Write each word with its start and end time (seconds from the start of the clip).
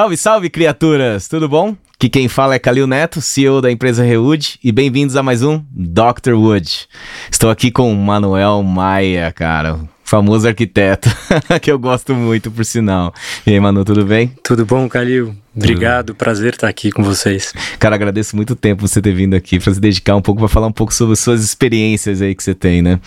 Salve, 0.00 0.16
salve, 0.16 0.48
criaturas! 0.48 1.28
Tudo 1.28 1.46
bom? 1.46 1.76
Que 1.98 2.08
quem 2.08 2.26
fala 2.26 2.54
é 2.54 2.58
Calil 2.58 2.86
Neto, 2.86 3.20
CEO 3.20 3.60
da 3.60 3.70
empresa 3.70 4.02
Rewood, 4.02 4.58
e 4.64 4.72
bem-vindos 4.72 5.14
a 5.14 5.22
mais 5.22 5.42
um 5.42 5.62
Dr. 5.70 6.32
Wood. 6.32 6.88
Estou 7.30 7.50
aqui 7.50 7.70
com 7.70 7.92
o 7.92 7.94
Manuel 7.94 8.62
Maia, 8.62 9.30
cara, 9.30 9.78
famoso 10.02 10.48
arquiteto, 10.48 11.10
que 11.60 11.70
eu 11.70 11.78
gosto 11.78 12.14
muito, 12.14 12.50
por 12.50 12.64
sinal. 12.64 13.12
E 13.46 13.50
aí, 13.50 13.60
Manu, 13.60 13.84
tudo 13.84 14.06
bem? 14.06 14.32
Tudo 14.42 14.64
bom, 14.64 14.88
Calil? 14.88 15.36
Obrigado, 15.54 16.14
prazer 16.14 16.54
estar 16.54 16.68
aqui 16.68 16.90
com 16.90 17.02
vocês. 17.02 17.52
Cara, 17.78 17.94
agradeço 17.94 18.34
muito 18.34 18.56
tempo 18.56 18.88
você 18.88 19.02
ter 19.02 19.12
vindo 19.12 19.34
aqui 19.34 19.60
para 19.60 19.74
se 19.74 19.78
dedicar 19.78 20.16
um 20.16 20.22
pouco 20.22 20.40
para 20.40 20.48
falar 20.48 20.68
um 20.68 20.72
pouco 20.72 20.94
sobre 20.94 21.14
suas 21.14 21.44
experiências 21.44 22.22
aí 22.22 22.34
que 22.34 22.42
você 22.42 22.54
tem, 22.54 22.80
né? 22.80 22.98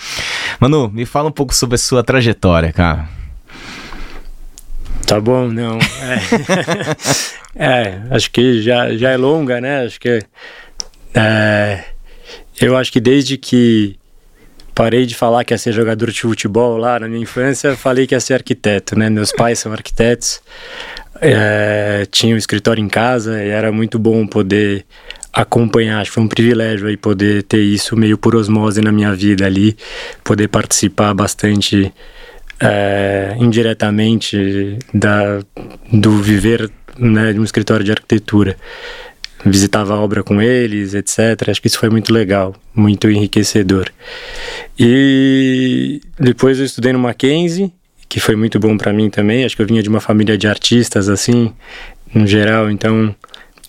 Manu, 0.60 0.92
me 0.94 1.08
fala 1.08 1.30
um 1.30 1.32
pouco 1.34 1.56
sobre 1.56 1.74
a 1.74 1.80
sua 1.80 2.04
trajetória, 2.04 2.72
cara. 2.72 3.23
Tá 5.14 5.22
bom, 5.22 5.48
não. 5.48 5.78
É, 7.56 7.64
é 7.86 8.02
acho 8.10 8.32
que 8.32 8.64
já, 8.64 8.98
já 8.98 9.12
é 9.12 9.18
longa, 9.18 9.62
né? 9.62 9.86
Acho 9.86 10.00
que. 10.00 10.24
É, 11.14 11.84
eu 12.60 12.76
acho 12.76 12.92
que 12.92 13.00
desde 13.00 13.38
que 13.38 13.96
parei 14.74 15.06
de 15.06 15.14
falar 15.14 15.44
que 15.44 15.54
ia 15.54 15.58
ser 15.60 15.72
jogador 15.72 16.10
de 16.10 16.20
futebol 16.20 16.78
lá 16.78 17.00
na 17.00 17.08
minha 17.08 17.22
infância, 17.22 17.76
falei 17.78 18.08
que 18.08 18.16
ia 18.16 18.20
ser 18.20 18.34
arquiteto, 18.34 18.98
né? 18.98 19.08
Meus 19.08 19.32
pais 19.32 19.60
são 19.60 19.72
arquitetos, 19.72 20.42
é, 21.22 22.08
tinha 22.10 22.34
um 22.34 22.38
escritório 22.40 22.84
em 22.84 22.90
casa 22.90 23.44
e 23.44 23.50
era 23.50 23.72
muito 23.72 24.00
bom 24.00 24.26
poder 24.26 24.84
acompanhar, 25.32 26.02
acho 26.02 26.10
que 26.10 26.16
foi 26.16 26.24
um 26.24 26.28
privilégio 26.28 26.88
aí 26.88 26.98
poder 26.98 27.44
ter 27.44 27.62
isso 27.62 27.96
meio 27.96 28.18
por 28.18 28.36
osmose 28.36 28.82
na 28.82 28.92
minha 28.92 29.14
vida 29.14 29.46
ali, 29.46 29.78
poder 30.24 30.48
participar 30.48 31.14
bastante 31.14 31.94
é, 32.60 33.36
indiretamente 33.40 34.78
da, 34.94 35.40
do 35.92 36.18
viver 36.18 36.72
né, 36.98 37.34
de 37.34 37.40
um 37.40 37.44
escritório 37.44 37.84
de 37.84 37.92
arquitetura. 37.92 38.58
Visitava 39.46 39.94
a 39.94 40.00
obra 40.00 40.24
com 40.24 40.42
eles, 40.42 40.94
etc. 40.94 41.50
Acho 41.50 41.62
que 41.62 41.68
isso 41.68 41.78
foi 41.78 41.90
muito 41.90 42.14
legal, 42.14 42.56
muito 42.74 43.10
enriquecedor. 43.10 43.90
E 44.80 46.02
depois 46.18 46.60
eu 46.60 46.66
estudei 46.66 46.94
no 46.94 47.00
Mackenzie, 47.00 47.72
que 48.08 48.22
foi 48.22 48.36
muito 48.36 48.58
bom 48.58 48.78
para 48.78 48.94
mim 48.94 49.10
também. 49.10 49.44
Acho 49.44 49.56
que 49.56 49.62
eu 49.62 49.68
vinha 49.68 49.84
de 49.84 49.90
uma 49.90 50.00
família 50.00 50.38
de 50.38 50.48
artistas, 50.48 51.10
assim, 51.10 51.52
no 52.14 52.26
geral, 52.26 52.70
então 52.70 53.14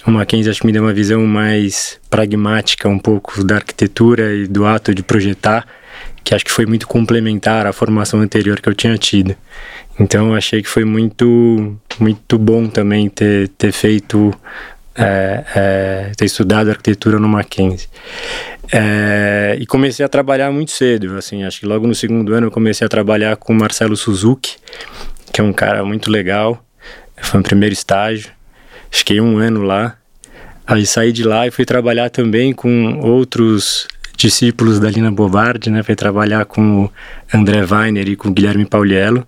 o 0.07 0.11
Mackenzie 0.11 0.51
acho 0.51 0.61
que 0.61 0.67
me 0.67 0.73
deu 0.73 0.83
uma 0.83 0.93
visão 0.93 1.27
mais 1.27 1.99
pragmática 2.11 2.89
um 2.89 2.99
pouco 2.99 3.43
da 3.43 3.57
arquitetura 3.57 4.35
e 4.35 4.47
do 4.47 4.67
ato 4.67 4.95
de 4.95 5.03
projetar 5.03 5.67
que 6.25 6.35
acho 6.35 6.45
que 6.45 6.51
foi 6.51 6.65
muito 6.65 6.89
complementar 6.89 7.67
à 7.67 7.73
formação 7.73 8.21
anterior 8.21 8.61
que 8.61 8.69
eu 8.69 8.75
tinha 8.75 8.97
tido. 8.97 9.37
Então 10.01 10.35
achei 10.35 10.63
que 10.63 10.69
foi 10.69 10.85
muito, 10.85 11.79
muito 12.01 12.39
bom 12.39 12.67
também 12.67 13.09
ter, 13.11 13.49
ter 13.49 13.71
feito, 13.71 14.35
é, 14.97 15.45
é, 15.55 16.13
ter 16.17 16.25
estudado 16.25 16.71
arquitetura 16.71 17.19
no 17.19 17.29
Mackenzie. 17.29 17.89
É, 18.73 19.57
e 19.61 19.67
comecei 19.67 20.05
a 20.05 20.09
trabalhar 20.09 20.51
muito 20.51 20.73
cedo, 20.73 21.17
assim, 21.19 21.45
acho 21.45 21.61
que 21.61 21.67
logo 21.67 21.87
no 21.87 21.95
segundo 21.95 22.33
ano 22.33 22.47
eu 22.47 22.51
comecei 22.51 22.85
a 22.87 22.89
trabalhar 22.89 23.37
com 23.37 23.53
Marcelo 23.53 23.95
Suzuki, 23.95 24.57
que 25.31 25.41
é 25.41 25.45
um 25.45 25.53
cara 25.53 25.85
muito 25.85 26.11
legal, 26.11 26.65
foi 27.21 27.41
o 27.41 27.43
primeiro 27.43 27.75
estágio, 27.75 28.31
fiquei 28.91 29.21
um 29.21 29.37
ano 29.37 29.63
lá, 29.63 29.97
aí 30.67 30.87
saí 30.87 31.13
de 31.13 31.23
lá 31.23 31.47
e 31.47 31.51
fui 31.51 31.67
trabalhar 31.67 32.09
também 32.09 32.55
com 32.55 32.99
outros 33.01 33.87
discípulos 34.17 34.79
da 34.81 34.91
Lina 34.91 35.11
Bobardi, 35.11 35.71
né? 35.71 35.83
Foi 35.83 35.95
trabalhar 35.95 36.45
com 36.45 36.85
o 36.85 36.93
André 37.33 37.65
Weiner 37.65 38.09
e 38.09 38.17
com 38.17 38.29
o 38.29 38.33
Guilherme 38.33 38.65
Pauliello. 38.65 39.27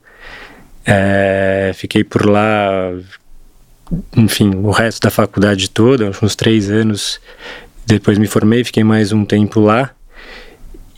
É, 0.85 1.73
fiquei 1.75 2.05
por 2.05 2.27
lá, 2.27 2.93
enfim, 4.17 4.55
o 4.55 4.71
resto 4.71 5.03
da 5.03 5.11
faculdade 5.11 5.71
toda, 5.71 6.11
uns 6.23 6.37
três 6.37 6.71
anos. 6.71 7.21
Depois 7.85 8.19
me 8.19 8.27
formei, 8.27 8.65
fiquei 8.65 8.85
mais 8.85 9.13
um 9.13 9.25
tempo 9.25 9.61
lá. 9.61 9.91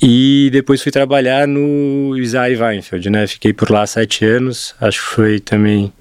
E 0.01 0.49
depois 0.53 0.81
fui 0.81 0.93
trabalhar 0.93 1.49
no 1.49 2.17
Isai 2.17 2.55
Weinfeld, 2.55 3.11
né? 3.11 3.27
Fiquei 3.27 3.53
por 3.53 3.71
lá 3.71 3.87
sete 3.87 4.25
anos. 4.25 4.75
Acho 4.81 5.01
que 5.01 5.15
foi 5.15 5.41
também. 5.41 5.93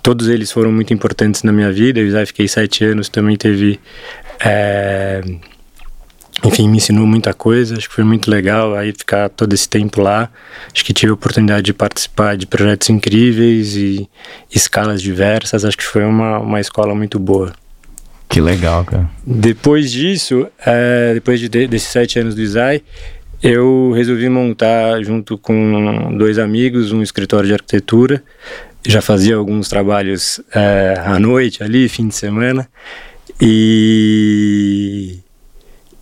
Todos 0.00 0.28
eles 0.28 0.52
foram 0.52 0.70
muito 0.70 0.94
importantes 0.94 1.42
na 1.42 1.50
minha 1.52 1.72
vida. 1.72 1.98
O 2.00 2.04
Isai 2.04 2.24
fiquei 2.24 2.46
sete 2.46 2.84
anos, 2.84 3.08
também 3.08 3.36
teve. 3.36 3.80
É 4.38 5.22
enfim, 6.44 6.68
me 6.68 6.76
ensinou 6.76 7.06
muita 7.06 7.32
coisa, 7.32 7.76
acho 7.76 7.88
que 7.88 7.94
foi 7.94 8.04
muito 8.04 8.30
legal 8.30 8.74
aí 8.74 8.92
ficar 8.92 9.28
todo 9.28 9.52
esse 9.52 9.68
tempo 9.68 10.00
lá. 10.00 10.30
Acho 10.72 10.84
que 10.84 10.92
tive 10.92 11.10
a 11.10 11.14
oportunidade 11.14 11.62
de 11.62 11.72
participar 11.72 12.36
de 12.36 12.46
projetos 12.46 12.90
incríveis 12.90 13.76
e 13.76 14.08
escalas 14.50 15.00
diversas, 15.00 15.64
acho 15.64 15.76
que 15.76 15.84
foi 15.84 16.04
uma, 16.04 16.38
uma 16.38 16.60
escola 16.60 16.94
muito 16.94 17.18
boa. 17.18 17.52
Que 18.28 18.40
legal, 18.40 18.84
cara. 18.84 19.08
Depois 19.24 19.90
disso, 19.90 20.46
é, 20.64 21.14
depois 21.14 21.40
de, 21.40 21.48
desses 21.48 21.88
sete 21.88 22.18
anos 22.18 22.34
do 22.34 22.42
ISAI, 22.42 22.82
eu 23.42 23.92
resolvi 23.94 24.28
montar, 24.28 25.02
junto 25.02 25.38
com 25.38 26.16
dois 26.18 26.38
amigos, 26.38 26.92
um 26.92 27.02
escritório 27.02 27.46
de 27.46 27.54
arquitetura. 27.54 28.22
Já 28.84 29.00
fazia 29.00 29.36
alguns 29.36 29.68
trabalhos 29.68 30.40
é, 30.54 31.00
à 31.04 31.18
noite 31.18 31.62
ali, 31.62 31.88
fim 31.88 32.08
de 32.08 32.14
semana. 32.14 32.68
E 33.40 35.18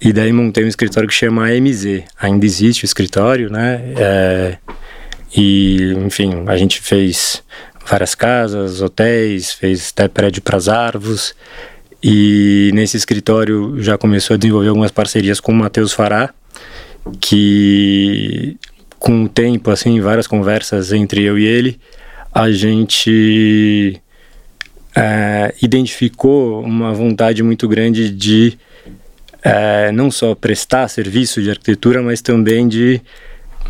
e 0.04 0.12
daí 0.12 0.30
montei 0.34 0.62
um 0.62 0.68
escritório 0.68 1.08
que 1.08 1.14
chama 1.14 1.48
AMZ. 1.48 2.02
Ainda 2.20 2.44
existe 2.44 2.84
o 2.84 2.86
escritório, 2.86 3.50
né? 3.50 3.82
É, 3.96 4.58
e, 5.34 5.94
enfim, 6.04 6.44
a 6.46 6.58
gente 6.58 6.78
fez 6.78 7.42
várias 7.86 8.14
casas, 8.14 8.82
hotéis, 8.82 9.50
fez 9.52 9.90
até 9.96 10.06
prédio 10.06 10.42
para 10.42 10.58
as 10.58 10.68
árvores. 10.68 11.34
E 12.02 12.70
nesse 12.74 12.98
escritório 12.98 13.82
já 13.82 13.96
começou 13.96 14.34
a 14.34 14.36
desenvolver 14.36 14.68
algumas 14.68 14.90
parcerias 14.90 15.40
com 15.40 15.52
o 15.52 15.54
Matheus 15.54 15.94
Fará, 15.94 16.34
que 17.18 18.58
com 18.98 19.24
o 19.24 19.28
tempo, 19.28 19.70
assim, 19.70 20.02
várias 20.02 20.26
conversas 20.26 20.92
entre 20.92 21.22
eu 21.22 21.38
e 21.38 21.46
ele, 21.46 21.80
a 22.30 22.50
gente 22.50 23.98
é, 24.94 25.54
identificou 25.62 26.62
uma 26.62 26.92
vontade 26.92 27.42
muito 27.42 27.66
grande 27.66 28.10
de 28.10 28.58
é, 29.44 29.92
não 29.92 30.10
só 30.10 30.34
prestar 30.34 30.88
serviço 30.88 31.42
de 31.42 31.50
arquitetura, 31.50 32.02
mas 32.02 32.22
também 32.22 32.66
de 32.66 33.00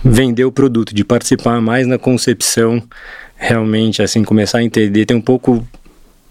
vender 0.05 0.45
o 0.45 0.53
produto, 0.53 0.95
de 0.95 1.05
participar 1.05 1.61
mais 1.61 1.85
na 1.87 1.99
concepção, 1.99 2.81
realmente, 3.37 4.01
assim, 4.01 4.23
começar 4.23 4.59
a 4.59 4.63
entender, 4.63 5.05
ter 5.05 5.15
um 5.15 5.21
pouco 5.21 5.67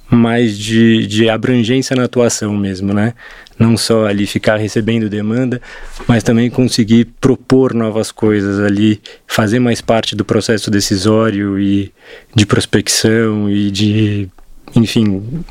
mais 0.09 0.57
de, 0.57 1.05
de 1.07 1.29
abrangência 1.29 1.95
na 1.95 2.03
atuação 2.03 2.55
mesmo, 2.55 2.93
né? 2.93 3.13
Não 3.57 3.75
só 3.75 4.05
ali 4.05 4.25
ficar 4.25 4.57
recebendo 4.57 5.09
demanda, 5.09 5.61
mas 6.07 6.23
também 6.23 6.49
conseguir 6.49 7.05
propor 7.19 7.73
novas 7.73 8.11
coisas 8.11 8.59
ali, 8.59 9.01
fazer 9.27 9.59
mais 9.59 9.81
parte 9.81 10.15
do 10.15 10.23
processo 10.23 10.71
decisório 10.71 11.59
e 11.59 11.91
de 12.33 12.45
prospecção 12.45 13.49
e 13.49 13.71
de, 13.71 14.29
enfim, 14.75 15.43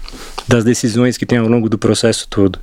das 0.49 0.65
decisões 0.65 1.17
que 1.17 1.27
tem 1.27 1.39
ao 1.39 1.49
longo 1.49 1.69
do 1.69 1.79
processo 1.79 2.27
todo. 2.29 2.59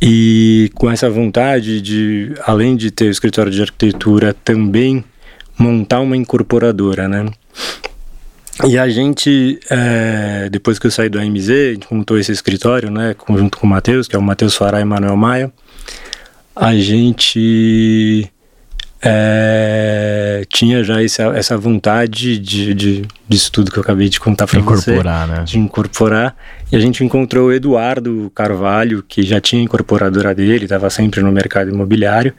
E 0.00 0.70
com 0.74 0.90
essa 0.90 1.10
vontade 1.10 1.80
de, 1.80 2.32
além 2.44 2.76
de 2.76 2.90
ter 2.90 3.06
o 3.06 3.10
escritório 3.10 3.50
de 3.50 3.60
arquitetura, 3.60 4.34
também 4.44 5.04
montar 5.58 6.00
uma 6.00 6.16
incorporadora, 6.16 7.08
né? 7.08 7.26
E 8.66 8.76
a 8.76 8.88
gente, 8.88 9.58
é, 9.70 10.48
depois 10.50 10.78
que 10.78 10.86
eu 10.86 10.90
saí 10.90 11.08
do 11.08 11.18
AMZ, 11.18 11.50
a 11.50 11.72
gente 11.74 11.86
montou 11.92 12.18
esse 12.18 12.32
escritório, 12.32 12.90
né, 12.90 13.14
junto 13.28 13.56
com 13.56 13.66
o 13.66 13.70
Matheus, 13.70 14.08
que 14.08 14.16
é 14.16 14.18
o 14.18 14.22
Matheus 14.22 14.56
Fará 14.56 14.80
e 14.80 14.84
Manuel 14.84 15.16
Maia. 15.16 15.52
A 16.56 16.74
gente 16.74 18.28
é, 19.00 20.44
tinha 20.48 20.82
já 20.82 21.02
essa, 21.02 21.24
essa 21.36 21.56
vontade 21.56 22.38
de, 22.38 22.74
de, 22.74 23.02
disso 23.28 23.52
tudo 23.52 23.70
que 23.70 23.78
eu 23.78 23.82
acabei 23.82 24.08
de 24.08 24.18
contar 24.18 24.46
para 24.46 24.60
você. 24.60 24.90
Incorporar, 24.90 25.28
né? 25.28 25.44
De 25.44 25.58
incorporar. 25.58 26.36
E 26.70 26.76
a 26.76 26.80
gente 26.80 27.04
encontrou 27.04 27.48
o 27.48 27.52
Eduardo 27.52 28.30
Carvalho, 28.34 29.04
que 29.06 29.22
já 29.22 29.40
tinha 29.40 29.62
incorporadora 29.62 30.34
dele, 30.34 30.64
estava 30.64 30.90
sempre 30.90 31.22
no 31.22 31.30
mercado 31.30 31.70
imobiliário, 31.70 32.34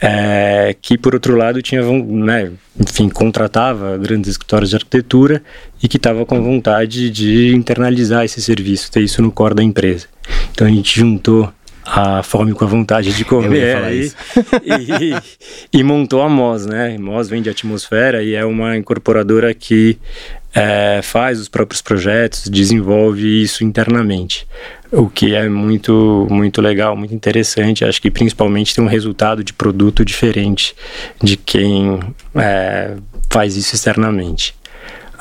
é, 0.00 0.74
que 0.80 0.96
por 0.96 1.14
outro 1.14 1.36
lado 1.36 1.62
tinha, 1.62 1.82
né, 1.82 2.50
enfim, 2.80 3.08
contratava 3.08 3.96
grandes 3.98 4.30
escritórios 4.30 4.70
de 4.70 4.76
arquitetura 4.76 5.42
e 5.80 5.86
que 5.86 5.96
estava 5.96 6.24
com 6.26 6.42
vontade 6.42 7.10
de 7.10 7.54
internalizar 7.54 8.24
esse 8.24 8.40
serviço, 8.40 8.90
ter 8.90 9.00
isso 9.00 9.22
no 9.22 9.30
core 9.30 9.54
da 9.54 9.62
empresa. 9.62 10.06
Então 10.52 10.66
a 10.66 10.70
gente 10.70 10.98
juntou 10.98 11.52
a 11.84 12.22
fome 12.22 12.52
com 12.52 12.64
a 12.64 12.68
vontade 12.68 13.12
de 13.12 13.24
comer 13.26 13.76
aí, 13.76 14.12
e, 14.64 15.78
e, 15.78 15.82
montou 15.82 16.22
a 16.22 16.28
MOS, 16.28 16.66
né? 16.66 16.96
MOS 16.98 17.28
vem 17.28 17.42
de 17.42 17.50
atmosfera 17.50 18.22
e 18.22 18.34
é 18.34 18.44
uma 18.44 18.76
incorporadora 18.76 19.52
que 19.52 19.98
é, 20.54 21.00
faz 21.02 21.40
os 21.40 21.48
próprios 21.48 21.80
projetos, 21.80 22.48
desenvolve 22.48 23.42
isso 23.42 23.64
internamente, 23.64 24.46
o 24.90 25.08
que 25.08 25.34
é 25.34 25.48
muito 25.48 26.26
muito 26.30 26.60
legal, 26.60 26.96
muito 26.96 27.14
interessante. 27.14 27.84
Acho 27.84 28.00
que 28.00 28.10
principalmente 28.10 28.74
tem 28.74 28.84
um 28.84 28.88
resultado 28.88 29.42
de 29.42 29.52
produto 29.52 30.04
diferente 30.04 30.74
de 31.22 31.36
quem 31.36 31.98
é, 32.34 32.96
faz 33.30 33.56
isso 33.56 33.74
externamente. 33.74 34.54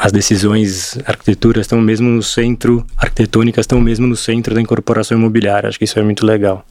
As 0.01 0.11
decisões 0.11 0.97
arquiteturas 1.05 1.67
estão 1.67 1.79
mesmo 1.79 2.09
no 2.09 2.23
centro, 2.23 2.83
arquitetônicas 2.97 3.65
estão 3.65 3.79
mesmo 3.79 4.07
no 4.07 4.15
centro 4.15 4.55
da 4.55 4.59
incorporação 4.59 5.15
imobiliária. 5.15 5.69
Acho 5.69 5.77
que 5.77 5.85
isso 5.85 5.99
é 5.99 6.01
muito 6.01 6.25
legal. 6.25 6.65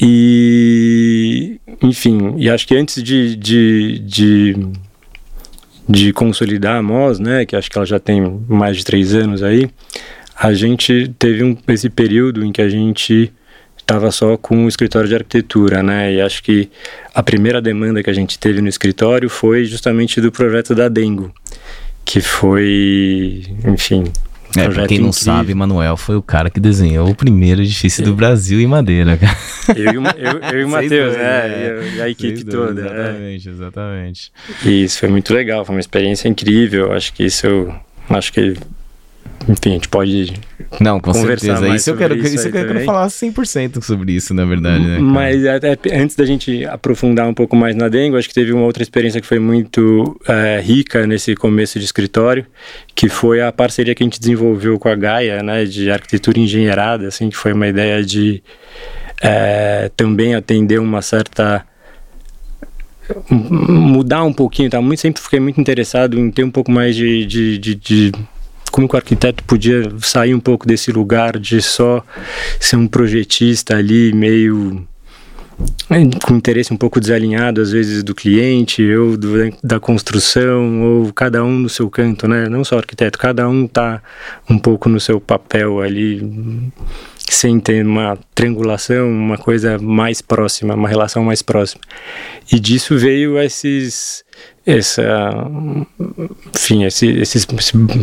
E, 0.00 1.60
enfim, 1.80 2.34
e 2.38 2.50
acho 2.50 2.66
que 2.66 2.74
antes 2.74 3.00
de, 3.00 3.36
de, 3.36 4.00
de, 4.00 4.56
de 5.88 6.12
consolidar 6.12 6.78
a 6.78 6.82
MOS, 6.82 7.20
né, 7.20 7.46
que 7.46 7.54
acho 7.54 7.70
que 7.70 7.78
ela 7.78 7.86
já 7.86 8.00
tem 8.00 8.20
mais 8.48 8.78
de 8.78 8.84
três 8.84 9.14
anos 9.14 9.40
aí, 9.40 9.70
a 10.36 10.52
gente 10.52 11.14
teve 11.20 11.44
um, 11.44 11.56
esse 11.68 11.88
período 11.88 12.44
em 12.44 12.50
que 12.50 12.60
a 12.60 12.68
gente 12.68 13.32
estava 13.78 14.10
só 14.10 14.36
com 14.36 14.64
o 14.64 14.68
escritório 14.68 15.08
de 15.08 15.14
arquitetura, 15.14 15.84
né? 15.84 16.14
E 16.14 16.20
acho 16.20 16.42
que 16.42 16.68
a 17.14 17.22
primeira 17.22 17.60
demanda 17.60 18.02
que 18.02 18.10
a 18.10 18.12
gente 18.12 18.38
teve 18.38 18.60
no 18.60 18.68
escritório 18.68 19.28
foi 19.28 19.64
justamente 19.64 20.20
do 20.20 20.32
projeto 20.32 20.74
da 20.74 20.88
Dengo, 20.88 21.32
que 22.12 22.20
foi, 22.20 23.42
enfim, 23.66 24.04
é, 24.54 24.68
pra 24.68 24.86
quem 24.86 24.98
não 24.98 25.08
incrível. 25.08 25.12
sabe, 25.14 25.54
Manuel 25.54 25.96
foi 25.96 26.14
o 26.14 26.20
cara 26.20 26.50
que 26.50 26.60
desenhou 26.60 27.08
o 27.08 27.14
primeiro 27.14 27.62
edifício 27.62 28.04
do 28.04 28.14
Brasil 28.14 28.60
em 28.60 28.66
madeira, 28.66 29.16
cara. 29.16 29.34
Eu, 29.74 29.94
eu, 29.94 30.38
eu 30.52 30.60
e 30.60 30.64
o 30.64 30.68
Matheus, 30.68 31.16
né? 31.16 31.96
E, 31.96 32.02
a 32.02 32.10
equipe 32.10 32.44
toda. 32.44 32.82
Exatamente, 32.82 33.48
é. 33.48 33.52
exatamente. 33.52 34.32
E 34.62 34.84
isso 34.84 34.98
foi 34.98 35.08
muito 35.08 35.32
legal, 35.32 35.64
foi 35.64 35.74
uma 35.74 35.80
experiência 35.80 36.28
incrível. 36.28 36.92
Acho 36.92 37.14
que 37.14 37.24
isso, 37.24 37.46
acho 38.10 38.30
que 38.30 38.58
enfim, 39.48 39.70
a 39.70 39.72
gente 39.74 39.88
pode 39.88 40.34
não, 40.80 40.98
com 41.00 41.12
certeza. 41.12 41.68
Isso 41.74 41.90
eu 41.90 41.96
quero, 41.96 42.16
isso, 42.16 42.34
isso 42.34 42.48
eu 42.48 42.52
quero 42.52 42.84
falar 42.84 43.06
100% 43.06 43.82
sobre 43.82 44.12
isso, 44.12 44.32
na 44.32 44.44
verdade. 44.44 44.84
Né, 44.84 44.98
Mas 44.98 45.44
até 45.46 45.76
antes 45.92 46.16
da 46.16 46.24
gente 46.24 46.64
aprofundar 46.64 47.28
um 47.28 47.34
pouco 47.34 47.54
mais 47.54 47.76
na 47.76 47.88
Dengo, 47.88 48.16
acho 48.16 48.28
que 48.28 48.34
teve 48.34 48.52
uma 48.52 48.64
outra 48.64 48.82
experiência 48.82 49.20
que 49.20 49.26
foi 49.26 49.38
muito 49.38 50.18
é, 50.26 50.60
rica 50.60 51.06
nesse 51.06 51.34
começo 51.34 51.78
de 51.78 51.84
escritório, 51.84 52.46
que 52.94 53.08
foi 53.08 53.42
a 53.42 53.52
parceria 53.52 53.94
que 53.94 54.02
a 54.02 54.06
gente 54.06 54.20
desenvolveu 54.20 54.78
com 54.78 54.88
a 54.88 54.94
Gaia, 54.94 55.42
né, 55.42 55.64
de 55.64 55.90
arquitetura 55.90 56.38
engenheirada, 56.38 57.08
assim, 57.08 57.28
que 57.28 57.36
foi 57.36 57.52
uma 57.52 57.68
ideia 57.68 58.02
de 58.02 58.42
é, 59.20 59.90
também 59.96 60.34
atender 60.34 60.78
uma 60.80 61.02
certa 61.02 61.64
mudar 63.28 64.22
um 64.22 64.32
pouquinho, 64.32 64.70
tá? 64.70 64.80
Muito, 64.80 65.00
sempre 65.00 65.20
fiquei 65.20 65.40
muito 65.40 65.60
interessado 65.60 66.18
em 66.18 66.30
ter 66.30 66.44
um 66.44 66.50
pouco 66.50 66.70
mais 66.70 66.96
de, 66.96 67.26
de, 67.26 67.58
de, 67.58 67.74
de 67.74 68.12
como 68.72 68.88
que 68.88 68.94
o 68.94 68.98
arquiteto 68.98 69.44
podia 69.44 69.92
sair 70.00 70.34
um 70.34 70.40
pouco 70.40 70.66
desse 70.66 70.90
lugar 70.90 71.38
de 71.38 71.62
só 71.62 72.04
ser 72.58 72.76
um 72.76 72.88
projetista 72.88 73.76
ali 73.76 74.12
meio 74.12 74.84
com 76.26 76.34
interesse 76.34 76.72
um 76.72 76.76
pouco 76.76 76.98
desalinhado 76.98 77.60
às 77.60 77.70
vezes 77.70 78.02
do 78.02 78.14
cliente 78.14 78.82
ou 78.94 79.16
do, 79.16 79.52
da 79.62 79.78
construção 79.78 80.82
ou 80.82 81.12
cada 81.12 81.44
um 81.44 81.58
no 81.58 81.68
seu 81.68 81.88
canto, 81.90 82.26
né? 82.26 82.48
Não 82.48 82.64
só 82.64 82.78
arquiteto, 82.78 83.18
cada 83.18 83.48
um 83.48 83.68
tá 83.68 84.02
um 84.48 84.58
pouco 84.58 84.88
no 84.88 84.98
seu 84.98 85.20
papel 85.20 85.80
ali 85.80 86.72
sem 87.28 87.60
ter 87.60 87.84
uma 87.84 88.18
triangulação, 88.34 89.08
uma 89.08 89.38
coisa 89.38 89.78
mais 89.78 90.20
próxima, 90.20 90.74
uma 90.74 90.88
relação 90.88 91.22
mais 91.22 91.42
próxima. 91.42 91.82
E 92.50 92.58
disso 92.58 92.98
veio 92.98 93.38
esses 93.38 94.24
essa 94.64 95.02
enfim 96.54 96.84
esse, 96.84 97.08
esses, 97.08 97.46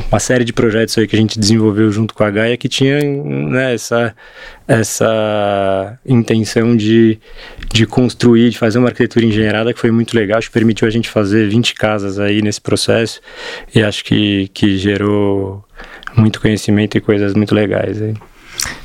uma 0.09 0.19
série 0.19 0.43
de 0.43 0.51
projetos 0.51 0.97
aí 0.97 1.07
que 1.07 1.15
a 1.15 1.19
gente 1.19 1.39
desenvolveu 1.39 1.89
junto 1.91 2.13
com 2.13 2.23
a 2.23 2.29
Gaia 2.29 2.57
que 2.57 2.67
tinha 2.67 2.99
né, 3.01 3.73
essa 3.73 4.13
essa 4.67 5.97
intenção 6.05 6.75
de, 6.75 7.17
de 7.73 7.85
construir 7.85 8.49
de 8.49 8.57
fazer 8.57 8.77
uma 8.77 8.89
arquitetura 8.89 9.25
engenheirada 9.25 9.73
que 9.73 9.79
foi 9.79 9.91
muito 9.91 10.13
legal 10.13 10.37
acho 10.37 10.49
que 10.49 10.53
permitiu 10.53 10.87
a 10.87 10.91
gente 10.91 11.09
fazer 11.09 11.47
20 11.47 11.75
casas 11.75 12.19
aí 12.19 12.41
nesse 12.41 12.59
processo 12.59 13.21
e 13.73 13.81
acho 13.81 14.03
que, 14.03 14.49
que 14.53 14.77
gerou 14.77 15.63
muito 16.15 16.41
conhecimento 16.41 16.97
e 16.97 17.01
coisas 17.01 17.33
muito 17.33 17.53
legais 17.55 18.01
aí. 18.01 18.13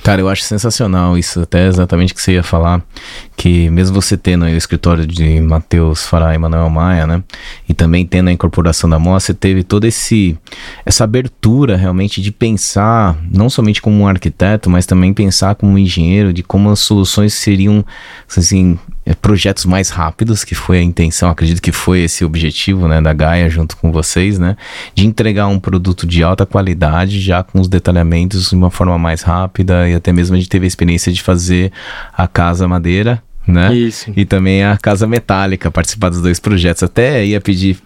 Cara, 0.02 0.20
eu 0.20 0.28
acho 0.28 0.42
sensacional 0.42 1.16
isso, 1.16 1.40
até 1.40 1.66
exatamente 1.66 2.12
o 2.12 2.16
que 2.16 2.20
você 2.20 2.32
ia 2.32 2.42
falar, 2.42 2.82
que 3.36 3.70
mesmo 3.70 4.00
você 4.00 4.16
tendo 4.16 4.44
o 4.44 4.48
escritório 4.48 5.06
de 5.06 5.40
Matheus 5.40 6.06
Fará 6.06 6.34
e 6.34 6.38
Manuel 6.38 6.68
Maia, 6.68 7.06
né, 7.06 7.24
e 7.68 7.72
também 7.72 8.04
tendo 8.04 8.28
a 8.28 8.32
incorporação 8.32 8.88
da 8.88 8.98
MOS, 8.98 9.24
você 9.24 9.34
teve 9.34 9.64
toda 9.64 9.88
esse, 9.88 10.38
essa 10.84 11.04
abertura 11.04 11.76
realmente 11.76 12.20
de 12.20 12.30
pensar, 12.30 13.16
não 13.30 13.48
somente 13.48 13.80
como 13.80 13.98
um 13.98 14.06
arquiteto, 14.06 14.68
mas 14.68 14.84
também 14.84 15.14
pensar 15.14 15.54
como 15.54 15.72
um 15.72 15.78
engenheiro, 15.78 16.32
de 16.32 16.42
como 16.42 16.70
as 16.70 16.80
soluções 16.80 17.32
seriam, 17.32 17.84
assim, 18.36 18.78
projetos 19.20 19.66
mais 19.66 19.90
rápidos, 19.90 20.44
que 20.44 20.54
foi 20.54 20.78
a 20.78 20.82
intenção, 20.82 21.28
acredito 21.28 21.60
que 21.60 21.72
foi 21.72 22.00
esse 22.02 22.24
objetivo, 22.24 22.88
né, 22.88 23.00
da 23.00 23.12
Gaia 23.12 23.50
junto 23.50 23.76
com 23.76 23.92
vocês, 23.92 24.38
né, 24.38 24.56
de 24.94 25.06
entregar 25.06 25.46
um 25.46 25.60
produto 25.60 26.06
de 26.06 26.22
alta 26.22 26.46
qualidade, 26.46 27.20
já 27.20 27.42
com 27.42 27.60
os 27.60 27.68
detalhamentos 27.68 28.50
de 28.50 28.56
uma 28.56 28.70
forma 28.70 28.98
mais 28.98 29.22
rápida 29.22 29.88
e 29.88 29.94
até 29.94 30.12
mesmo 30.12 30.34
a 30.34 30.38
gente 30.38 30.48
teve 30.48 30.64
a 30.64 30.68
experiência 30.68 31.12
de 31.12 31.22
fazer 31.22 31.70
a 32.16 32.26
casa 32.26 32.66
madeira, 32.66 33.22
né, 33.46 33.74
Isso. 33.74 34.10
e 34.16 34.24
também 34.24 34.64
a 34.64 34.76
casa 34.78 35.06
metálica, 35.06 35.70
participar 35.70 36.08
dos 36.08 36.22
dois 36.22 36.40
projetos. 36.40 36.82
Até 36.82 37.26
ia 37.26 37.40
pedir 37.40 37.78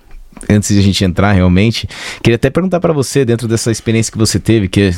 antes 0.48 0.72
de 0.72 0.78
a 0.78 0.82
gente 0.82 1.04
entrar 1.04 1.32
realmente, 1.32 1.88
queria 2.22 2.36
até 2.36 2.48
perguntar 2.48 2.78
para 2.78 2.92
você 2.92 3.24
dentro 3.24 3.48
dessa 3.48 3.72
experiência 3.72 4.12
que 4.12 4.18
você 4.18 4.38
teve, 4.38 4.68
que 4.68 4.94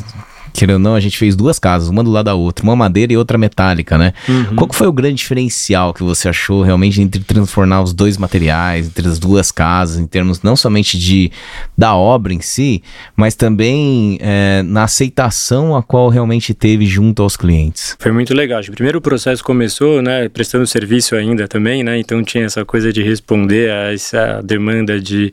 querendo 0.52 0.74
ou 0.74 0.80
não, 0.80 0.94
a 0.94 1.00
gente 1.00 1.18
fez 1.18 1.36
duas 1.36 1.58
casas, 1.58 1.88
uma 1.88 2.02
do 2.02 2.10
lado 2.10 2.26
da 2.26 2.34
outra, 2.34 2.62
uma 2.64 2.76
madeira 2.76 3.12
e 3.12 3.16
outra 3.16 3.38
metálica, 3.38 3.96
né? 3.96 4.12
Uhum. 4.28 4.56
Qual 4.56 4.72
foi 4.72 4.86
o 4.86 4.92
grande 4.92 5.16
diferencial 5.16 5.92
que 5.94 6.02
você 6.02 6.28
achou 6.28 6.62
realmente 6.62 7.00
entre 7.00 7.22
transformar 7.22 7.82
os 7.82 7.92
dois 7.92 8.16
materiais, 8.16 8.86
entre 8.86 9.08
as 9.08 9.18
duas 9.18 9.50
casas, 9.52 9.98
em 9.98 10.06
termos 10.06 10.42
não 10.42 10.56
somente 10.56 10.98
de 10.98 11.30
da 11.76 11.94
obra 11.94 12.32
em 12.32 12.40
si, 12.40 12.82
mas 13.16 13.34
também 13.34 14.18
é, 14.20 14.62
na 14.62 14.84
aceitação 14.84 15.76
a 15.76 15.82
qual 15.82 16.08
realmente 16.08 16.54
teve 16.54 16.86
junto 16.86 17.22
aos 17.22 17.36
clientes? 17.36 17.96
Foi 17.98 18.12
muito 18.12 18.34
legal. 18.34 18.60
Primeiro 18.70 18.98
o 18.98 19.02
processo 19.02 19.42
começou, 19.42 20.02
né, 20.02 20.28
prestando 20.28 20.66
serviço 20.66 21.14
ainda 21.14 21.48
também, 21.48 21.82
né? 21.82 21.98
Então 21.98 22.22
tinha 22.22 22.44
essa 22.44 22.64
coisa 22.64 22.92
de 22.92 23.02
responder 23.02 23.70
a 23.70 23.92
essa 23.92 24.42
demanda 24.42 25.00
de, 25.00 25.32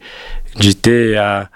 de 0.55 0.75
ter 0.75 1.17
a 1.17 1.49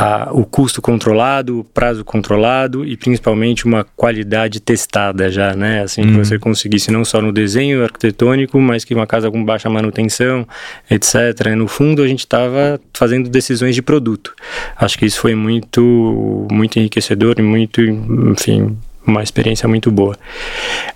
a, 0.00 0.30
o 0.32 0.46
custo 0.46 0.80
controlado, 0.80 1.60
o 1.60 1.64
prazo 1.64 2.02
controlado 2.02 2.86
e 2.86 2.96
principalmente 2.96 3.66
uma 3.66 3.84
qualidade 3.84 4.58
testada 4.58 5.30
já, 5.30 5.54
né? 5.54 5.82
Assim, 5.82 6.00
uhum. 6.00 6.12
que 6.12 6.16
você 6.16 6.38
conseguisse 6.38 6.90
não 6.90 7.04
só 7.04 7.20
no 7.20 7.30
desenho 7.30 7.84
arquitetônico, 7.84 8.58
mas 8.58 8.82
que 8.82 8.94
uma 8.94 9.06
casa 9.06 9.30
com 9.30 9.44
baixa 9.44 9.68
manutenção, 9.68 10.48
etc. 10.90 11.54
no 11.54 11.68
fundo, 11.68 12.02
a 12.02 12.08
gente 12.08 12.20
estava 12.20 12.80
fazendo 12.94 13.28
decisões 13.28 13.74
de 13.74 13.82
produto. 13.82 14.34
Acho 14.74 14.98
que 14.98 15.04
isso 15.04 15.20
foi 15.20 15.34
muito, 15.34 16.48
muito 16.50 16.78
enriquecedor 16.78 17.34
e 17.38 17.42
muito, 17.42 17.82
enfim, 17.82 18.78
uma 19.06 19.22
experiência 19.22 19.68
muito 19.68 19.90
boa. 19.90 20.16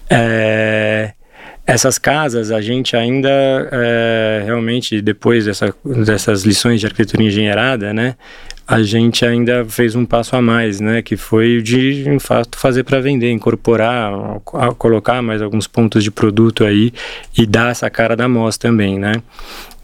É... 0.09 1.13
Essas 1.67 1.97
casas, 1.97 2.51
a 2.51 2.61
gente 2.61 2.95
ainda 2.95 3.31
é, 3.73 4.43
realmente, 4.45 5.01
depois 5.01 5.47
dessa, 5.47 5.75
dessas 5.83 6.43
lições 6.43 6.79
de 6.79 6.85
arquitetura 6.85 7.23
engenheirada, 7.23 7.95
né, 7.95 8.17
a 8.67 8.83
gente 8.83 9.25
ainda 9.27 9.65
fez 9.67 9.95
um 9.95 10.07
passo 10.07 10.35
a 10.37 10.43
mais, 10.43 10.81
né, 10.81 11.03
que 11.03 11.17
foi 11.17 11.61
de, 11.63 12.09
em 12.09 12.19
fato, 12.19 12.59
fazer 12.59 12.83
para 12.83 13.01
vender, 13.01 13.31
incorporar, 13.31 14.13
colocar 14.79 15.21
mais 15.23 15.43
alguns 15.43 15.67
pontos 15.67 16.03
de 16.03 16.11
produto 16.11 16.65
aí 16.65 16.93
e 17.37 17.47
dar 17.47 17.71
essa 17.71 17.91
cara 17.91 18.17
da 18.17 18.27
MOS 18.27 18.57
também, 18.57 18.99
né. 18.99 19.15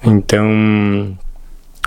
Então, 0.03 1.17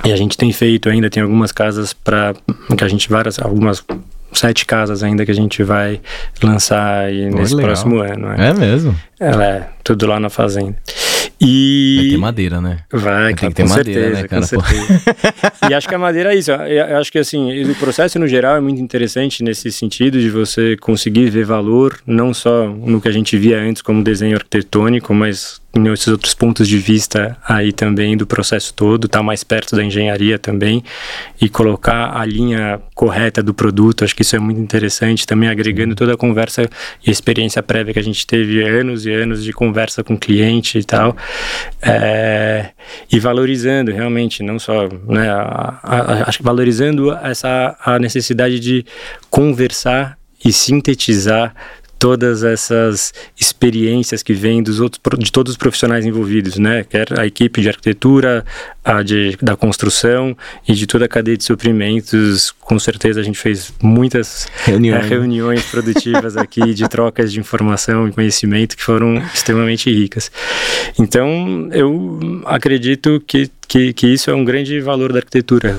e 0.05 0.11
a 0.11 0.15
gente 0.15 0.37
tem 0.37 0.51
feito 0.51 0.87
ainda, 0.87 1.09
tem 1.09 1.23
algumas 1.23 1.51
casas 1.51 1.93
para 1.93 2.35
que 2.77 2.83
a 2.83 2.87
gente 2.87 3.09
várias 3.09 3.39
algumas 3.39 3.83
sete 4.31 4.65
casas 4.65 5.03
ainda 5.03 5.25
que 5.25 5.31
a 5.31 5.35
gente 5.35 5.63
vai 5.63 6.01
lançar 6.41 7.05
aí 7.05 7.29
nesse 7.29 7.55
legal. 7.55 7.71
próximo 7.71 7.99
ano. 7.99 8.31
É, 8.33 8.49
é 8.49 8.53
mesmo? 8.53 8.95
Ela 9.19 9.45
é 9.45 9.69
tudo 9.83 10.05
lá 10.05 10.19
na 10.19 10.29
fazenda. 10.29 10.75
E... 11.43 11.97
Vai 11.97 12.09
ter 12.09 12.17
madeira, 12.17 12.61
né? 12.61 12.79
Vai, 12.91 13.33
Tem 13.33 13.49
que 13.49 13.55
ter 13.55 13.67
madeira, 13.67 14.09
né, 14.09 14.27
cara? 14.27 14.41
Com 14.41 14.47
certeza. 14.47 15.01
e 15.69 15.73
acho 15.73 15.87
que 15.87 15.95
a 15.95 15.99
madeira 15.99 16.33
é 16.33 16.37
isso. 16.37 16.51
Eu 16.51 16.97
acho 16.97 17.11
que, 17.11 17.19
assim, 17.19 17.63
o 17.63 17.75
processo 17.75 18.17
no 18.19 18.27
geral 18.27 18.55
é 18.55 18.61
muito 18.61 18.81
interessante 18.81 19.43
nesse 19.43 19.71
sentido 19.71 20.19
de 20.19 20.29
você 20.29 20.77
conseguir 20.77 21.29
ver 21.29 21.45
valor, 21.45 21.99
não 22.05 22.33
só 22.33 22.67
no 22.67 23.01
que 23.01 23.07
a 23.07 23.11
gente 23.11 23.37
via 23.37 23.59
antes 23.59 23.81
como 23.81 24.03
desenho 24.03 24.35
arquitetônico, 24.35 25.13
mas 25.13 25.61
esses 25.93 26.07
outros 26.07 26.35
pontos 26.35 26.67
de 26.67 26.77
vista 26.77 27.35
aí 27.47 27.73
também 27.73 28.15
do 28.15 28.27
processo 28.27 28.71
todo, 28.73 29.05
estar 29.05 29.19
tá 29.19 29.23
mais 29.23 29.43
perto 29.43 29.75
da 29.75 29.83
engenharia 29.83 30.37
também 30.37 30.83
e 31.41 31.49
colocar 31.49 32.15
a 32.15 32.23
linha 32.25 32.79
correta 32.93 33.41
do 33.41 33.55
produto, 33.55 34.03
acho 34.03 34.15
que 34.15 34.21
isso 34.21 34.35
é 34.35 34.39
muito 34.39 34.61
interessante, 34.61 35.25
também 35.25 35.49
agregando 35.49 35.95
toda 35.95 36.13
a 36.13 36.17
conversa 36.17 36.69
e 37.05 37.09
experiência 37.09 37.63
prévia 37.63 37.91
que 37.91 37.99
a 37.99 38.03
gente 38.03 38.25
teve 38.27 38.63
anos 38.63 39.05
e 39.07 39.11
anos 39.11 39.43
de 39.43 39.51
conversa 39.51 40.03
com 40.03 40.15
cliente 40.15 40.77
e 40.77 40.83
tal, 40.83 41.17
é, 41.81 42.69
e 43.11 43.19
valorizando 43.19 43.91
realmente, 43.91 44.43
não 44.43 44.59
só, 44.59 44.87
né, 45.07 45.27
a, 45.31 45.79
a, 45.81 46.29
acho 46.29 46.37
que 46.37 46.43
valorizando 46.43 47.11
essa 47.11 47.75
a 47.83 47.97
necessidade 47.97 48.59
de 48.59 48.85
conversar 49.31 50.17
e 50.45 50.53
sintetizar 50.53 51.55
todas 52.03 52.43
essas 52.43 53.13
experiências 53.39 54.21
que 54.21 54.33
vêm 54.33 54.61
dos 54.61 54.81
outros 54.81 54.99
de 55.17 55.31
todos 55.31 55.51
os 55.53 55.57
profissionais 55.57 56.05
envolvidos, 56.05 56.57
né? 56.57 56.83
Quer 56.83 57.17
a 57.17 57.25
equipe 57.25 57.61
de 57.61 57.69
arquitetura, 57.69 58.43
a 58.83 59.01
de, 59.01 59.37
da 59.41 59.55
construção 59.55 60.35
e 60.67 60.73
de 60.73 60.85
toda 60.85 61.05
a 61.05 61.07
cadeia 61.07 61.37
de 61.37 61.45
suprimentos. 61.45 62.51
Com 62.59 62.77
certeza 62.77 63.21
a 63.21 63.23
gente 63.23 63.39
fez 63.39 63.71
muitas 63.81 64.49
reuniões, 64.65 65.05
é, 65.05 65.07
reuniões 65.07 65.63
produtivas 65.63 66.35
aqui 66.35 66.73
de 66.75 66.89
trocas 66.89 67.31
de 67.31 67.39
informação 67.39 68.05
e 68.05 68.11
conhecimento 68.11 68.75
que 68.75 68.83
foram 68.83 69.23
extremamente 69.33 69.89
ricas. 69.89 70.29
Então 70.99 71.69
eu 71.71 72.19
acredito 72.43 73.23
que, 73.25 73.49
que, 73.65 73.93
que 73.93 74.07
isso 74.07 74.29
é 74.29 74.35
um 74.35 74.43
grande 74.43 74.77
valor 74.81 75.13
da 75.13 75.19
arquitetura 75.19 75.73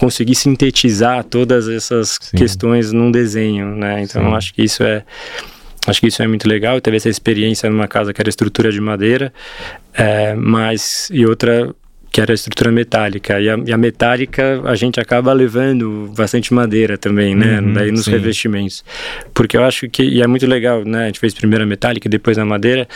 conseguir 0.00 0.36
sintetizar 0.36 1.22
todas 1.22 1.68
essas 1.68 2.18
Sim. 2.18 2.38
questões 2.38 2.92
num 2.92 3.10
desenho, 3.10 3.76
né? 3.76 4.00
Então 4.00 4.34
acho 4.34 4.54
que 4.54 4.62
isso 4.62 4.82
é 4.82 5.04
acho 5.86 6.00
que 6.00 6.08
isso 6.08 6.22
é 6.22 6.26
muito 6.26 6.48
legal. 6.48 6.76
Eu 6.76 6.80
teve 6.80 6.96
essa 6.96 7.08
experiência 7.08 7.70
numa 7.70 7.88
casa 7.88 8.12
que 8.12 8.20
era 8.20 8.28
estrutura 8.28 8.70
de 8.70 8.80
madeira, 8.80 9.32
é, 9.94 10.34
mas 10.34 11.08
e 11.12 11.24
outra 11.26 11.74
que 12.16 12.20
era 12.20 12.32
estrutura 12.32 12.72
metálica. 12.72 13.38
E 13.38 13.50
a, 13.50 13.58
e 13.66 13.72
a, 13.72 13.76
metálica 13.76 14.62
a 14.64 14.74
gente 14.74 14.98
acaba 14.98 15.34
levando 15.34 16.10
bastante 16.16 16.54
madeira 16.54 16.96
também, 16.96 17.34
né? 17.34 17.60
Uhum, 17.60 17.72
Daí 17.74 17.92
nos 17.92 18.06
sim. 18.06 18.12
revestimentos. 18.12 18.82
Porque 19.34 19.54
eu 19.54 19.62
acho 19.62 19.86
que, 19.90 20.02
e 20.02 20.22
é 20.22 20.26
muito 20.26 20.46
legal, 20.46 20.82
né? 20.82 21.02
A 21.02 21.06
gente 21.08 21.20
fez 21.20 21.34
primeiro 21.34 21.64
a 21.64 21.66
metálica 21.66 22.08
depois 22.08 22.38
a 22.38 22.44
madeira, 22.44 22.88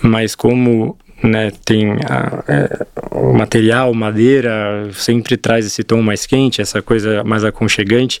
mas 0.00 0.34
como 0.34 0.96
né, 1.22 1.52
tem 1.66 1.92
a, 2.08 2.44
é, 2.48 2.86
o 3.10 3.32
material, 3.34 3.92
madeira, 3.92 4.88
sempre 4.92 5.36
traz 5.36 5.66
esse 5.66 5.82
tom 5.82 6.00
mais 6.00 6.24
quente, 6.24 6.62
essa 6.62 6.80
coisa 6.80 7.22
mais 7.24 7.44
aconchegante. 7.44 8.20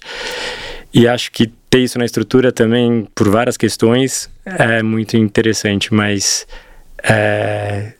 E 0.96 1.06
acho 1.06 1.30
que 1.30 1.46
ter 1.68 1.80
isso 1.80 1.98
na 1.98 2.06
estrutura 2.06 2.50
também, 2.50 3.06
por 3.14 3.28
várias 3.28 3.58
questões, 3.58 4.30
é 4.46 4.82
muito 4.82 5.14
interessante, 5.14 5.92
mas 5.92 6.46
é, 7.02 7.92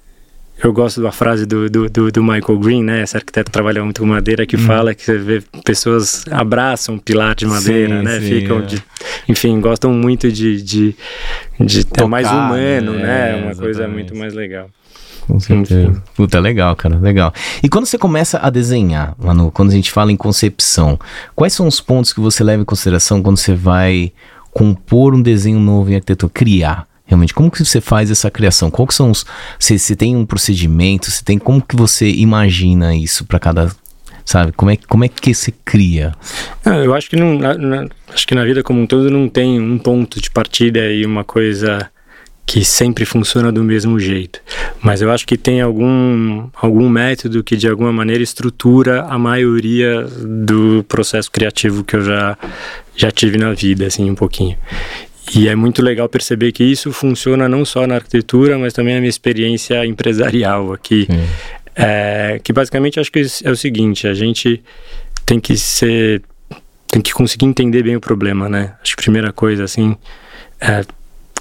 eu 0.65 0.73
gosto 0.73 1.03
da 1.03 1.13
frase 1.13 1.45
do, 1.45 1.69
do, 1.69 1.91
do, 1.91 2.11
do, 2.11 2.23
Michael 2.23 2.59
Green, 2.59 2.83
né? 2.83 3.03
Esse 3.03 3.15
arquiteto 3.15 3.51
trabalha 3.51 3.85
muito 3.85 4.01
com 4.01 4.07
madeira, 4.07 4.47
que 4.47 4.57
hum. 4.57 4.61
fala 4.61 4.95
que 4.95 5.05
você 5.05 5.19
vê 5.19 5.43
pessoas 5.63 6.25
abraçam 6.31 6.95
um 6.95 6.99
pilar 6.99 7.35
de 7.35 7.45
madeira, 7.45 7.99
sim, 7.99 8.03
né? 8.03 8.19
Sim, 8.19 8.27
Ficam 8.29 8.59
é. 8.61 8.63
de, 8.63 8.83
enfim, 9.29 9.61
gostam 9.61 9.93
muito 9.93 10.33
de, 10.33 10.63
de, 10.63 10.97
de 11.61 11.85
ter 11.85 12.07
mais 12.07 12.27
humano, 12.27 12.95
né? 12.95 13.33
né? 13.33 13.43
Uma 13.45 13.55
coisa 13.55 13.87
muito 13.87 14.17
mais 14.17 14.33
legal. 14.33 14.71
Com 15.27 15.41
certeza. 15.41 15.91
Enfim. 15.91 16.03
Puta, 16.15 16.39
legal, 16.39 16.75
cara, 16.77 16.99
legal. 16.99 17.33
E 17.63 17.69
quando 17.69 17.87
você 17.87 17.99
começa 17.99 18.39
a 18.39 18.49
desenhar, 18.49 19.15
Manu, 19.19 19.51
quando 19.51 19.71
a 19.71 19.75
gente 19.75 19.91
fala 19.91 20.13
em 20.13 20.17
concepção, 20.17 20.99
quais 21.35 21.53
são 21.53 21.67
os 21.67 21.81
pontos 21.81 22.13
que 22.13 22.21
você 22.21 22.45
leva 22.45 22.63
em 22.63 22.67
consideração 22.67 23.23
quando 23.23 23.37
você 23.37 23.55
vai 23.55 24.13
compor 24.53 25.15
um 25.15 25.21
desenho 25.21 25.59
novo 25.59 25.91
em 25.91 25.97
arquitetura, 25.97 26.33
criar? 26.33 26.87
Realmente, 27.07 27.35
como 27.35 27.51
que 27.51 27.65
você 27.65 27.81
faz 27.81 28.11
essa 28.11 28.31
criação? 28.31 28.71
Qual 28.71 28.87
que 28.87 28.95
são 28.95 29.11
os. 29.11 29.25
Se, 29.61 29.79
se 29.79 29.95
tem 29.95 30.17
um 30.17 30.27
procedimento, 30.27 31.11
se 31.11 31.23
tem. 31.23 31.39
Como 31.39 31.63
que 31.63 31.77
você 31.77 32.11
imagina 32.11 32.95
isso 32.97 33.25
para 33.25 33.39
cada. 33.39 33.71
Sabe? 34.25 34.51
Como 34.51 34.73
é, 34.73 34.77
como 34.89 35.05
é 35.05 35.09
que 35.09 35.33
você 35.33 35.53
cria? 35.65 36.13
Ah, 36.65 36.79
eu 36.79 36.93
acho 36.95 37.09
que, 37.09 37.15
não, 37.15 37.39
na, 37.39 37.55
na, 37.57 37.87
acho 38.13 38.27
que 38.27 38.35
na 38.35 38.45
vida 38.45 38.61
como 38.61 38.81
um 38.81 38.87
todo 38.87 39.09
não 39.09 39.29
tem 39.29 39.61
um 39.61 39.79
ponto 39.79 40.21
de 40.21 40.29
partida 40.29 40.81
e 40.91 41.07
uma 41.07 41.23
coisa 41.23 41.89
que 42.47 42.65
sempre 42.65 43.05
funciona 43.05 43.51
do 43.51 43.65
mesmo 43.65 43.99
jeito. 43.99 44.41
Mas 44.81 45.03
eu 45.03 45.11
acho 45.11 45.27
que 45.27 45.37
tem 45.37 45.61
algum, 45.61 46.49
algum 46.55 46.89
método 46.89 47.43
que 47.43 47.57
de 47.57 47.69
alguma 47.69 47.93
maneira 47.93 48.23
estrutura 48.23 49.03
a 49.03 49.19
maioria 49.19 50.05
do 50.05 50.85
processo 50.85 51.31
criativo 51.31 51.83
que 51.83 51.97
eu 51.97 52.03
já, 52.03 52.39
já 52.95 53.11
tive 53.11 53.37
na 53.37 53.53
vida, 53.53 53.87
assim, 53.87 54.09
um 54.09 54.15
pouquinho. 54.15 54.57
E 55.35 55.49
é 55.49 55.57
muito 55.57 55.83
legal 55.83 56.09
perceber 56.09 56.53
que 56.53 56.63
isso 56.63 56.93
funciona 56.93 57.49
não 57.49 57.65
só 57.65 57.85
na 57.85 57.97
arquitetura, 57.97 58.57
mas 58.57 58.73
também 58.73 58.95
na 58.95 59.01
minha 59.01 59.11
experiência 59.11 59.85
empresarial 59.85 60.73
aqui. 60.73 61.09
É, 61.75 62.41
que 62.43 62.53
basicamente 62.53 63.01
acho 63.01 63.11
que 63.11 63.27
é 63.45 63.51
o 63.51 63.57
seguinte, 63.57 64.07
a 64.07 64.15
gente 64.15 64.63
tem 65.27 65.39
que 65.41 65.59
ser 65.59 66.23
tem 66.87 67.03
que 67.03 67.13
conseguir 67.13 67.45
entender 67.45 67.83
bem 67.83 67.97
o 67.97 68.01
problema, 68.01 68.49
né? 68.49 68.75
Acho 68.81 68.97
que 68.97 69.03
a 69.03 69.05
primeira 69.05 69.33
coisa, 69.33 69.65
assim, 69.65 69.97
é 70.61 70.85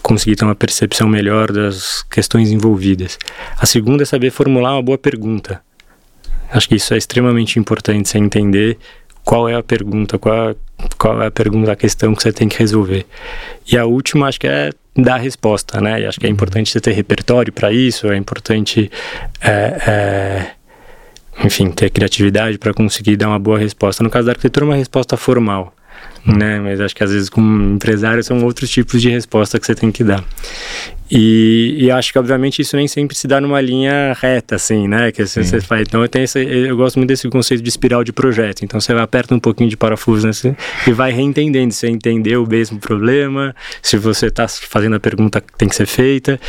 conseguir 0.05 0.35
ter 0.35 0.45
uma 0.45 0.53
percepção 0.53 1.07
melhor 1.07 1.51
das 1.51 2.03
questões 2.03 2.51
envolvidas. 2.51 3.17
A 3.57 3.65
segunda 3.65 4.03
é 4.03 4.05
saber 4.05 4.29
formular 4.29 4.73
uma 4.73 4.83
boa 4.83 4.99
pergunta. 4.99 5.59
Acho 6.51 6.69
que 6.69 6.75
isso 6.75 6.93
é 6.93 6.97
extremamente 6.97 7.57
importante, 7.57 8.07
você 8.07 8.19
entender 8.19 8.77
qual 9.23 9.49
é 9.49 9.55
a 9.55 9.63
pergunta, 9.63 10.19
qual, 10.19 10.51
é, 10.51 10.55
qual 10.99 11.23
é 11.23 11.25
a 11.25 11.31
pergunta, 11.31 11.71
a 11.71 11.75
questão 11.75 12.13
que 12.13 12.21
você 12.21 12.31
tem 12.31 12.47
que 12.47 12.59
resolver. 12.59 13.03
E 13.65 13.75
a 13.75 13.85
última, 13.85 14.27
acho 14.27 14.39
que 14.39 14.47
é 14.47 14.69
dar 14.95 15.15
a 15.15 15.17
resposta, 15.17 15.81
né? 15.81 16.01
E 16.01 16.05
acho 16.05 16.19
que 16.19 16.27
é 16.27 16.29
importante 16.29 16.69
você 16.69 16.79
ter 16.79 16.91
repertório 16.91 17.51
para 17.51 17.73
isso, 17.73 18.07
é 18.07 18.15
importante, 18.15 18.91
é, 19.41 20.51
é, 21.41 21.43
enfim, 21.43 21.71
ter 21.71 21.89
criatividade 21.89 22.59
para 22.59 22.75
conseguir 22.75 23.17
dar 23.17 23.29
uma 23.29 23.39
boa 23.39 23.57
resposta. 23.57 24.03
No 24.03 24.11
caso 24.11 24.27
da 24.27 24.33
arquitetura, 24.33 24.67
uma 24.67 24.75
resposta 24.75 25.17
formal 25.17 25.73
né? 26.25 26.59
Mas 26.59 26.81
acho 26.81 26.95
que 26.95 27.03
às 27.03 27.11
vezes 27.11 27.29
como 27.29 27.75
empresário 27.75 28.23
são 28.23 28.43
outros 28.43 28.69
tipos 28.69 29.01
de 29.01 29.09
resposta 29.09 29.59
que 29.59 29.65
você 29.65 29.75
tem 29.75 29.91
que 29.91 30.03
dar. 30.03 30.23
E, 31.09 31.75
e 31.77 31.91
acho 31.91 32.11
que 32.11 32.17
obviamente 32.17 32.61
isso 32.61 32.75
nem 32.75 32.87
sempre 32.87 33.15
se 33.15 33.27
dá 33.27 33.39
numa 33.39 33.61
linha 33.61 34.15
reta, 34.19 34.55
assim, 34.55 34.87
né? 34.87 35.11
Que 35.11 35.21
assim, 35.21 35.43
você 35.43 35.61
faz. 35.61 35.83
Então 35.87 36.01
eu 36.01 36.09
tenho 36.09 36.23
esse, 36.23 36.39
eu 36.39 36.75
gosto 36.75 36.97
muito 36.97 37.09
desse 37.09 37.29
conceito 37.29 37.61
de 37.61 37.69
espiral 37.69 38.03
de 38.03 38.11
projeto. 38.11 38.63
Então 38.63 38.79
você 38.79 38.91
aperta 38.93 39.35
um 39.35 39.39
pouquinho 39.39 39.69
de 39.69 39.77
parafuso 39.77 40.27
assim, 40.27 40.55
e 40.87 40.91
vai 40.91 41.11
reentendendo. 41.11 41.73
Você 41.73 41.87
entendeu 41.87 42.43
o 42.43 42.49
mesmo 42.49 42.79
problema, 42.79 43.55
se 43.81 43.97
você 43.97 44.27
está 44.27 44.47
fazendo 44.47 44.95
a 44.95 44.99
pergunta 44.99 45.39
que 45.39 45.55
tem 45.57 45.69
que 45.69 45.75
ser 45.75 45.85
feita 45.85 46.39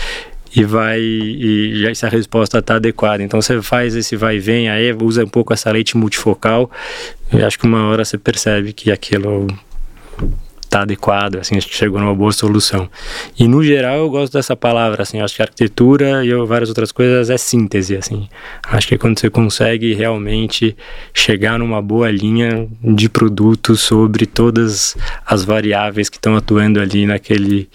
e 0.55 0.65
vai 0.65 1.01
e 1.01 1.81
já 1.83 1.95
se 1.95 2.07
a 2.07 2.09
resposta 2.09 2.59
está 2.59 2.77
adequada. 2.77 3.23
Então 3.23 3.41
você 3.41 3.61
faz 3.63 3.95
esse 3.95 4.17
vai 4.17 4.37
e 4.37 4.41
vem 4.41 4.69
aí, 4.69 4.93
usa 4.93 5.25
um 5.25 5.29
pouco 5.29 5.53
essa 5.53 5.71
lente 5.71 5.97
multifocal 5.97 6.71
e 7.33 7.43
acho 7.43 7.59
que 7.59 7.67
uma 7.67 7.89
hora 7.89 8.05
você 8.05 8.19
percebe 8.19 8.73
que 8.73 8.91
aquilo 8.91 9.47
está 10.77 10.83
adequado, 10.83 11.37
assim, 11.37 11.57
acho 11.57 11.69
que 11.69 11.75
chegou 11.75 11.99
numa 11.99 12.15
boa 12.15 12.33
solução. 12.33 12.89
E 13.39 13.49
no 13.49 13.63
geral 13.63 13.99
eu 13.99 14.11
gosto 14.11 14.33
dessa 14.33 14.55
palavra, 14.55 15.03
assim, 15.03 15.21
acho 15.21 15.35
que 15.35 15.43
arquitetura 15.43 16.25
e 16.25 16.35
várias 16.45 16.69
outras 16.69 16.93
coisas 16.93 17.31
é 17.31 17.39
síntese, 17.39 17.97
assim. 17.97 18.29
Acho 18.65 18.89
que 18.89 18.95
é 18.97 18.99
quando 18.99 19.19
você 19.19 19.31
consegue 19.31 19.95
realmente 19.95 20.77
chegar 21.15 21.59
numa 21.59 21.81
boa 21.81 22.11
linha 22.11 22.69
de 22.83 23.09
produto 23.09 23.77
sobre 23.77 24.27
todas 24.27 24.97
as 25.25 25.45
variáveis 25.45 26.09
que 26.09 26.17
estão 26.17 26.37
atuando 26.37 26.81
ali 26.81 27.07
naquele 27.07 27.69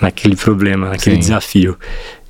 naquele 0.00 0.36
problema, 0.36 0.90
naquele 0.90 1.16
Sim. 1.16 1.20
desafio. 1.20 1.78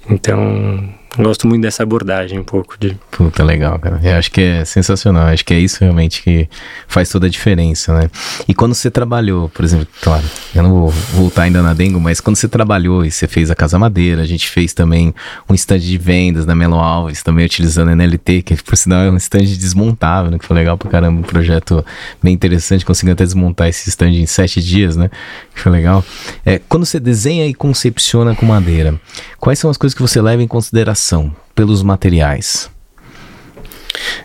Então, 0.09 0.89
gosto 1.25 1.47
muito 1.47 1.63
dessa 1.63 1.83
abordagem 1.83 2.39
um 2.39 2.45
pouco 2.45 2.77
de. 2.79 2.97
Puta, 3.11 3.43
legal, 3.43 3.79
cara. 3.79 4.01
Eu 4.03 4.17
acho 4.17 4.31
que 4.31 4.41
é 4.41 4.65
sensacional. 4.65 5.29
Acho 5.29 5.45
que 5.45 5.55
é 5.55 5.59
isso 5.59 5.79
realmente 5.81 6.23
que 6.23 6.49
faz 6.87 7.09
toda 7.09 7.27
a 7.27 7.31
diferença, 7.31 7.95
né? 7.99 8.11
E 8.47 8.55
quando 8.55 8.75
você 8.75 8.91
trabalhou, 8.91 9.49
por 9.49 9.65
exemplo, 9.65 9.87
claro, 10.03 10.25
eu 10.55 10.63
não 10.63 10.71
vou 10.71 10.91
voltar 10.91 11.43
ainda 11.43 11.63
na 11.63 11.73
Dengo, 11.73 12.01
mas 12.01 12.21
quando 12.21 12.37
você 12.37 12.49
trabalhou 12.49 13.05
e 13.05 13.11
você 13.11 13.27
fez 13.27 13.51
a 13.51 13.55
Casa 13.55 13.79
Madeira, 13.79 14.23
a 14.23 14.27
gente 14.27 14.49
fez 14.49 14.75
também 14.75 15.15
um 15.49 15.55
stand 15.55 15.79
de 15.79 15.97
vendas 15.97 16.45
na 16.45 16.55
Melo 16.55 16.77
Alves, 16.77 17.23
também 17.23 17.45
utilizando 17.45 17.89
a 17.89 17.95
NLT, 17.95 18.43
que 18.43 18.63
por 18.63 18.77
sinal 18.77 19.03
é 19.03 19.11
um 19.11 19.17
stand 19.17 19.45
desmontável, 19.45 20.31
né? 20.31 20.39
Que 20.39 20.45
foi 20.45 20.57
legal 20.57 20.77
pra 20.77 20.91
caramba, 20.91 21.21
um 21.21 21.25
projeto 21.25 21.85
bem 22.23 22.35
interessante, 22.35 22.85
conseguiu 22.85 23.15
até 23.15 23.25
desmontar 23.25 23.69
esse 23.69 23.89
stand 23.89 24.11
em 24.11 24.27
sete 24.27 24.63
dias, 24.63 24.97
né? 24.97 25.11
Que 25.55 25.61
foi 25.61 25.73
legal. 25.73 26.05
É, 26.45 26.61
quando 26.69 26.85
você 26.85 27.01
desenha 27.01 27.47
e 27.47 27.55
concepciona 27.55 28.35
com 28.35 28.45
madeira, 28.45 29.01
quais 29.41 29.59
são 29.59 29.71
as 29.71 29.77
coisas 29.77 29.95
que 29.95 30.03
você 30.03 30.21
leva 30.21 30.43
em 30.43 30.49
consideração? 30.49 31.06
Pelos 31.55 31.83
materiais? 31.83 32.71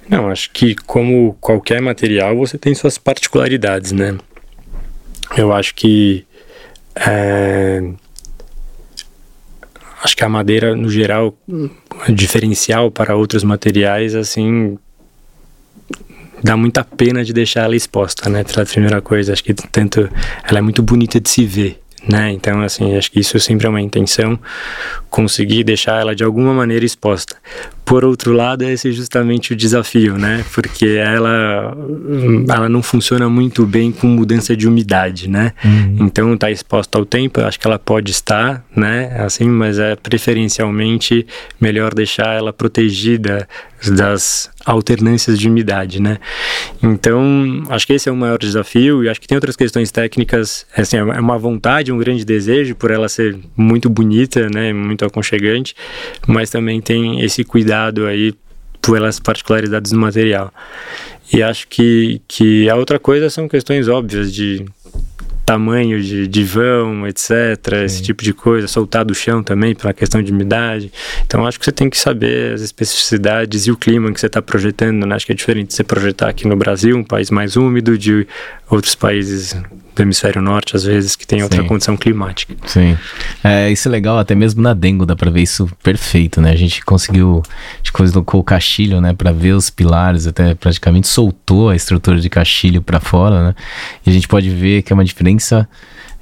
Não, 0.09 0.29
acho 0.29 0.51
que 0.51 0.75
como 0.75 1.37
qualquer 1.39 1.81
material 1.81 2.35
você 2.35 2.57
tem 2.57 2.75
suas 2.75 2.97
particularidades, 2.97 3.91
né? 3.91 4.17
Eu 5.37 5.53
acho 5.53 5.73
que 5.75 6.25
é, 6.95 7.81
acho 10.03 10.17
que 10.17 10.23
a 10.23 10.29
madeira 10.29 10.75
no 10.75 10.89
geral 10.89 11.33
é 12.07 12.11
diferencial 12.11 12.91
para 12.91 13.15
outros 13.15 13.43
materiais 13.43 14.13
assim 14.13 14.77
dá 16.43 16.57
muita 16.57 16.83
pena 16.83 17.23
de 17.23 17.31
deixar 17.31 17.61
ela 17.61 17.75
exposta, 17.75 18.29
né? 18.29 18.41
A 18.41 18.65
primeira 18.65 19.01
coisa, 19.01 19.31
acho 19.31 19.43
que 19.43 19.53
tanto 19.53 20.09
ela 20.43 20.59
é 20.59 20.61
muito 20.61 20.81
bonita 20.81 21.19
de 21.19 21.29
se 21.29 21.45
ver 21.45 21.80
né? 22.07 22.31
Então, 22.31 22.61
assim, 22.61 22.95
acho 22.97 23.11
que 23.11 23.19
isso 23.19 23.39
sempre 23.39 23.67
é 23.67 23.69
uma 23.69 23.81
intenção, 23.81 24.39
conseguir 25.09 25.63
deixar 25.63 26.01
ela 26.01 26.15
de 26.15 26.23
alguma 26.23 26.53
maneira 26.53 26.85
exposta. 26.85 27.35
por 27.85 28.05
outro 28.05 28.31
lado, 28.31 28.63
esse 28.63 28.87
é 28.87 28.91
justamente 28.91 29.51
o 29.51 29.55
desafio, 29.55 30.17
né? 30.17 30.45
Porque 30.53 30.85
ela, 30.85 31.75
ela 32.49 32.69
não 32.69 32.81
funciona 32.81 33.29
muito 33.29 33.65
bem 33.65 33.91
com 33.91 34.07
mudança 34.07 34.55
de 34.55 34.67
umidade, 34.67 35.29
né? 35.29 35.51
Uhum. 35.63 35.97
Então, 36.01 36.33
está 36.33 36.49
exposta 36.49 36.97
ao 36.97 37.05
tempo, 37.05 37.41
acho 37.41 37.59
que 37.59 37.67
ela 37.67 37.77
pode 37.77 38.11
estar, 38.11 38.63
né? 38.73 39.13
Assim, 39.19 39.49
mas 39.49 39.77
é 39.77 39.95
preferencialmente 39.95 41.27
melhor 41.59 41.93
deixar 41.93 42.33
ela 42.33 42.53
protegida 42.53 43.47
das 43.89 44.49
alternâncias 44.65 45.39
de 45.39 45.47
umidade, 45.49 46.01
né? 46.01 46.17
Então, 46.81 47.63
acho 47.69 47.87
que 47.87 47.93
esse 47.93 48.07
é 48.07 48.11
o 48.11 48.15
maior 48.15 48.37
desafio 48.37 49.03
e 49.03 49.09
acho 49.09 49.19
que 49.19 49.27
tem 49.27 49.35
outras 49.35 49.55
questões 49.55 49.91
técnicas, 49.91 50.65
assim, 50.75 50.97
é 50.97 51.03
uma 51.03 51.37
vontade, 51.37 51.91
um 51.91 51.97
grande 51.97 52.23
desejo 52.23 52.75
por 52.75 52.91
ela 52.91 53.09
ser 53.09 53.37
muito 53.55 53.89
bonita, 53.89 54.49
né, 54.49 54.71
muito 54.71 55.03
aconchegante, 55.05 55.75
mas 56.27 56.49
também 56.49 56.79
tem 56.79 57.21
esse 57.21 57.43
cuidado 57.43 58.05
aí 58.05 58.33
pelas 58.81 59.19
particularidades 59.19 59.91
do 59.91 59.99
material. 59.99 60.53
E 61.33 61.41
acho 61.41 61.67
que, 61.67 62.21
que 62.27 62.69
a 62.69 62.75
outra 62.75 62.99
coisa 62.99 63.29
são 63.29 63.47
questões 63.47 63.87
óbvias 63.87 64.33
de 64.33 64.65
tamanho 65.51 66.01
de, 66.01 66.43
vão, 66.43 67.05
etc., 67.05 67.27
Sim. 67.27 67.83
esse 67.83 68.01
tipo 68.01 68.23
de 68.23 68.31
coisa, 68.31 68.67
soltar 68.67 69.03
do 69.03 69.13
chão 69.13 69.43
também 69.43 69.75
pela 69.75 69.93
questão 69.93 70.23
de 70.23 70.31
umidade. 70.31 70.91
Então 71.25 71.45
acho 71.45 71.59
que 71.59 71.65
você 71.65 71.73
tem 71.73 71.89
que 71.89 71.97
saber 71.97 72.53
as 72.53 72.61
especificidades 72.61 73.67
e 73.67 73.71
o 73.71 73.75
clima 73.75 74.11
que 74.13 74.19
você 74.19 74.27
está 74.27 74.41
projetando, 74.41 75.05
né? 75.05 75.15
Acho 75.15 75.25
que 75.25 75.33
é 75.33 75.35
diferente 75.35 75.67
de 75.69 75.73
você 75.73 75.83
projetar 75.83 76.29
aqui 76.29 76.47
no 76.47 76.55
Brasil, 76.55 76.95
um 76.95 77.03
país 77.03 77.29
mais 77.29 77.57
úmido, 77.57 77.97
de 77.97 78.25
outros 78.69 78.95
países 78.95 79.53
do 79.95 80.01
hemisfério 80.01 80.41
norte, 80.41 80.75
às 80.75 80.83
vezes, 80.83 81.15
que 81.15 81.27
tem 81.27 81.43
outra 81.43 81.61
Sim. 81.61 81.67
condição 81.67 81.97
climática. 81.97 82.55
Sim. 82.65 82.97
É, 83.43 83.69
isso 83.71 83.87
é 83.87 83.91
legal, 83.91 84.17
até 84.17 84.33
mesmo 84.33 84.61
na 84.61 84.73
Dengo 84.73 85.05
dá 85.05 85.15
para 85.15 85.29
ver 85.29 85.41
isso 85.41 85.69
perfeito, 85.83 86.39
né? 86.41 86.51
A 86.51 86.55
gente 86.55 86.83
conseguiu, 86.83 87.43
a 87.45 87.77
gente 87.77 87.91
colocou 87.91 88.41
o 88.41 88.43
caixilho, 88.43 89.01
né, 89.01 89.13
para 89.13 89.31
ver 89.31 89.53
os 89.53 89.69
pilares, 89.69 90.27
até 90.27 90.55
praticamente 90.55 91.07
soltou 91.07 91.69
a 91.69 91.75
estrutura 91.75 92.19
de 92.19 92.29
caixilho 92.29 92.81
para 92.81 92.99
fora, 92.99 93.47
né? 93.47 93.55
E 94.05 94.09
a 94.09 94.13
gente 94.13 94.27
pode 94.27 94.49
ver 94.49 94.81
que 94.81 94.91
é 94.91 94.95
uma 94.95 95.05
diferença 95.05 95.67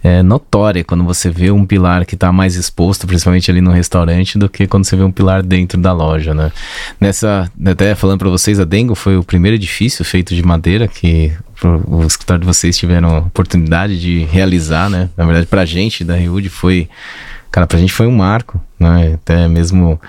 é, 0.03 0.23
notória 0.23 0.83
quando 0.83 1.03
você 1.03 1.29
vê 1.29 1.51
um 1.51 1.65
pilar 1.65 2.05
que 2.05 2.15
está 2.15 2.31
mais 2.31 2.55
exposto, 2.55 3.05
principalmente 3.05 3.51
ali 3.51 3.61
no 3.61 3.71
restaurante, 3.71 4.37
do 4.37 4.49
que 4.49 4.65
quando 4.65 4.85
você 4.85 4.95
vê 4.95 5.03
um 5.03 5.11
pilar 5.11 5.43
dentro 5.43 5.79
da 5.79 5.91
loja, 5.91 6.33
né? 6.33 6.51
Nessa, 6.99 7.51
até 7.65 7.93
falando 7.95 8.19
para 8.19 8.29
vocês, 8.29 8.59
a 8.59 8.65
Dengo 8.65 8.95
foi 8.95 9.17
o 9.17 9.23
primeiro 9.23 9.55
edifício 9.55 10.03
feito 10.05 10.33
de 10.33 10.43
madeira 10.43 10.87
que 10.87 11.33
o 11.63 12.05
escritório 12.05 12.41
de 12.41 12.47
vocês 12.47 12.77
tiveram 12.77 13.15
a 13.15 13.19
oportunidade 13.19 13.99
de 13.99 14.23
realizar, 14.25 14.89
né? 14.89 15.09
Na 15.17 15.25
verdade, 15.25 15.45
para 15.47 15.65
gente 15.65 16.03
da 16.03 16.15
Reúde 16.15 16.49
foi, 16.49 16.89
cara, 17.51 17.67
para 17.67 17.79
gente 17.79 17.93
foi 17.93 18.07
um 18.07 18.15
marco, 18.15 18.61
né? 18.79 19.13
Até 19.15 19.47
mesmo 19.47 19.99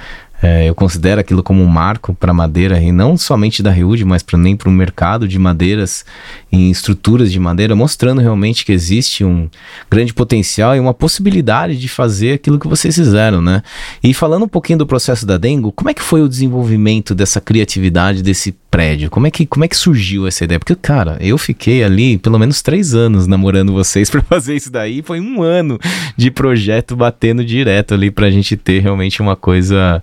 é, 0.42 0.68
eu 0.68 0.74
considero 0.74 1.20
aquilo 1.20 1.42
como 1.42 1.62
um 1.62 1.66
marco 1.66 2.14
para 2.14 2.32
madeira 2.32 2.80
e 2.80 2.90
não 2.90 3.16
somente 3.16 3.62
da 3.62 3.70
Reúde, 3.70 4.04
mas 4.04 4.22
pra, 4.22 4.38
nem 4.38 4.56
para 4.56 4.68
o 4.68 4.72
mercado 4.72 5.28
de 5.28 5.38
madeiras 5.38 6.04
em 6.50 6.70
estruturas 6.70 7.30
de 7.30 7.38
madeira, 7.38 7.76
mostrando 7.76 8.20
realmente 8.20 8.64
que 8.64 8.72
existe 8.72 9.24
um 9.24 9.48
grande 9.90 10.14
potencial 10.14 10.74
e 10.74 10.80
uma 10.80 10.94
possibilidade 10.94 11.76
de 11.78 11.88
fazer 11.88 12.34
aquilo 12.34 12.58
que 12.58 12.68
vocês 12.68 12.94
fizeram, 12.94 13.42
né? 13.42 13.62
E 14.02 14.14
falando 14.14 14.44
um 14.44 14.48
pouquinho 14.48 14.78
do 14.78 14.86
processo 14.86 15.26
da 15.26 15.36
Dengo, 15.36 15.72
como 15.72 15.90
é 15.90 15.94
que 15.94 16.02
foi 16.02 16.22
o 16.22 16.28
desenvolvimento 16.28 17.14
dessa 17.14 17.40
criatividade 17.40 18.22
desse 18.22 18.54
prédio? 18.70 19.10
Como 19.10 19.26
é 19.26 19.30
que, 19.30 19.44
como 19.44 19.64
é 19.64 19.68
que 19.68 19.76
surgiu 19.76 20.26
essa 20.26 20.44
ideia? 20.44 20.58
Porque, 20.58 20.74
cara, 20.74 21.18
eu 21.20 21.36
fiquei 21.36 21.82
ali 21.82 22.16
pelo 22.16 22.38
menos 22.38 22.62
três 22.62 22.94
anos 22.94 23.26
namorando 23.26 23.72
vocês 23.72 24.08
para 24.10 24.22
fazer 24.22 24.56
isso 24.56 24.70
daí. 24.70 25.02
Foi 25.02 25.20
um 25.20 25.42
ano 25.42 25.78
de 26.16 26.30
projeto 26.30 26.96
batendo 26.96 27.44
direto 27.44 27.94
ali 27.94 28.10
para 28.10 28.26
a 28.26 28.30
gente 28.30 28.56
ter 28.56 28.80
realmente 28.80 29.20
uma 29.20 29.36
coisa 29.36 30.02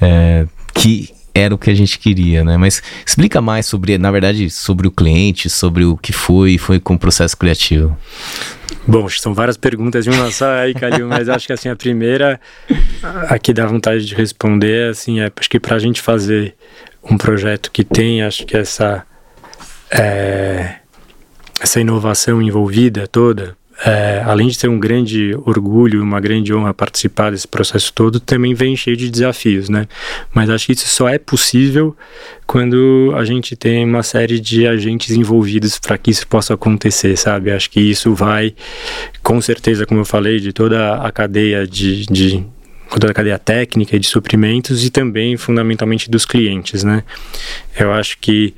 é, 0.00 0.46
que 0.72 1.14
era 1.34 1.52
o 1.52 1.58
que 1.58 1.68
a 1.68 1.74
gente 1.74 1.98
queria, 1.98 2.44
né? 2.44 2.56
Mas 2.56 2.80
explica 3.04 3.40
mais 3.40 3.66
sobre, 3.66 3.98
na 3.98 4.10
verdade, 4.10 4.48
sobre 4.48 4.86
o 4.86 4.90
cliente, 4.90 5.50
sobre 5.50 5.84
o 5.84 5.96
que 5.96 6.12
foi, 6.12 6.56
foi 6.58 6.78
com 6.78 6.94
o 6.94 6.98
processo 6.98 7.36
criativo. 7.36 7.96
Bom, 8.86 9.08
são 9.08 9.34
várias 9.34 9.56
perguntas 9.56 10.04
de 10.04 10.10
uma 10.10 10.30
só 10.30 10.48
aí, 10.52 10.74
Calil, 10.74 11.08
mas 11.08 11.28
acho 11.28 11.46
que 11.46 11.52
assim, 11.52 11.68
a 11.68 11.74
primeira, 11.74 12.40
a 13.28 13.38
que 13.38 13.52
dá 13.52 13.66
vontade 13.66 14.04
de 14.04 14.14
responder, 14.14 14.90
assim, 14.90 15.20
é 15.20 15.32
acho 15.34 15.50
que 15.50 15.58
para 15.58 15.74
a 15.74 15.78
gente 15.78 16.00
fazer 16.00 16.54
um 17.02 17.16
projeto 17.16 17.70
que 17.72 17.82
tem, 17.82 18.22
acho 18.22 18.46
que 18.46 18.56
essa, 18.56 19.04
é, 19.90 20.76
essa 21.60 21.80
inovação 21.80 22.40
envolvida 22.40 23.08
toda, 23.08 23.56
é, 23.84 24.22
além 24.24 24.48
de 24.48 24.54
ser 24.54 24.68
um 24.68 24.78
grande 24.78 25.36
orgulho, 25.44 26.02
uma 26.02 26.18
grande 26.18 26.54
honra 26.54 26.72
participar 26.72 27.30
desse 27.30 27.46
processo 27.46 27.92
todo, 27.92 28.18
também 28.18 28.54
vem 28.54 28.74
cheio 28.74 28.96
de 28.96 29.10
desafios, 29.10 29.68
né? 29.68 29.86
Mas 30.32 30.48
acho 30.48 30.66
que 30.66 30.72
isso 30.72 30.88
só 30.88 31.06
é 31.06 31.18
possível 31.18 31.94
quando 32.46 33.12
a 33.14 33.24
gente 33.24 33.54
tem 33.54 33.84
uma 33.84 34.02
série 34.02 34.40
de 34.40 34.66
agentes 34.66 35.10
envolvidos 35.10 35.78
para 35.78 35.98
que 35.98 36.10
isso 36.10 36.26
possa 36.26 36.54
acontecer, 36.54 37.14
sabe? 37.18 37.50
Acho 37.50 37.70
que 37.70 37.80
isso 37.80 38.14
vai, 38.14 38.54
com 39.22 39.38
certeza, 39.40 39.84
como 39.84 40.00
eu 40.00 40.04
falei, 40.06 40.40
de 40.40 40.52
toda 40.52 40.94
a 40.94 41.12
cadeia 41.12 41.66
de, 41.66 42.06
de 42.06 42.42
toda 42.88 43.10
a 43.10 43.14
cadeia 43.14 43.38
técnica 43.38 43.96
e 43.96 43.98
de 43.98 44.06
suprimentos 44.06 44.84
e 44.84 44.90
também 44.90 45.36
fundamentalmente 45.36 46.10
dos 46.10 46.24
clientes, 46.24 46.84
né? 46.84 47.02
Eu 47.78 47.92
acho 47.92 48.18
que 48.18 48.54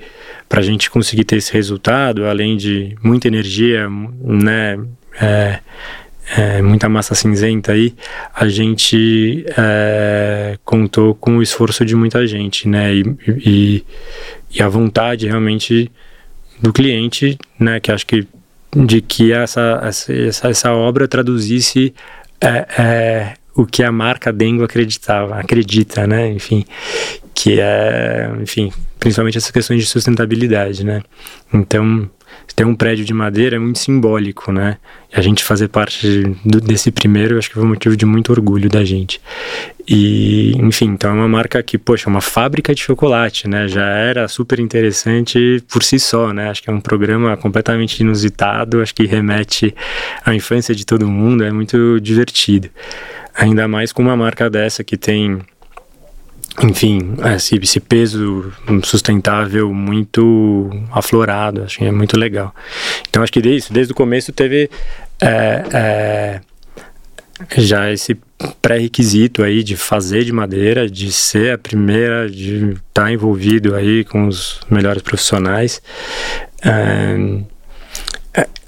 para 0.49 0.61
a 0.61 0.63
gente 0.63 0.89
conseguir 0.89 1.25
ter 1.25 1.37
esse 1.37 1.53
resultado, 1.53 2.27
além 2.27 2.57
de 2.57 2.97
muita 3.03 3.27
energia, 3.27 3.89
né, 4.23 4.79
é, 5.21 5.61
é, 6.37 6.61
muita 6.61 6.89
massa 6.89 7.15
cinzenta 7.15 7.73
aí, 7.73 7.95
a 8.35 8.49
gente 8.49 9.45
é, 9.57 10.59
contou 10.65 11.15
com 11.15 11.39
o 11.39 11.43
esforço 11.43 11.85
de 11.85 11.95
muita 11.95 12.27
gente, 12.27 12.69
né? 12.69 12.95
E, 12.95 13.05
e, 13.29 13.85
e, 14.53 14.63
a 14.63 14.69
vontade 14.69 15.27
realmente 15.27 15.91
do 16.61 16.73
cliente, 16.73 17.39
né? 17.59 17.79
Que 17.79 17.93
acho 17.93 18.07
que 18.07 18.27
de 18.75 19.01
que 19.01 19.33
essa, 19.33 19.81
essa, 19.85 20.49
essa 20.49 20.73
obra 20.73 21.07
traduzisse 21.07 21.95
é, 22.41 22.67
é, 22.79 23.35
o 23.55 23.65
que 23.65 23.83
a 23.83 23.93
marca 23.93 24.33
Dengo 24.33 24.65
acreditava, 24.65 25.39
acredita, 25.39 26.07
né? 26.07 26.29
Enfim, 26.29 26.65
que 27.35 27.61
é, 27.61 28.31
enfim, 28.43 28.73
principalmente 28.99 29.39
essas 29.39 29.51
questões 29.51 29.81
de 29.81 29.87
sustentabilidade, 29.87 30.85
né? 30.85 31.03
Então, 31.55 32.11
ter 32.55 32.65
um 32.65 32.75
prédio 32.75 33.05
de 33.05 33.13
madeira 33.13 33.57
é 33.57 33.59
muito 33.59 33.79
simbólico, 33.79 34.53
né? 34.53 34.79
E 35.13 35.19
a 35.19 35.23
gente 35.23 35.45
fazer 35.45 35.69
parte 35.69 36.23
do, 36.45 36.61
desse 36.61 36.91
primeiro, 36.91 37.39
acho 37.39 37.49
que 37.49 37.55
foi 37.55 37.65
um 37.65 37.69
motivo 37.69 37.97
de 37.97 38.07
muito 38.07 38.31
orgulho 38.31 38.69
da 38.69 38.85
gente. 38.85 39.21
E, 39.87 40.53
enfim, 40.59 40.87
então 40.87 41.11
é 41.11 41.15
uma 41.15 41.29
marca 41.29 41.63
que, 41.63 41.79
poxa, 41.79 42.09
é 42.09 42.11
uma 42.11 42.21
fábrica 42.21 42.75
de 42.75 42.81
chocolate, 42.81 43.47
né? 43.49 43.69
Já 43.69 43.87
era 43.87 44.27
super 44.29 44.59
interessante 44.59 45.63
por 45.69 45.83
si 45.83 45.99
só, 45.99 46.33
né? 46.33 46.51
Acho 46.51 46.63
que 46.63 46.71
é 46.71 46.73
um 46.73 46.81
programa 46.81 47.37
completamente 47.37 48.01
inusitado, 48.01 48.81
acho 48.81 48.95
que 48.95 49.07
remete 49.07 49.75
à 50.25 50.35
infância 50.35 50.75
de 50.75 50.85
todo 50.85 51.07
mundo, 51.07 51.45
é 51.45 51.53
muito 51.53 52.01
divertido. 52.01 52.69
Ainda 53.35 53.69
mais 53.69 53.93
com 53.93 54.03
uma 54.03 54.17
marca 54.17 54.49
dessa 54.49 54.83
que 54.83 54.97
tem 54.97 55.41
enfim, 56.63 57.17
esse, 57.35 57.57
esse, 57.57 57.81
peso 57.81 58.53
sustentável 58.83 59.73
muito 59.75 60.71
aflorado, 60.91 61.65
acho 61.65 61.79
que 61.79 61.85
é 61.85 61.93
muito 61.93 62.19
legal. 62.19 62.55
Então 63.09 63.23
acho 63.23 63.33
que 63.33 63.43
desde, 63.43 63.73
desde 63.73 63.93
o 63.93 63.97
começo 63.97 64.33
teve 64.33 64.71
é, 65.21 65.65
é, 65.73 66.41
já 67.59 67.93
esse 67.93 68.17
pré-requisito 68.63 69.43
aí 69.43 69.63
de 69.63 69.77
fazer 69.77 70.25
de 70.25 70.33
madeira, 70.33 70.89
de 70.89 71.13
ser 71.13 71.53
a 71.53 71.59
primeira, 71.59 72.29
de 72.29 72.71
estar 72.71 73.05
tá 73.05 73.13
envolvido 73.13 73.75
aí 73.75 74.05
com 74.05 74.27
os 74.27 74.61
melhores 74.71 75.03
profissionais. 75.03 75.83
É, 76.65 77.17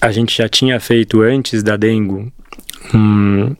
a 0.01 0.13
gente 0.13 0.37
já 0.37 0.49
tinha 0.49 0.79
feito 0.79 1.23
antes 1.23 1.63
da 1.63 1.77
Dengo 1.77 2.33
um, 2.95 3.55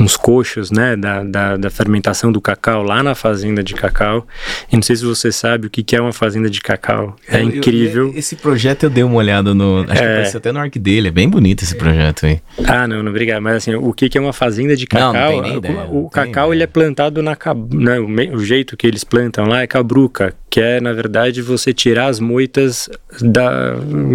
uns 0.00 0.16
coxos, 0.16 0.70
né, 0.70 0.96
da, 0.96 1.22
da, 1.22 1.56
da, 1.56 1.70
fermentação 1.70 2.30
do 2.32 2.40
cacau 2.40 2.82
lá 2.82 3.02
na 3.02 3.14
fazenda 3.14 3.62
de 3.62 3.74
cacau. 3.74 4.26
E 4.70 4.76
não 4.76 4.82
sei 4.82 4.96
se 4.96 5.04
você 5.04 5.30
sabe 5.30 5.66
o 5.66 5.70
que, 5.70 5.82
que 5.82 5.94
é 5.96 6.00
uma 6.00 6.12
fazenda 6.12 6.48
de 6.48 6.60
cacau. 6.60 7.16
É 7.28 7.40
eu, 7.40 7.48
incrível. 7.48 8.06
Eu, 8.08 8.18
esse 8.18 8.36
projeto 8.36 8.84
eu 8.84 8.90
dei 8.90 9.04
uma 9.04 9.16
olhada 9.16 9.54
no. 9.54 9.82
Acho 9.82 9.92
é, 9.92 9.96
que 9.96 10.02
apareceu 10.02 10.38
até 10.38 10.52
no 10.52 10.58
arco 10.58 10.78
dele. 10.78 11.08
É 11.08 11.10
bem 11.10 11.28
bonito 11.28 11.62
esse 11.62 11.76
projeto 11.76 12.26
aí. 12.26 12.40
Ah, 12.66 12.86
não, 12.86 13.02
não, 13.02 13.10
obrigado. 13.10 13.42
Mas 13.42 13.56
assim, 13.56 13.74
o 13.74 13.92
que, 13.92 14.08
que 14.08 14.18
é 14.18 14.20
uma 14.20 14.32
fazenda 14.32 14.76
de 14.76 14.86
cacau? 14.86 15.12
Não, 15.12 15.42
não 15.42 15.56
ideia, 15.56 15.84
o, 15.86 16.06
o 16.06 16.10
cacau 16.10 16.52
ele 16.52 16.62
é 16.62 16.66
plantado 16.66 17.22
na. 17.22 17.36
Né, 17.72 18.00
o, 18.00 18.36
o 18.36 18.44
jeito 18.44 18.76
que 18.76 18.86
eles 18.86 19.04
plantam 19.04 19.46
lá 19.46 19.62
é 19.62 19.66
cabruca, 19.66 20.34
que 20.54 20.60
é, 20.60 20.80
na 20.80 20.92
verdade, 20.92 21.42
você 21.42 21.72
tirar 21.72 22.06
as 22.06 22.20
moitas 22.20 22.88
da, 23.20 23.74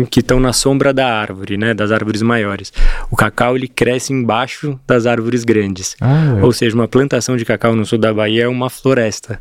que 0.10 0.22
estão 0.22 0.40
na 0.40 0.54
sombra 0.54 0.94
da 0.94 1.06
árvore, 1.06 1.58
né, 1.58 1.74
das 1.74 1.92
árvores 1.92 2.22
maiores. 2.22 2.72
O 3.12 3.16
cacau 3.18 3.58
ele 3.58 3.68
cresce 3.68 4.14
embaixo 4.14 4.80
das 4.88 5.06
árvores 5.06 5.44
grandes. 5.44 5.98
Ah, 6.00 6.38
é. 6.40 6.42
Ou 6.42 6.54
seja, 6.54 6.74
uma 6.74 6.88
plantação 6.88 7.36
de 7.36 7.44
cacau 7.44 7.76
no 7.76 7.86
sul 7.86 7.98
da 7.98 8.14
Bahia 8.14 8.44
é 8.44 8.48
uma 8.48 8.70
floresta, 8.70 9.38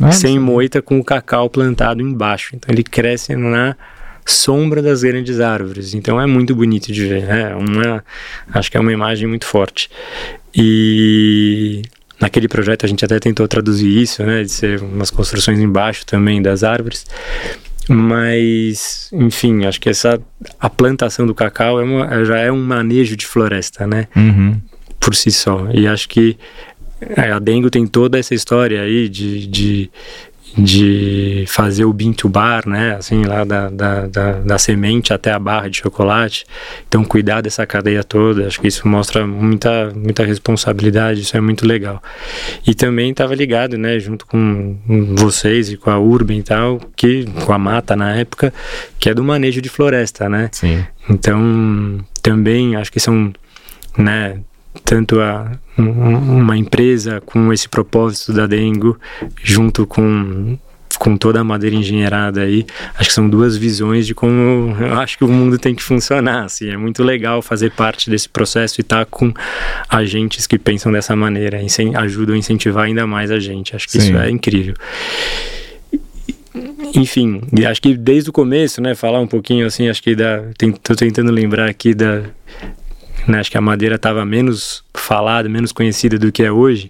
ah, 0.00 0.12
sem 0.12 0.38
moita 0.38 0.80
com 0.80 1.00
o 1.00 1.04
cacau 1.04 1.50
plantado 1.50 2.00
embaixo. 2.00 2.54
Então 2.54 2.72
ele 2.72 2.84
cresce 2.84 3.34
na 3.34 3.74
sombra 4.24 4.80
das 4.80 5.02
grandes 5.02 5.40
árvores. 5.40 5.94
Então 5.94 6.20
é 6.20 6.26
muito 6.26 6.54
bonito 6.54 6.92
de 6.92 7.08
ver. 7.08 7.28
É 7.28 7.56
uma, 7.56 8.04
acho 8.54 8.70
que 8.70 8.76
é 8.76 8.80
uma 8.80 8.92
imagem 8.92 9.26
muito 9.26 9.46
forte. 9.46 9.90
E 10.54 11.82
naquele 12.20 12.48
projeto 12.48 12.86
a 12.86 12.88
gente 12.88 13.04
até 13.04 13.18
tentou 13.18 13.46
traduzir 13.46 14.02
isso, 14.02 14.22
né, 14.22 14.42
de 14.42 14.50
ser 14.50 14.82
umas 14.82 15.10
construções 15.10 15.58
embaixo 15.58 16.04
também 16.06 16.40
das 16.40 16.62
árvores. 16.62 17.06
Mas, 17.88 19.08
enfim, 19.12 19.64
acho 19.64 19.80
que 19.80 19.88
essa 19.88 20.20
a 20.58 20.68
plantação 20.68 21.26
do 21.26 21.34
cacau 21.34 21.80
é 21.80 21.84
uma, 21.84 22.24
já 22.24 22.38
é 22.38 22.50
um 22.50 22.60
manejo 22.60 23.16
de 23.16 23.26
floresta, 23.26 23.86
né? 23.86 24.08
Uhum. 24.16 24.60
Por 24.98 25.14
si 25.14 25.30
só. 25.30 25.68
E 25.72 25.86
acho 25.86 26.08
que 26.08 26.36
é, 27.00 27.30
a 27.30 27.38
Dengo 27.38 27.70
tem 27.70 27.86
toda 27.86 28.18
essa 28.18 28.34
história 28.34 28.82
aí 28.82 29.08
de, 29.08 29.46
de, 29.46 29.90
de 30.56 31.44
fazer 31.48 31.84
o 31.84 31.92
bean 31.92 32.12
to 32.12 32.28
bar, 32.28 32.66
né? 32.66 32.96
Assim, 32.96 33.24
lá 33.24 33.44
da, 33.44 33.68
da, 33.68 34.06
da, 34.06 34.32
da, 34.32 34.58
semente 34.58 35.12
até 35.12 35.32
a 35.32 35.38
barra 35.38 35.68
de 35.68 35.78
chocolate. 35.78 36.46
Então, 36.88 37.04
cuidar 37.04 37.42
dessa 37.42 37.66
cadeia 37.66 38.02
toda, 38.02 38.46
acho 38.46 38.60
que 38.60 38.68
isso 38.68 38.88
mostra 38.88 39.26
muita, 39.26 39.92
muita 39.94 40.24
responsabilidade, 40.24 41.20
isso 41.20 41.36
é 41.36 41.40
muito 41.40 41.66
legal. 41.66 42.02
E 42.66 42.74
também 42.74 43.10
estava 43.10 43.34
ligado, 43.34 43.76
né, 43.76 43.98
junto 44.00 44.26
com 44.26 44.76
vocês 45.14 45.70
e 45.70 45.76
com 45.76 45.90
a 45.90 45.98
Urban 45.98 46.36
e 46.36 46.42
tal, 46.42 46.80
que, 46.96 47.26
com 47.44 47.52
a 47.52 47.58
Mata 47.58 47.94
na 47.94 48.16
época, 48.16 48.52
que 48.98 49.10
é 49.10 49.14
do 49.14 49.22
manejo 49.22 49.60
de 49.60 49.68
floresta, 49.68 50.28
né? 50.28 50.48
Sim. 50.52 50.84
Então, 51.08 52.00
também 52.22 52.76
acho 52.76 52.90
que 52.90 52.98
são, 52.98 53.32
né, 53.96 54.40
tanto 54.84 55.20
a, 55.20 55.52
um, 55.78 56.38
uma 56.40 56.56
empresa 56.56 57.20
com 57.20 57.52
esse 57.52 57.68
propósito 57.68 58.32
da 58.32 58.46
Dengo, 58.46 58.98
junto 59.42 59.86
com 59.86 60.58
com 60.98 61.16
toda 61.16 61.40
a 61.40 61.44
madeira 61.44 61.76
engenheirada 61.76 62.42
aí, 62.42 62.64
acho 62.94 63.08
que 63.08 63.14
são 63.14 63.28
duas 63.28 63.56
visões 63.56 64.06
de 64.06 64.14
como 64.14 64.74
eu 64.80 64.98
acho 64.98 65.18
que 65.18 65.24
o 65.24 65.28
mundo 65.28 65.58
tem 65.58 65.74
que 65.74 65.82
funcionar, 65.82 66.44
assim, 66.44 66.70
é 66.70 66.76
muito 66.76 67.02
legal 67.02 67.42
fazer 67.42 67.70
parte 67.72 68.08
desse 68.08 68.28
processo 68.28 68.80
e 68.80 68.82
estar 68.82 69.04
tá 69.04 69.04
com 69.04 69.32
agentes 69.88 70.46
que 70.46 70.58
pensam 70.58 70.90
dessa 70.90 71.14
maneira, 71.14 71.60
ajudam 71.98 72.34
a 72.34 72.38
incentivar 72.38 72.84
ainda 72.84 73.06
mais 73.06 73.30
a 73.30 73.38
gente, 73.38 73.76
acho 73.76 73.86
que 73.86 73.92
Sim. 73.92 73.98
isso 73.98 74.16
é 74.16 74.30
incrível. 74.30 74.74
Enfim, 76.94 77.42
acho 77.68 77.82
que 77.82 77.94
desde 77.94 78.30
o 78.30 78.32
começo, 78.32 78.80
né, 78.80 78.94
falar 78.94 79.20
um 79.20 79.26
pouquinho 79.26 79.66
assim, 79.66 79.88
acho 79.88 80.02
que 80.02 80.14
da, 80.14 80.42
tô 80.82 80.94
tentando 80.94 81.30
lembrar 81.30 81.68
aqui 81.68 81.92
da 81.94 82.22
né? 83.26 83.40
Acho 83.40 83.50
que 83.50 83.58
a 83.58 83.60
madeira 83.60 83.96
estava 83.96 84.24
menos 84.24 84.84
falada, 84.94 85.48
menos 85.48 85.72
conhecida 85.72 86.18
do 86.18 86.30
que 86.32 86.42
é 86.42 86.52
hoje, 86.52 86.88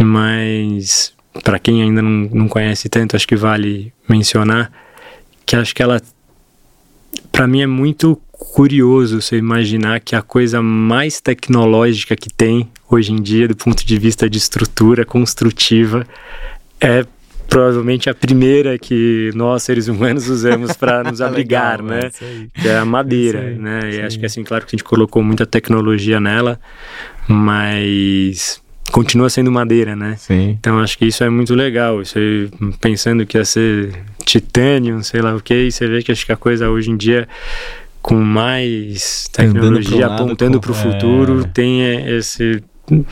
mas 0.00 1.12
para 1.42 1.58
quem 1.58 1.82
ainda 1.82 2.00
não, 2.00 2.28
não 2.32 2.48
conhece 2.48 2.88
tanto, 2.88 3.16
acho 3.16 3.26
que 3.26 3.36
vale 3.36 3.92
mencionar 4.08 4.70
que 5.44 5.56
acho 5.56 5.74
que 5.74 5.82
ela, 5.82 6.00
para 7.30 7.46
mim, 7.46 7.60
é 7.60 7.66
muito 7.66 8.20
curioso 8.32 9.20
você 9.20 9.36
imaginar 9.36 10.00
que 10.00 10.16
a 10.16 10.22
coisa 10.22 10.62
mais 10.62 11.20
tecnológica 11.20 12.16
que 12.16 12.30
tem 12.30 12.68
hoje 12.90 13.12
em 13.12 13.20
dia, 13.20 13.48
do 13.48 13.56
ponto 13.56 13.84
de 13.84 13.98
vista 13.98 14.28
de 14.28 14.38
estrutura 14.38 15.04
construtiva, 15.04 16.06
é 16.80 17.04
provavelmente 17.54 18.10
a 18.10 18.14
primeira 18.14 18.76
que 18.76 19.30
nós 19.32 19.62
seres 19.62 19.86
humanos 19.86 20.28
usamos 20.28 20.76
para 20.76 21.04
nos 21.08 21.20
abrigar, 21.20 21.80
Legal, 21.80 22.00
né? 22.02 22.10
Que 22.52 22.66
é 22.66 22.78
a 22.78 22.84
madeira, 22.84 23.42
aí, 23.42 23.54
né? 23.54 23.92
E 23.92 24.00
acho 24.00 24.18
que 24.18 24.26
assim, 24.26 24.42
claro 24.42 24.66
que 24.66 24.70
a 24.70 24.76
gente 24.76 24.82
colocou 24.82 25.22
muita 25.22 25.46
tecnologia 25.46 26.18
nela, 26.18 26.58
mas 27.28 28.60
continua 28.90 29.30
sendo 29.30 29.52
madeira, 29.52 29.94
né? 29.94 30.16
Sim. 30.18 30.56
Então 30.58 30.80
acho 30.80 30.98
que 30.98 31.04
isso 31.06 31.22
é 31.22 31.30
muito 31.30 31.54
legal. 31.54 31.98
Você 31.98 32.50
pensando 32.80 33.24
que 33.24 33.38
ia 33.38 33.44
ser 33.44 34.02
titânio, 34.24 35.04
sei 35.04 35.22
lá 35.22 35.32
o 35.32 35.40
que, 35.40 35.70
você 35.70 35.86
vê 35.86 36.02
que 36.02 36.10
acho 36.10 36.26
que 36.26 36.32
a 36.32 36.36
coisa 36.36 36.68
hoje 36.68 36.90
em 36.90 36.96
dia 36.96 37.28
com 38.02 38.16
mais 38.16 39.28
tecnologia 39.32 40.06
apontando 40.06 40.60
para 40.60 40.72
o 40.72 40.74
futuro 40.74 41.42
é... 41.42 41.44
tem 41.44 42.08
esse 42.16 42.60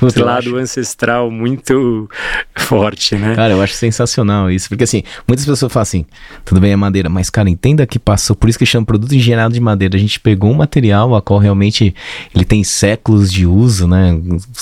esse 0.06 0.18
lado 0.20 0.56
ancestral 0.56 1.30
muito 1.30 2.08
forte, 2.56 3.14
né? 3.14 3.34
Cara, 3.34 3.54
eu 3.54 3.62
acho 3.62 3.74
sensacional 3.74 4.50
isso, 4.50 4.68
porque 4.68 4.84
assim, 4.84 5.02
muitas 5.26 5.46
pessoas 5.46 5.72
falam 5.72 5.82
assim, 5.82 6.06
tudo 6.44 6.60
bem, 6.60 6.72
é 6.72 6.76
madeira, 6.76 7.08
mas 7.08 7.30
cara, 7.30 7.48
entenda 7.48 7.86
que 7.86 7.98
passou, 7.98 8.36
por 8.36 8.50
isso 8.50 8.58
que 8.58 8.66
chama 8.66 8.84
produto 8.84 9.14
engenheirado 9.14 9.54
de 9.54 9.60
madeira, 9.60 9.96
a 9.96 9.98
gente 9.98 10.20
pegou 10.20 10.50
um 10.50 10.54
material 10.54 11.14
a 11.14 11.22
qual 11.22 11.38
realmente 11.38 11.94
ele 12.34 12.44
tem 12.44 12.62
séculos 12.62 13.32
de 13.32 13.46
uso, 13.46 13.86
né? 13.86 14.20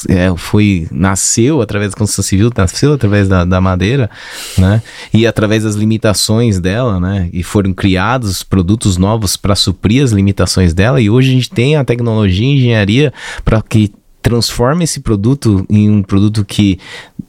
É, 0.08 0.32
foi, 0.36 0.86
nasceu 0.90 1.60
através 1.60 1.90
da 1.90 1.96
construção 1.96 2.22
civil, 2.22 2.50
nasceu 2.56 2.92
através 2.92 3.28
da, 3.28 3.44
da 3.44 3.60
madeira, 3.60 4.08
né? 4.56 4.82
E 5.12 5.26
através 5.26 5.64
das 5.64 5.74
limitações 5.74 6.60
dela, 6.60 7.00
né? 7.00 7.28
E 7.32 7.42
foram 7.42 7.72
criados 7.72 8.42
produtos 8.42 8.96
novos 8.96 9.36
para 9.36 9.56
suprir 9.56 10.04
as 10.04 10.12
limitações 10.12 10.72
dela, 10.72 11.00
e 11.00 11.10
hoje 11.10 11.30
a 11.30 11.34
gente 11.34 11.50
tem 11.50 11.76
a 11.76 11.84
tecnologia 11.84 12.46
e 12.46 12.56
engenharia 12.56 13.12
para 13.44 13.60
que 13.60 13.92
transforma 14.22 14.84
esse 14.84 15.00
produto 15.00 15.64
em 15.68 15.90
um 15.90 16.02
produto 16.02 16.44
que, 16.44 16.78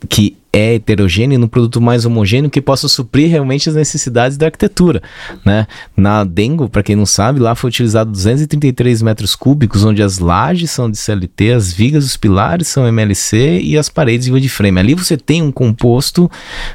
que 0.10 0.38
é 0.54 0.76
heterogêneo 0.76 1.40
num 1.40 1.48
produto 1.48 1.80
mais 1.80 2.06
homogêneo 2.06 2.50
que 2.50 2.62
possa 2.62 2.88
suprir 2.88 3.30
realmente 3.30 3.70
as 3.70 3.76
necessidades 3.76 4.38
da 4.38 4.48
arquitetura, 4.48 5.02
né? 5.46 5.66
Na 5.96 6.26
Dengo, 6.26 6.68
para 6.68 6.84
quem 6.84 6.96
não 6.96 7.06
sabe, 7.06 7.40
lá 7.40 7.56
foi 7.56 7.70
utilizado 7.70 8.12
233 8.12 9.02
metros 9.02 9.34
cúbicos, 9.34 9.86
onde 9.86 10.04
as 10.04 10.20
lajes 10.20 10.70
são 10.70 10.92
de 10.92 10.98
CLT, 10.98 11.54
as 11.54 11.72
vigas, 11.72 12.06
os 12.06 12.18
pilares 12.18 12.68
são 12.68 12.86
MLC 12.86 13.62
e 13.62 13.78
as 13.78 13.88
paredes 13.88 14.30
de 14.32 14.50
frame. 14.50 14.80
Ali 14.80 14.94
você 14.94 15.16
tem 15.16 15.42
um 15.42 15.52
composto, 15.52 16.30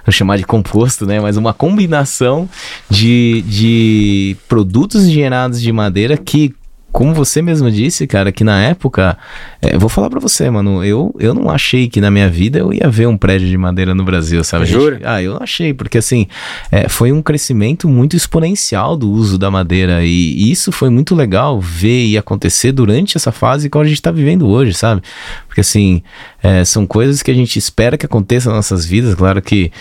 vou 0.04 0.12
chamar 0.12 0.38
de 0.38 0.44
composto, 0.44 1.04
né? 1.04 1.20
Mas 1.20 1.36
uma 1.36 1.52
combinação 1.52 2.48
de, 2.88 3.42
de 3.46 4.36
produtos 4.48 5.06
gerados 5.10 5.60
de 5.60 5.70
madeira 5.70 6.16
que 6.16 6.54
como 6.96 7.12
você 7.12 7.42
mesmo 7.42 7.70
disse, 7.70 8.06
cara, 8.06 8.32
que 8.32 8.42
na 8.42 8.58
época, 8.62 9.18
é, 9.60 9.76
vou 9.76 9.86
falar 9.86 10.08
para 10.08 10.18
você, 10.18 10.48
mano, 10.48 10.82
eu, 10.82 11.14
eu 11.18 11.34
não 11.34 11.50
achei 11.50 11.90
que 11.90 12.00
na 12.00 12.10
minha 12.10 12.26
vida 12.26 12.58
eu 12.58 12.72
ia 12.72 12.88
ver 12.88 13.06
um 13.06 13.18
prédio 13.18 13.46
de 13.46 13.58
madeira 13.58 13.94
no 13.94 14.02
Brasil, 14.02 14.42
sabe? 14.42 14.64
Jura? 14.64 14.98
Ah, 15.04 15.22
eu 15.22 15.34
não 15.34 15.42
achei, 15.42 15.74
porque 15.74 15.98
assim, 15.98 16.26
é, 16.72 16.88
foi 16.88 17.12
um 17.12 17.20
crescimento 17.20 17.86
muito 17.86 18.16
exponencial 18.16 18.96
do 18.96 19.10
uso 19.10 19.36
da 19.36 19.50
madeira 19.50 20.02
e 20.06 20.50
isso 20.50 20.72
foi 20.72 20.88
muito 20.88 21.14
legal 21.14 21.60
ver 21.60 22.06
e 22.06 22.16
acontecer 22.16 22.72
durante 22.72 23.14
essa 23.14 23.30
fase 23.30 23.68
que 23.68 23.76
a 23.76 23.84
gente 23.84 24.00
tá 24.00 24.10
vivendo 24.10 24.48
hoje, 24.48 24.72
sabe? 24.72 25.02
Porque 25.46 25.60
assim, 25.60 26.02
é, 26.46 26.64
são 26.64 26.86
coisas 26.86 27.24
que 27.24 27.30
a 27.32 27.34
gente 27.34 27.58
espera 27.58 27.98
que 27.98 28.06
aconteçam 28.06 28.52
nas 28.52 28.70
nossas 28.70 28.86
vidas. 28.86 29.16
Claro 29.16 29.42
que 29.42 29.72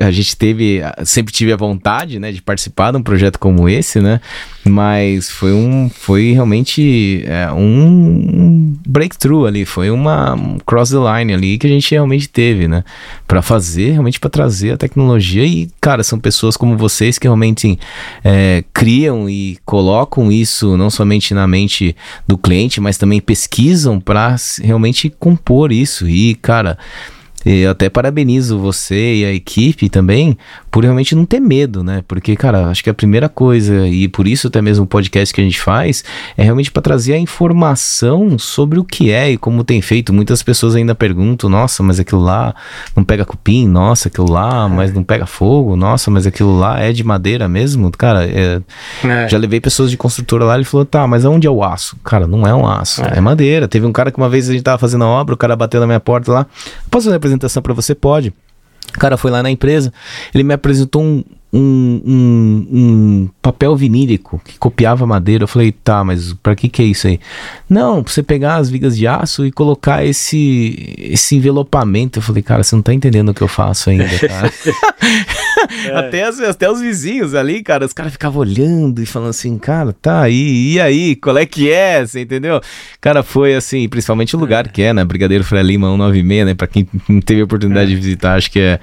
a 0.00 0.10
gente 0.10 0.34
teve, 0.34 0.80
sempre 1.04 1.34
tive 1.34 1.52
a 1.52 1.56
vontade, 1.56 2.18
né, 2.18 2.32
de 2.32 2.40
participar 2.40 2.92
de 2.92 2.96
um 2.96 3.02
projeto 3.02 3.38
como 3.38 3.68
esse, 3.68 4.00
né? 4.00 4.18
Mas 4.64 5.30
foi 5.30 5.52
um, 5.52 5.90
foi 5.90 6.32
realmente 6.32 7.24
é, 7.26 7.52
um 7.52 8.74
breakthrough 8.86 9.44
ali, 9.44 9.66
foi 9.66 9.90
uma 9.90 10.34
um 10.34 10.58
cross 10.64 10.90
the 10.90 10.96
line 10.96 11.32
ali 11.32 11.58
que 11.58 11.66
a 11.66 11.70
gente 11.70 11.90
realmente 11.90 12.26
teve, 12.26 12.66
né? 12.66 12.84
Para 13.26 13.42
fazer, 13.42 13.90
realmente 13.90 14.18
para 14.18 14.30
trazer 14.30 14.72
a 14.72 14.76
tecnologia 14.78 15.44
e, 15.44 15.68
cara, 15.78 16.02
são 16.02 16.18
pessoas 16.18 16.56
como 16.56 16.74
vocês 16.74 17.18
que 17.18 17.26
realmente 17.26 17.78
é, 18.24 18.64
criam 18.72 19.28
e 19.28 19.58
colocam 19.66 20.32
isso 20.32 20.74
não 20.76 20.88
somente 20.88 21.34
na 21.34 21.46
mente 21.46 21.94
do 22.26 22.38
cliente, 22.38 22.80
mas 22.80 22.96
também 22.96 23.20
pesquisam 23.20 24.00
para 24.00 24.36
realmente 24.62 25.10
compor 25.10 25.70
isso 25.70 25.97
e, 26.06 26.34
cara, 26.34 26.76
eu 27.50 27.70
até 27.70 27.88
parabenizo 27.88 28.58
você 28.58 29.14
e 29.14 29.24
a 29.24 29.32
equipe 29.32 29.88
também 29.88 30.36
por 30.70 30.84
realmente 30.84 31.14
não 31.14 31.24
ter 31.24 31.40
medo, 31.40 31.82
né? 31.82 32.04
Porque, 32.06 32.36
cara, 32.36 32.66
acho 32.66 32.84
que 32.84 32.90
a 32.90 32.94
primeira 32.94 33.28
coisa, 33.28 33.86
e 33.86 34.06
por 34.06 34.28
isso 34.28 34.48
até 34.48 34.60
mesmo 34.60 34.84
o 34.84 34.86
podcast 34.86 35.34
que 35.34 35.40
a 35.40 35.44
gente 35.44 35.58
faz, 35.58 36.04
é 36.36 36.42
realmente 36.42 36.70
para 36.70 36.82
trazer 36.82 37.14
a 37.14 37.18
informação 37.18 38.38
sobre 38.38 38.78
o 38.78 38.84
que 38.84 39.10
é 39.10 39.30
e 39.30 39.38
como 39.38 39.64
tem 39.64 39.80
feito. 39.80 40.12
Muitas 40.12 40.42
pessoas 40.42 40.76
ainda 40.76 40.94
perguntam, 40.94 41.48
nossa, 41.48 41.82
mas 41.82 41.98
aquilo 41.98 42.20
lá 42.20 42.54
não 42.94 43.02
pega 43.02 43.24
cupim, 43.24 43.66
nossa, 43.66 44.08
aquilo 44.08 44.30
lá, 44.30 44.66
é. 44.66 44.68
mas 44.68 44.92
não 44.92 45.02
pega 45.02 45.24
fogo, 45.24 45.74
nossa, 45.74 46.10
mas 46.10 46.26
aquilo 46.26 46.58
lá 46.58 46.78
é 46.80 46.92
de 46.92 47.02
madeira 47.02 47.48
mesmo? 47.48 47.90
Cara, 47.90 48.26
é, 48.26 48.60
é. 49.04 49.28
já 49.28 49.38
levei 49.38 49.60
pessoas 49.60 49.90
de 49.90 49.96
construtora 49.96 50.44
lá 50.44 50.54
e 50.54 50.58
ele 50.58 50.64
falou, 50.64 50.84
tá, 50.84 51.06
mas 51.06 51.24
aonde 51.24 51.46
é 51.46 51.50
o 51.50 51.64
aço? 51.64 51.96
Cara, 52.04 52.26
não 52.26 52.46
é 52.46 52.54
um 52.54 52.66
aço, 52.66 53.02
é. 53.02 53.16
é 53.16 53.20
madeira. 53.20 53.66
Teve 53.66 53.86
um 53.86 53.92
cara 53.92 54.10
que 54.10 54.18
uma 54.18 54.28
vez 54.28 54.50
a 54.50 54.52
gente 54.52 54.62
tava 54.62 54.76
fazendo 54.76 55.04
a 55.04 55.08
obra, 55.08 55.34
o 55.34 55.38
cara 55.38 55.56
bateu 55.56 55.80
na 55.80 55.86
minha 55.86 56.00
porta 56.00 56.30
lá, 56.30 56.46
posso 56.90 57.06
fazer 57.06 57.37
apresentação 57.38 57.62
para 57.62 57.74
você? 57.74 57.94
Pode. 57.94 58.32
O 58.94 58.98
cara 58.98 59.16
foi 59.16 59.30
lá 59.30 59.42
na 59.42 59.50
empresa, 59.50 59.92
ele 60.34 60.42
me 60.42 60.54
apresentou 60.54 61.02
um, 61.02 61.22
um, 61.52 62.02
um, 62.04 62.68
um, 62.70 63.28
papel 63.40 63.74
vinílico 63.74 64.40
que 64.44 64.58
copiava 64.58 65.06
madeira. 65.06 65.44
Eu 65.44 65.48
falei, 65.48 65.72
tá, 65.72 66.04
mas 66.04 66.34
para 66.34 66.54
que 66.54 66.68
que 66.68 66.82
é 66.82 66.84
isso 66.84 67.06
aí? 67.06 67.18
Não, 67.68 68.02
pra 68.02 68.12
você 68.12 68.22
pegar 68.22 68.56
as 68.56 68.68
vigas 68.68 68.96
de 68.96 69.06
aço 69.06 69.46
e 69.46 69.52
colocar 69.52 70.04
esse, 70.04 70.96
esse 70.98 71.36
envelopamento. 71.36 72.18
Eu 72.18 72.22
falei, 72.22 72.42
cara, 72.42 72.62
você 72.62 72.76
não 72.76 72.82
tá 72.82 72.92
entendendo 72.92 73.30
o 73.30 73.34
que 73.34 73.42
eu 73.42 73.48
faço 73.48 73.88
ainda, 73.88 74.04
é. 75.88 75.96
até, 75.96 76.24
as, 76.24 76.38
até 76.40 76.70
os 76.70 76.80
vizinhos 76.80 77.34
ali, 77.34 77.62
cara, 77.62 77.86
os 77.86 77.92
caras 77.94 78.12
ficavam 78.12 78.40
olhando 78.40 79.02
e 79.02 79.06
falando 79.06 79.30
assim, 79.30 79.56
cara, 79.58 79.92
tá 79.92 80.20
aí, 80.20 80.74
e 80.74 80.80
aí, 80.80 81.16
qual 81.16 81.36
é 81.38 81.46
que 81.46 81.70
é? 81.70 82.04
Você 82.04 82.20
entendeu? 82.20 82.60
Cara, 83.00 83.22
foi 83.22 83.54
assim, 83.54 83.88
principalmente 83.88 84.36
o 84.36 84.38
lugar 84.38 84.66
é. 84.66 84.68
que 84.68 84.82
é, 84.82 84.92
né? 84.92 85.04
Brigadeiro 85.04 85.44
Freire 85.44 85.66
Lima 85.66 85.88
196, 85.88 86.46
né? 86.46 86.54
Pra 86.54 86.66
quem 86.66 86.86
não 87.08 87.20
teve 87.20 87.40
a 87.40 87.44
oportunidade 87.44 87.90
é. 87.90 87.94
de 87.94 87.96
visitar, 87.96 88.34
acho 88.34 88.50
que 88.50 88.60
é, 88.60 88.78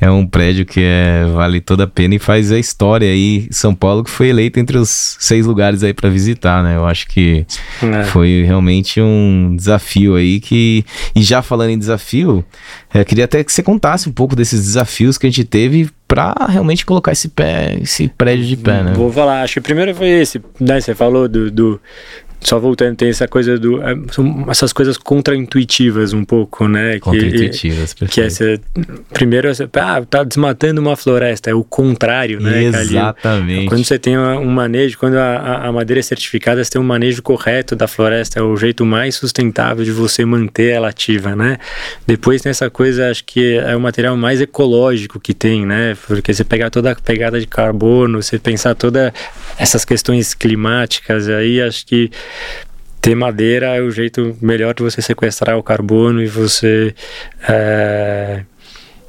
é 0.00 0.10
um 0.10 0.26
prédio 0.26 0.66
que 0.66 0.80
é, 0.82 1.24
vale 1.32 1.60
toda 1.60 1.84
a 1.84 1.86
pena 1.86 2.09
Serena 2.10 2.14
e 2.14 2.18
faz 2.18 2.50
a 2.50 2.58
história 2.58 3.08
aí. 3.08 3.46
São 3.50 3.74
Paulo 3.74 4.02
que 4.02 4.10
foi 4.10 4.28
eleito 4.28 4.58
entre 4.58 4.76
os 4.76 5.16
seis 5.20 5.46
lugares 5.46 5.82
aí 5.82 5.94
para 5.94 6.08
visitar, 6.08 6.62
né? 6.62 6.76
Eu 6.76 6.84
acho 6.84 7.06
que 7.08 7.46
é. 7.82 8.04
foi 8.04 8.42
realmente 8.44 9.00
um 9.00 9.54
desafio 9.56 10.16
aí 10.16 10.40
que. 10.40 10.84
E 11.14 11.22
já 11.22 11.42
falando 11.42 11.70
em 11.70 11.78
desafio, 11.78 12.44
eu 12.92 13.04
queria 13.04 13.24
até 13.24 13.42
que 13.44 13.52
você 13.52 13.62
contasse 13.62 14.08
um 14.08 14.12
pouco 14.12 14.34
desses 14.34 14.64
desafios 14.64 15.16
que 15.16 15.26
a 15.26 15.30
gente 15.30 15.44
teve 15.44 15.88
para 16.08 16.34
realmente 16.48 16.84
colocar 16.84 17.12
esse 17.12 17.28
pé, 17.28 17.78
esse 17.80 18.08
prédio 18.08 18.44
de 18.44 18.56
pé, 18.56 18.82
né? 18.82 18.92
Vou 18.94 19.12
falar, 19.12 19.42
acho 19.42 19.54
que 19.54 19.60
o 19.60 19.62
primeiro 19.62 19.94
foi 19.94 20.08
esse, 20.08 20.40
né? 20.58 20.80
Você 20.80 20.94
falou 20.94 21.28
do, 21.28 21.50
do 21.50 21.80
só 22.40 22.58
voltando, 22.58 22.96
tem 22.96 23.10
essa 23.10 23.28
coisa 23.28 23.58
do. 23.58 23.82
É, 23.82 23.94
essas 24.48 24.72
coisas 24.72 24.96
contraintuitivas 24.96 26.12
um 26.12 26.24
pouco, 26.24 26.66
né? 26.66 26.98
Contraintuitivas, 26.98 27.92
perfeito. 27.92 28.12
Que 28.12 28.20
é 28.22 28.26
essa, 28.26 28.60
primeiro, 29.12 29.54
você, 29.54 29.68
ah, 29.74 30.02
tá 30.08 30.24
desmatando 30.24 30.80
uma 30.80 30.96
floresta, 30.96 31.50
é 31.50 31.54
o 31.54 31.62
contrário, 31.62 32.40
né? 32.40 32.64
Exatamente. 32.64 33.66
Quando 33.66 33.84
você 33.84 33.98
tem 33.98 34.18
um 34.18 34.50
manejo, 34.50 34.98
quando 34.98 35.16
a, 35.16 35.66
a 35.66 35.72
madeira 35.72 36.00
é 36.00 36.02
certificada, 36.02 36.64
você 36.64 36.70
tem 36.70 36.80
um 36.80 36.84
manejo 36.84 37.22
correto 37.22 37.76
da 37.76 37.86
floresta, 37.86 38.40
é 38.40 38.42
o 38.42 38.56
jeito 38.56 38.86
mais 38.86 39.16
sustentável 39.16 39.84
de 39.84 39.92
você 39.92 40.24
manter 40.24 40.70
ela 40.72 40.88
ativa, 40.88 41.36
né? 41.36 41.58
Depois 42.06 42.40
tem 42.40 42.50
essa 42.50 42.70
coisa, 42.70 43.10
acho 43.10 43.24
que 43.24 43.56
é 43.56 43.76
o 43.76 43.80
material 43.80 44.16
mais 44.16 44.40
ecológico 44.40 45.20
que 45.20 45.34
tem, 45.34 45.66
né? 45.66 45.96
Porque 46.06 46.32
você 46.32 46.44
pegar 46.44 46.70
toda 46.70 46.92
a 46.92 46.94
pegada 46.94 47.38
de 47.38 47.46
carbono, 47.46 48.22
você 48.22 48.38
pensar 48.38 48.74
todas 48.74 49.12
essas 49.58 49.84
questões 49.84 50.32
climáticas, 50.32 51.28
aí 51.28 51.60
acho 51.60 51.86
que 51.86 52.10
ter 53.00 53.14
madeira 53.14 53.76
é 53.76 53.80
o 53.80 53.90
jeito 53.90 54.36
melhor 54.40 54.74
de 54.74 54.82
você 54.82 55.00
sequestrar 55.00 55.56
o 55.56 55.62
carbono 55.62 56.22
e 56.22 56.26
você 56.26 56.94
é, 57.48 58.44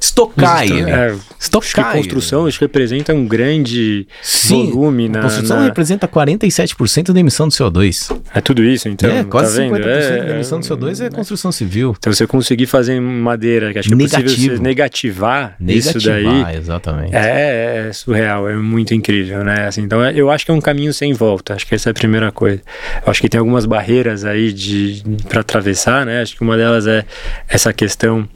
Estocar 0.02 0.64
ele. 0.64 0.90
É, 0.90 1.14
Estocar 1.38 1.62
acho 1.62 1.74
que 1.74 1.98
construção 1.98 2.46
acho 2.46 2.58
que 2.58 2.64
representa 2.64 3.14
um 3.14 3.24
grande 3.24 4.06
Sim, 4.20 4.70
volume 4.70 5.08
na. 5.08 5.22
construção 5.22 5.58
na... 5.58 5.66
representa 5.66 6.08
47% 6.08 7.12
da 7.12 7.20
emissão 7.20 7.46
de 7.46 7.54
CO2. 7.54 8.20
É 8.34 8.40
tudo 8.40 8.64
isso, 8.64 8.88
então. 8.88 9.08
É, 9.08 9.22
quase 9.22 9.58
tá 9.58 9.76
50% 9.76 9.86
é, 9.86 10.24
da 10.24 10.34
emissão 10.34 10.58
de 10.58 10.68
CO2 10.68 11.06
é, 11.06 11.10
construção 11.10 11.52
civil. 11.52 11.94
Então 11.96 12.12
você 12.12 12.26
conseguir 12.26 12.66
fazer 12.66 13.00
madeira, 13.00 13.72
que 13.72 13.78
acho 13.78 13.88
que 13.88 13.94
Negativo. 13.94 14.20
é 14.20 14.24
possível 14.24 14.60
negativar, 14.60 15.54
negativar 15.60 15.96
isso 15.96 16.08
daí. 16.08 16.56
exatamente. 16.56 17.14
É, 17.14 17.86
é, 17.88 17.92
surreal, 17.92 18.48
é 18.48 18.56
muito 18.56 18.92
incrível, 18.94 19.44
né? 19.44 19.68
Assim, 19.68 19.82
então 19.82 20.02
eu 20.04 20.32
acho 20.32 20.44
que 20.44 20.50
é 20.50 20.54
um 20.54 20.60
caminho 20.60 20.92
sem 20.92 21.12
volta. 21.12 21.54
Acho 21.54 21.64
que 21.64 21.76
essa 21.76 21.90
é 21.90 21.92
a 21.92 21.94
primeira 21.94 22.32
coisa. 22.32 22.60
Eu 23.06 23.10
acho 23.10 23.20
que 23.20 23.28
tem 23.28 23.38
algumas 23.38 23.66
barreiras 23.66 24.24
aí 24.24 24.52
de 24.52 25.00
para 25.28 25.42
atravessar, 25.42 26.04
né? 26.04 26.22
Acho 26.22 26.34
que 26.34 26.42
uma 26.42 26.56
delas 26.56 26.88
é 26.88 27.04
essa 27.48 27.72
questão 27.72 28.28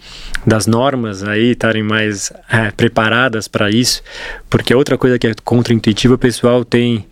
das 0.46 0.68
normas 0.68 1.24
aí 1.24 1.55
estarem 1.56 1.82
mais 1.82 2.32
é, 2.50 2.70
preparadas 2.70 3.48
para 3.48 3.70
isso, 3.70 4.02
porque 4.48 4.74
outra 4.74 4.96
coisa 4.96 5.18
que 5.18 5.26
é 5.26 5.34
contraintuitiva, 5.44 6.14
o 6.14 6.18
pessoal 6.18 6.64
tem 6.64 7.06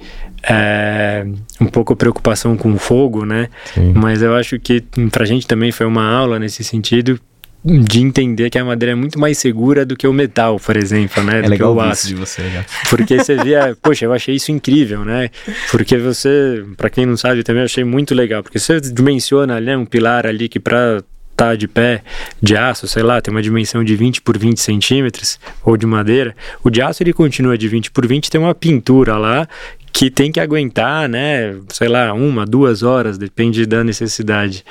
é, 0.49 1.27
um 1.61 1.67
pouco 1.67 1.97
preocupação 1.97 2.57
com 2.57 2.73
o 2.73 2.79
fogo, 2.79 3.25
né? 3.25 3.49
Sim. 3.73 3.93
Mas 3.95 4.23
eu 4.23 4.35
acho 4.35 4.59
que 4.59 4.83
para 5.11 5.25
a 5.25 5.27
gente 5.27 5.47
também 5.47 5.73
foi 5.73 5.87
uma 5.87 6.05
aula 6.05 6.39
nesse 6.39 6.63
sentido 6.63 7.19
de 7.65 8.03
entender 8.03 8.51
que 8.51 8.59
a 8.59 8.65
madeira 8.65 8.93
é 8.93 8.95
muito 8.95 9.19
mais 9.19 9.39
segura 9.39 9.87
do 9.87 9.97
que 9.97 10.07
o 10.07 10.13
metal, 10.13 10.61
por 10.61 10.77
exemplo, 10.77 11.23
né? 11.23 11.39
É 11.39 11.43
do 11.43 11.49
legal 11.49 11.73
que 11.73 11.79
o 11.79 11.83
aço. 11.83 12.09
de 12.09 12.15
você, 12.15 12.43
né? 12.43 12.65
Porque 12.91 13.19
você 13.19 13.37
via, 13.37 13.75
poxa, 13.81 14.05
eu 14.05 14.13
achei 14.13 14.35
isso 14.35 14.53
incrível, 14.53 15.03
né? 15.03 15.31
Porque 15.71 15.97
você, 15.97 16.63
para 16.77 16.91
quem 16.91 17.07
não 17.07 17.17
sabe, 17.17 17.43
também 17.43 17.63
achei 17.63 17.83
muito 17.83 18.15
legal, 18.15 18.43
porque 18.43 18.59
você 18.59 18.79
dimensiona, 18.81 19.59
né, 19.61 19.77
um 19.77 19.87
pilar 19.87 20.27
ali 20.27 20.49
que 20.49 20.61
para 20.61 21.03
tá 21.37 21.55
de 21.55 21.67
pé 21.69 22.03
de 22.41 22.57
aço, 22.57 22.87
sei 22.87 23.03
lá, 23.03 23.21
tem 23.21 23.33
uma 23.33 23.43
dimensão 23.43 23.83
de 23.85 23.97
20 23.97 24.23
por 24.23 24.39
20 24.39 24.61
centímetros, 24.61 25.39
ou 25.65 25.77
de 25.77 25.87
madeira, 25.87 26.35
o 26.63 26.71
de 26.71 26.81
aço 26.81 27.03
ele 27.03 27.13
continua 27.13 27.59
de 27.59 27.69
20 27.69 27.91
por 27.91 28.07
20, 28.07 28.31
tem 28.31 28.41
uma 28.41 28.55
pintura 28.55 29.17
lá 29.17 29.49
que 29.93 30.11
tem 30.11 30.33
que 30.33 30.41
aguentar, 30.41 31.09
né, 31.09 31.55
sei 31.69 31.87
lá, 31.87 32.13
uma, 32.13 32.45
duas 32.45 32.83
horas, 32.83 33.17
depende 33.17 33.65
da 33.65 33.85
necessidade 33.85 34.65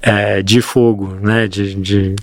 é, 0.00 0.42
de 0.42 0.62
fogo, 0.62 1.16
né, 1.20 1.48
de, 1.48 1.74
de 1.74 2.14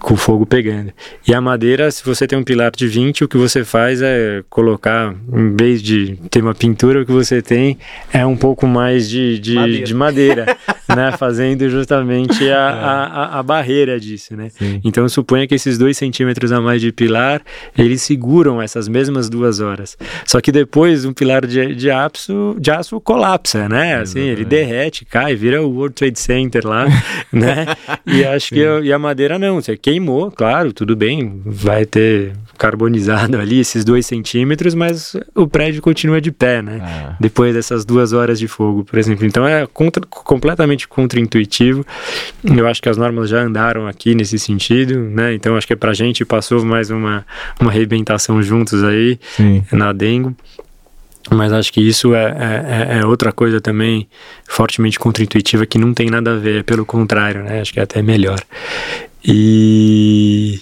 com 0.00 0.14
o 0.14 0.16
fogo 0.16 0.46
pegando. 0.46 0.92
E 1.26 1.34
a 1.34 1.40
madeira, 1.40 1.90
se 1.90 2.04
você 2.04 2.26
tem 2.26 2.38
um 2.38 2.44
pilar 2.44 2.70
de 2.70 2.86
20, 2.86 3.24
o 3.24 3.28
que 3.28 3.36
você 3.36 3.64
faz 3.64 4.00
é 4.02 4.42
colocar, 4.48 5.14
em 5.32 5.56
vez 5.56 5.82
de 5.82 6.16
ter 6.30 6.42
uma 6.42 6.54
pintura, 6.54 7.02
o 7.02 7.06
que 7.06 7.12
você 7.12 7.42
tem 7.42 7.78
é 8.12 8.24
um 8.24 8.36
pouco 8.36 8.66
mais 8.66 9.08
de, 9.08 9.38
de 9.38 9.54
madeira, 9.54 9.84
de 9.84 9.94
madeira 9.94 10.56
né? 10.94 11.12
Fazendo 11.12 11.68
justamente 11.68 12.44
a, 12.44 12.46
é. 12.46 12.54
a, 12.54 12.64
a, 12.64 13.38
a, 13.38 13.42
barreira 13.42 13.98
disso, 13.98 14.36
né? 14.36 14.48
Sim. 14.50 14.80
Então 14.84 15.08
suponha 15.08 15.46
que 15.46 15.54
esses 15.54 15.76
dois 15.76 15.96
centímetros 15.96 16.52
a 16.52 16.60
mais 16.60 16.80
de 16.80 16.92
pilar, 16.92 17.42
eles 17.76 18.02
seguram 18.02 18.60
essas 18.60 18.88
mesmas 18.88 19.28
duas 19.28 19.60
horas. 19.60 19.96
Só 20.24 20.40
que 20.40 20.52
depois 20.52 21.04
um 21.04 21.12
pilar 21.12 21.46
de, 21.46 21.74
de, 21.74 21.90
aço, 21.90 22.56
de 22.58 22.70
aço 22.70 23.00
colapsa, 23.00 23.68
né? 23.68 23.96
Assim, 23.96 24.20
ele 24.20 24.44
derrete, 24.44 25.04
cai, 25.04 25.34
vira 25.34 25.62
o 25.62 25.70
World 25.70 25.94
Trade 25.94 26.18
Center 26.18 26.66
lá, 26.66 26.86
né? 27.32 27.66
E 28.06 28.24
acho 28.24 28.54
que 28.54 28.68
e 28.82 28.92
a 28.92 28.98
madeira 28.98 29.38
não, 29.38 29.60
você 29.60 29.76
queimou, 29.88 30.30
claro, 30.30 30.70
tudo 30.70 30.94
bem, 30.94 31.40
vai 31.46 31.86
ter 31.86 32.32
carbonizado 32.58 33.38
ali 33.38 33.60
esses 33.60 33.84
dois 33.84 34.04
centímetros, 34.04 34.74
mas 34.74 35.16
o 35.34 35.46
prédio 35.46 35.80
continua 35.80 36.20
de 36.20 36.30
pé, 36.30 36.60
né? 36.60 36.78
Ah. 36.82 37.16
Depois 37.18 37.54
dessas 37.54 37.86
duas 37.86 38.12
horas 38.12 38.38
de 38.38 38.46
fogo, 38.46 38.84
por 38.84 38.98
exemplo. 38.98 39.24
Então 39.24 39.48
é 39.48 39.66
contra, 39.66 40.04
completamente 40.04 40.86
contraintuitivo. 40.86 41.86
Eu 42.44 42.66
acho 42.66 42.82
que 42.82 42.88
as 42.90 42.98
normas 42.98 43.30
já 43.30 43.40
andaram 43.40 43.86
aqui 43.86 44.14
nesse 44.14 44.38
sentido, 44.38 44.98
né? 44.98 45.32
Então 45.32 45.56
acho 45.56 45.66
que 45.66 45.74
pra 45.74 45.94
gente 45.94 46.22
passou 46.22 46.62
mais 46.62 46.90
uma, 46.90 47.24
uma 47.58 47.70
arrebentação 47.70 48.42
juntos 48.42 48.84
aí 48.84 49.18
Sim. 49.36 49.64
na 49.72 49.92
Dengo. 49.94 50.36
Mas 51.30 51.52
acho 51.52 51.72
que 51.72 51.80
isso 51.80 52.14
é, 52.14 52.24
é, 52.24 52.96
é, 52.96 52.98
é 53.00 53.06
outra 53.06 53.32
coisa 53.32 53.60
também 53.60 54.08
fortemente 54.48 54.98
contraintuitiva 54.98 55.66
que 55.66 55.78
não 55.78 55.92
tem 55.92 56.08
nada 56.08 56.32
a 56.32 56.36
ver, 56.38 56.64
pelo 56.64 56.86
contrário, 56.86 57.42
né? 57.42 57.60
Acho 57.60 57.72
que 57.72 57.80
é 57.80 57.82
até 57.82 58.00
melhor. 58.00 58.40
E. 59.24 60.60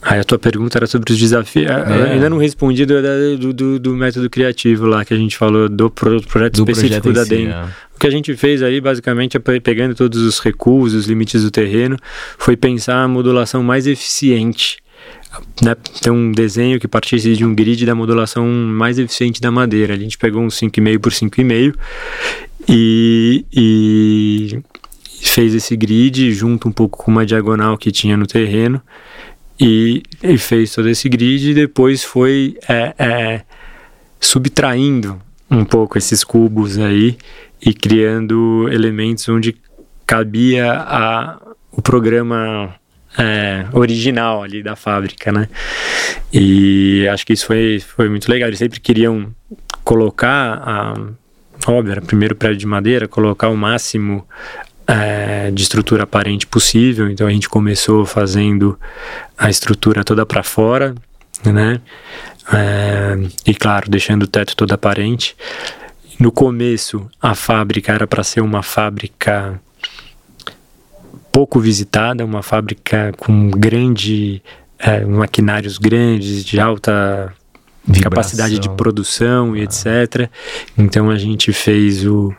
Aí 0.00 0.20
a 0.20 0.24
tua 0.24 0.38
pergunta 0.38 0.78
era 0.78 0.86
sobre 0.86 1.12
os 1.12 1.18
desafios. 1.18 1.70
É. 1.70 2.12
ainda 2.12 2.30
não 2.30 2.38
respondi 2.38 2.86
do, 2.86 2.94
do, 3.36 3.52
do, 3.52 3.78
do, 3.78 3.96
método 3.96 4.30
criativo 4.30 4.86
lá 4.86 5.04
que 5.04 5.12
a 5.12 5.16
gente 5.16 5.36
falou 5.36 5.68
do, 5.68 5.90
pro, 5.90 6.22
projeto 6.22 6.64
do 6.64 6.70
específico 6.70 7.02
projeto 7.02 7.12
da 7.12 7.24
DEM. 7.24 7.46
Si, 7.46 7.52
é. 7.52 7.64
O 7.94 7.98
que 7.98 8.06
a 8.06 8.10
gente 8.10 8.34
fez 8.36 8.62
aí, 8.62 8.80
basicamente, 8.80 9.36
é 9.36 9.60
pegando 9.60 9.94
todos 9.94 10.22
os 10.22 10.38
recursos, 10.38 11.00
os 11.00 11.06
limites 11.06 11.42
do 11.42 11.50
terreno, 11.50 11.96
foi 12.38 12.56
pensar 12.56 13.02
a 13.02 13.08
modulação 13.08 13.62
mais 13.62 13.86
eficiente 13.86 14.78
né, 15.62 15.76
tem 16.00 16.12
um 16.12 16.32
desenho 16.32 16.80
que 16.80 16.88
partisse 16.88 17.34
de 17.34 17.44
um 17.44 17.54
grid 17.54 17.84
da 17.84 17.94
modulação 17.94 18.46
mais 18.46 18.98
eficiente 18.98 19.40
da 19.40 19.50
madeira. 19.50 19.94
A 19.94 19.96
gente 19.96 20.16
pegou 20.16 20.42
um 20.42 20.48
5,5 20.48 20.98
por 20.98 21.12
5,5 21.12 21.74
e, 22.68 23.44
e 23.52 24.60
fez 25.22 25.54
esse 25.54 25.76
grid 25.76 26.32
junto 26.32 26.68
um 26.68 26.72
pouco 26.72 27.04
com 27.04 27.10
uma 27.10 27.26
diagonal 27.26 27.76
que 27.76 27.90
tinha 27.90 28.16
no 28.16 28.26
terreno 28.26 28.80
e, 29.58 30.02
e 30.22 30.38
fez 30.38 30.72
todo 30.74 30.88
esse 30.88 31.08
grid 31.08 31.50
e 31.50 31.54
depois 31.54 32.04
foi 32.04 32.56
é, 32.68 32.94
é, 32.98 33.40
subtraindo 34.20 35.20
um 35.50 35.64
pouco 35.64 35.98
esses 35.98 36.22
cubos 36.22 36.78
aí 36.78 37.16
e 37.60 37.74
criando 37.74 38.68
elementos 38.70 39.28
onde 39.28 39.56
cabia 40.06 40.72
a, 40.72 41.40
o 41.72 41.82
programa 41.82 42.74
é, 43.16 43.66
original 43.72 44.42
ali 44.42 44.62
da 44.62 44.76
fábrica, 44.76 45.32
né? 45.32 45.48
E 46.32 47.08
acho 47.08 47.26
que 47.26 47.32
isso 47.32 47.46
foi, 47.46 47.80
foi 47.80 48.08
muito 48.08 48.30
legal. 48.30 48.48
Eles 48.48 48.58
sempre 48.58 48.78
queriam 48.80 49.34
colocar, 49.82 50.62
a, 50.64 50.94
óbvio, 51.66 51.92
era 51.92 52.00
primeiro 52.00 52.36
prédio 52.36 52.58
de 52.58 52.66
madeira, 52.66 53.08
colocar 53.08 53.48
o 53.48 53.56
máximo 53.56 54.26
é, 54.88 55.50
de 55.50 55.62
estrutura 55.62 56.04
aparente 56.04 56.46
possível. 56.46 57.10
Então 57.10 57.26
a 57.26 57.30
gente 57.30 57.48
começou 57.48 58.06
fazendo 58.06 58.78
a 59.36 59.50
estrutura 59.50 60.02
toda 60.02 60.24
para 60.24 60.42
fora, 60.42 60.94
né? 61.44 61.80
É, 62.50 63.16
e 63.46 63.54
claro, 63.54 63.90
deixando 63.90 64.22
o 64.22 64.26
teto 64.26 64.56
todo 64.56 64.72
aparente. 64.72 65.36
No 66.18 66.32
começo, 66.32 67.08
a 67.20 67.34
fábrica 67.34 67.92
era 67.92 68.06
para 68.06 68.24
ser 68.24 68.40
uma 68.40 68.62
fábrica 68.62 69.60
pouco 71.30 71.60
visitada, 71.60 72.24
uma 72.24 72.42
fábrica 72.42 73.12
com 73.16 73.50
grande 73.50 74.42
é, 74.78 75.04
maquinários 75.04 75.76
grandes, 75.76 76.44
de 76.44 76.58
alta 76.58 77.32
Vibração. 77.84 78.10
capacidade 78.10 78.58
de 78.58 78.68
produção 78.70 79.56
e 79.56 79.60
ah. 79.60 79.64
etc. 79.64 80.30
Então 80.76 81.10
a 81.10 81.16
gente 81.16 81.52
fez 81.52 82.04
o, 82.04 82.34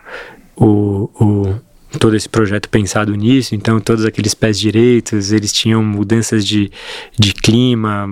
o, 0.55 1.09
o, 1.19 1.55
todo 1.97 2.15
esse 2.15 2.29
projeto 2.29 2.69
pensado 2.69 3.15
nisso. 3.15 3.55
Então 3.55 3.79
todos 3.79 4.05
aqueles 4.05 4.33
pés 4.33 4.59
direitos, 4.59 5.31
eles 5.31 5.51
tinham 5.51 5.83
mudanças 5.83 6.45
de, 6.45 6.71
de 7.17 7.33
clima, 7.33 8.07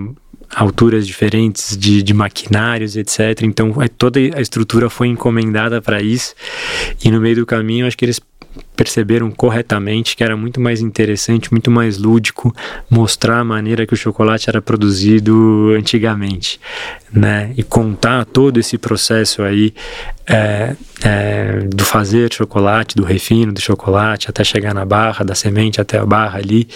alturas 0.56 1.06
diferentes 1.06 1.78
de, 1.78 2.02
de 2.02 2.14
maquinários, 2.14 2.96
etc. 2.96 3.44
Então 3.44 3.74
toda 3.98 4.20
a 4.20 4.42
estrutura 4.42 4.90
foi 4.90 5.08
encomendada 5.08 5.82
para 5.82 6.02
isso. 6.02 6.34
E 7.04 7.12
no 7.12 7.20
meio 7.20 7.38
do 7.38 7.46
caminho, 7.46 7.86
acho 7.86 7.98
que 7.98 8.06
eles 8.06 8.20
perceberam 8.76 9.30
corretamente 9.32 10.16
que 10.16 10.24
era 10.24 10.36
muito 10.36 10.60
mais 10.60 10.82
interessante, 10.82 11.52
muito 11.52 11.70
mais 11.70 11.98
lúdico 11.98 12.56
mostrar 12.90 13.40
a 13.40 13.44
maneira 13.44 13.86
que 13.86 13.94
o 13.94 13.98
chocolate 13.98 14.50
era 14.50 14.62
produzido 14.62 15.74
antigamente, 15.78 16.60
né? 17.12 17.54
E 17.56 17.64
contar 17.64 18.26
todo 18.26 18.60
esse 18.60 18.78
processo 18.78 19.44
aí 19.44 19.74
é, 20.26 20.76
é, 21.04 21.60
do 21.68 21.86
fazer 21.86 22.34
chocolate, 22.34 22.96
do 22.96 23.04
refino 23.04 23.54
do 23.54 23.62
chocolate 23.62 24.30
até 24.30 24.44
chegar 24.44 24.74
na 24.74 24.86
barra, 24.86 25.24
da 25.24 25.36
semente 25.36 25.80
até 25.80 25.98
a 25.98 26.06
barra 26.06 26.40
ali, 26.40 26.68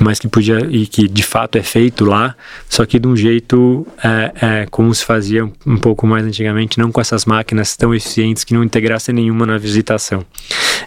mas 0.00 0.18
que 0.18 0.28
podia 0.28 0.58
e 0.70 0.86
que 0.86 1.08
de 1.08 1.22
fato 1.22 1.56
é 1.56 1.62
feito 1.62 2.04
lá, 2.04 2.34
só 2.68 2.84
que 2.84 2.98
de 2.98 3.08
um 3.08 3.16
jeito 3.16 3.86
é, 4.02 4.32
é, 4.40 4.66
como 4.70 4.94
se 4.94 5.04
fazia 5.04 5.44
um, 5.66 5.78
pouco 5.78 6.06
mais 6.06 6.24
antigamente, 6.24 6.78
não 6.78 6.92
com 6.92 7.00
essas 7.00 7.24
máquinas 7.24 7.76
tão 7.76 7.94
eficientes 7.94 8.44
que 8.44 8.52
não 8.52 8.62
integrassem 8.62 9.14
nenhuma 9.14 9.46
na 9.46 9.58
visitação. 9.58 10.24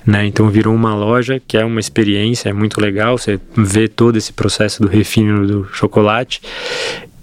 Né? 0.06 0.26
Então 0.26 0.50
virou 0.50 0.74
uma 0.76 0.96
loja 0.96 1.42
que 1.46 1.58
é 1.58 1.66
uma 1.66 1.80
experiência, 1.80 2.50
é 2.50 2.54
muito 2.54 2.80
legal, 2.80 3.18
você 3.18 3.40
vê 3.56 3.88
todo 3.88 4.18
esse 4.18 4.32
processo 4.32 4.82
do 4.82 4.88
refino 4.88 5.48
do 5.48 5.68
chocolate 5.74 6.42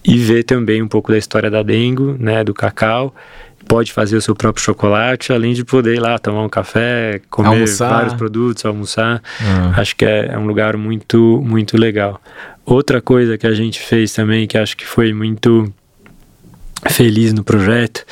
e 0.05 0.19
vê 0.19 0.43
também 0.43 0.83
um 0.83 0.89
pouco 0.89 1.13
da 1.13 1.19
história 1.19 1.51
da 1.51 1.63
Dengo, 1.63 2.17
né, 2.19 2.43
do 2.43 2.55
cacau 2.55 3.15
pode 3.69 3.93
fazer 3.93 4.17
o 4.17 4.23
seu 4.23 4.35
próprio 4.35 4.65
chocolate, 4.65 5.33
além 5.33 5.53
de 5.53 5.65
poder 5.65 5.97
ir 5.97 6.01
lá 6.01 6.19
tomar 6.19 6.43
um 6.43 6.49
café, 6.49 7.21
comer 7.31 7.49
almoçar. 7.49 7.91
vários 7.91 8.15
produtos, 8.15 8.65
almoçar. 8.65 9.23
Ah. 9.41 9.81
Acho 9.81 9.95
que 9.97 10.05
é, 10.05 10.31
é, 10.33 10.39
um 10.39 10.47
lugar 10.47 10.77
muito, 10.77 11.43
muito 11.45 11.77
legal. 11.77 12.21
Outra 12.65 13.01
coisa 13.01 13.37
que 13.37 13.47
a 13.47 13.55
gente 13.55 13.81
fez 13.81 14.13
também, 14.13 14.47
que 14.47 14.57
acho 14.57 14.77
que 14.77 14.87
foi 14.87 15.13
muito 15.13 15.73
feliz 16.89 17.33
no 17.33 17.43
projeto, 17.43 18.05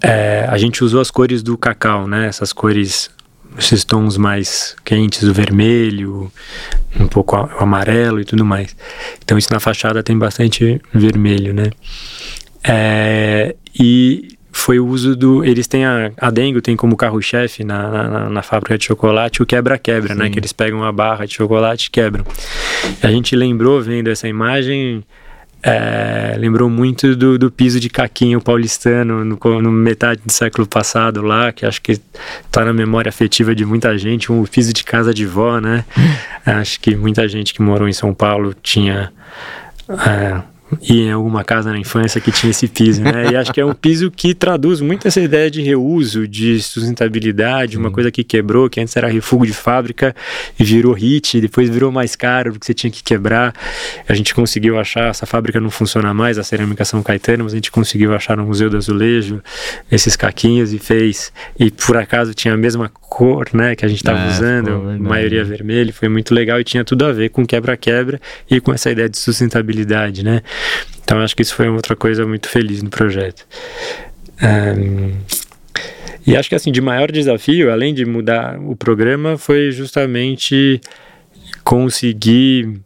é, 0.00 0.46
a 0.48 0.56
gente 0.56 0.82
usou 0.84 1.00
as 1.00 1.10
cores 1.10 1.42
do 1.42 1.56
cacau, 1.58 2.06
né? 2.06 2.26
Essas 2.26 2.52
cores, 2.52 3.10
esses 3.58 3.84
tons 3.84 4.16
mais 4.16 4.76
quentes, 4.84 5.22
o 5.24 5.32
vermelho, 5.32 6.30
um 6.98 7.08
pouco 7.08 7.36
o 7.36 7.62
amarelo 7.62 8.20
e 8.20 8.24
tudo 8.24 8.44
mais. 8.44 8.76
Então 9.24 9.36
isso 9.36 9.52
na 9.52 9.60
fachada 9.60 10.02
tem 10.02 10.16
bastante 10.16 10.80
vermelho, 10.92 11.52
né? 11.52 11.70
É, 12.62 13.54
e 13.78 14.35
foi 14.56 14.80
o 14.80 14.86
uso 14.86 15.14
do. 15.14 15.44
Eles 15.44 15.66
têm 15.66 15.84
a, 15.84 16.10
a 16.16 16.30
Dengo 16.30 16.62
tem 16.62 16.74
como 16.74 16.96
carro-chefe 16.96 17.62
na, 17.62 18.08
na, 18.08 18.30
na, 18.30 18.42
fábrica 18.42 18.78
de 18.78 18.84
chocolate 18.84 19.42
o 19.42 19.46
quebra-quebra, 19.46 20.14
né? 20.14 20.30
Que 20.30 20.38
eles 20.38 20.52
pegam 20.52 20.78
uma 20.80 20.92
barra 20.92 21.26
de 21.26 21.34
chocolate 21.34 21.86
e 21.86 21.90
quebram. 21.90 22.24
A 23.02 23.08
gente 23.08 23.36
lembrou 23.36 23.80
vendo 23.82 24.08
essa 24.08 24.26
imagem. 24.26 25.04
É, 25.62 26.36
lembrou 26.38 26.70
muito 26.70 27.16
do, 27.16 27.36
do, 27.38 27.50
piso 27.50 27.80
de 27.80 27.90
caquinho 27.90 28.40
paulistano 28.40 29.24
no, 29.24 29.38
no, 29.60 29.72
metade 29.72 30.20
do 30.24 30.30
século 30.30 30.66
passado 30.66 31.22
lá, 31.22 31.50
que 31.50 31.66
acho 31.66 31.82
que 31.82 31.92
está 31.92 32.64
na 32.64 32.72
memória 32.72 33.08
afetiva 33.08 33.54
de 33.54 33.64
muita 33.64 33.96
gente, 33.98 34.30
um 34.30 34.44
piso 34.44 34.72
de 34.72 34.84
casa 34.84 35.12
de 35.12 35.26
vó, 35.26 35.58
né? 35.58 35.84
acho 36.46 36.78
que 36.80 36.94
muita 36.94 37.26
gente 37.26 37.52
que 37.52 37.60
morou 37.60 37.88
em 37.88 37.92
São 37.92 38.14
Paulo 38.14 38.54
tinha 38.62 39.12
é, 39.88 40.40
e 40.82 41.02
em 41.02 41.12
alguma 41.12 41.44
casa 41.44 41.70
na 41.70 41.78
infância 41.78 42.20
que 42.20 42.32
tinha 42.32 42.50
esse 42.50 42.66
piso, 42.66 43.02
né? 43.02 43.30
E 43.30 43.36
acho 43.36 43.52
que 43.52 43.60
é 43.60 43.64
um 43.64 43.72
piso 43.72 44.10
que 44.10 44.34
traduz 44.34 44.80
muito 44.80 45.06
essa 45.06 45.20
ideia 45.20 45.50
de 45.50 45.62
reuso, 45.62 46.26
de 46.26 46.60
sustentabilidade, 46.60 47.78
uma 47.78 47.90
coisa 47.90 48.10
que 48.10 48.24
quebrou, 48.24 48.68
que 48.68 48.80
antes 48.80 48.96
era 48.96 49.08
refúgio 49.08 49.46
de 49.46 49.52
fábrica 49.52 50.14
e 50.58 50.64
virou 50.64 50.92
hit, 50.92 51.40
depois 51.40 51.68
virou 51.68 51.92
mais 51.92 52.16
caro 52.16 52.52
porque 52.52 52.66
você 52.66 52.74
tinha 52.74 52.90
que 52.90 53.02
quebrar. 53.02 53.54
A 54.08 54.14
gente 54.14 54.34
conseguiu 54.34 54.78
achar, 54.78 55.10
essa 55.10 55.26
fábrica 55.26 55.60
não 55.60 55.70
funciona 55.70 56.12
mais, 56.12 56.38
a 56.38 56.42
cerâmica 56.42 56.84
São 56.84 57.02
Caetano, 57.02 57.44
mas 57.44 57.52
a 57.52 57.56
gente 57.56 57.70
conseguiu 57.70 58.14
achar 58.14 58.36
no 58.36 58.44
Museu 58.44 58.68
do 58.68 58.76
Azulejo 58.76 59.42
esses 59.90 60.16
caquinhos 60.16 60.72
e 60.72 60.78
fez, 60.78 61.32
e 61.58 61.70
por 61.70 61.96
acaso 61.96 62.34
tinha 62.34 62.54
a 62.54 62.56
mesma 62.56 62.88
cor, 62.88 63.48
né, 63.52 63.76
que 63.76 63.84
a 63.84 63.88
gente 63.88 63.98
estava 63.98 64.18
é, 64.18 64.28
usando, 64.28 64.98
maioria 65.00 65.44
vermelho, 65.44 65.92
foi 65.92 66.08
muito 66.08 66.34
legal 66.34 66.60
e 66.60 66.64
tinha 66.64 66.84
tudo 66.84 67.04
a 67.04 67.12
ver 67.12 67.30
com 67.30 67.46
quebra-quebra 67.46 68.20
e 68.50 68.60
com 68.60 68.72
essa 68.72 68.90
ideia 68.90 69.08
de 69.08 69.16
sustentabilidade, 69.16 70.24
né? 70.24 70.42
Então 71.02 71.20
acho 71.20 71.36
que 71.36 71.42
isso 71.42 71.54
foi 71.54 71.68
outra 71.68 71.94
coisa 71.94 72.26
muito 72.26 72.48
feliz 72.48 72.82
no 72.82 72.90
projeto. 72.90 73.46
Um, 74.42 75.12
e 76.26 76.36
acho 76.36 76.48
que 76.48 76.54
assim, 76.54 76.72
de 76.72 76.80
maior 76.80 77.12
desafio, 77.12 77.72
além 77.72 77.94
de 77.94 78.04
mudar 78.04 78.58
o 78.58 78.74
programa, 78.74 79.38
foi 79.38 79.70
justamente 79.70 80.80
conseguir. 81.62 82.80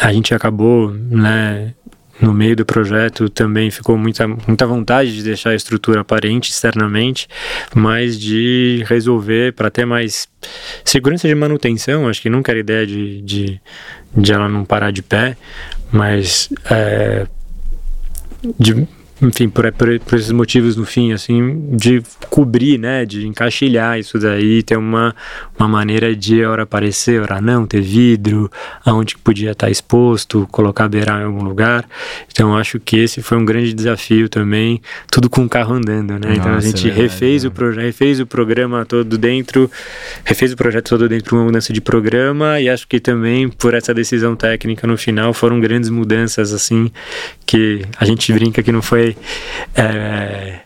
A 0.00 0.12
gente 0.12 0.34
acabou, 0.34 0.90
né, 0.90 1.72
no 2.20 2.32
meio 2.32 2.54
do 2.56 2.64
projeto 2.64 3.28
também 3.28 3.70
ficou 3.70 3.96
muita, 3.96 4.26
muita 4.26 4.66
vontade 4.66 5.14
de 5.14 5.22
deixar 5.22 5.50
a 5.50 5.54
estrutura 5.54 6.00
aparente 6.00 6.50
externamente, 6.50 7.28
mas 7.74 8.18
de 8.18 8.84
resolver 8.86 9.52
para 9.52 9.70
ter 9.70 9.84
mais 9.84 10.28
segurança 10.84 11.26
de 11.26 11.34
manutenção. 11.34 12.08
Acho 12.08 12.22
que 12.22 12.30
nunca 12.30 12.52
era 12.52 12.60
ideia 12.60 12.86
de, 12.86 13.20
de, 13.22 13.60
de 14.16 14.32
ela 14.32 14.48
não 14.48 14.64
parar 14.64 14.90
de 14.90 15.02
pé, 15.02 15.36
mas 15.92 16.48
é, 16.70 17.26
de 18.58 18.86
enfim, 19.22 19.48
por, 19.48 19.70
por, 19.72 19.98
por, 20.00 20.18
esses 20.18 20.32
motivos 20.32 20.76
no 20.76 20.84
fim, 20.84 21.12
assim, 21.12 21.68
de 21.70 22.02
cobrir, 22.28 22.78
né, 22.78 23.06
de 23.06 23.26
encaixilhar 23.26 23.98
isso 23.98 24.18
daí, 24.18 24.62
ter 24.62 24.76
uma, 24.76 25.14
uma 25.58 25.68
maneira 25.68 26.14
de 26.16 26.44
hora 26.44 26.64
aparecer, 26.64 27.20
hora 27.20 27.40
não, 27.40 27.64
ter 27.64 27.80
vidro, 27.80 28.50
aonde 28.84 29.16
podia 29.16 29.52
estar 29.52 29.70
exposto, 29.70 30.48
colocar 30.50 30.88
beira 30.88 31.20
em 31.20 31.24
algum 31.24 31.44
lugar. 31.44 31.88
Então, 32.30 32.56
acho 32.56 32.80
que 32.80 32.96
esse 32.96 33.22
foi 33.22 33.38
um 33.38 33.44
grande 33.44 33.72
desafio 33.72 34.28
também, 34.28 34.80
tudo 35.10 35.30
com 35.30 35.44
o 35.44 35.48
carro 35.48 35.74
andando, 35.74 36.18
né? 36.18 36.28
Nossa, 36.28 36.40
então, 36.40 36.54
a 36.54 36.60
gente 36.60 36.88
é 36.88 36.92
verdade, 36.92 37.02
refez, 37.02 37.44
é. 37.44 37.48
o 37.48 37.70
refez 37.72 38.20
o 38.20 38.26
programa 38.26 38.84
todo 38.84 39.16
dentro, 39.16 39.70
refez 40.24 40.52
o 40.52 40.56
projeto 40.56 40.88
todo 40.88 41.08
dentro 41.08 41.28
de 41.28 41.34
uma 41.34 41.44
mudança 41.44 41.72
de 41.72 41.80
programa 41.80 42.60
e 42.60 42.68
acho 42.68 42.88
que 42.88 42.98
também 42.98 43.48
por 43.48 43.74
essa 43.74 43.94
decisão 43.94 44.34
técnica 44.34 44.86
no 44.86 44.98
final 44.98 45.32
foram 45.32 45.60
grandes 45.60 45.88
mudanças, 45.88 46.52
assim, 46.52 46.90
que 47.46 47.82
a 47.98 48.04
gente 48.04 48.32
brinca 48.32 48.62
que 48.62 48.72
não 48.72 48.82
foi 48.82 49.03
é, 49.74 50.60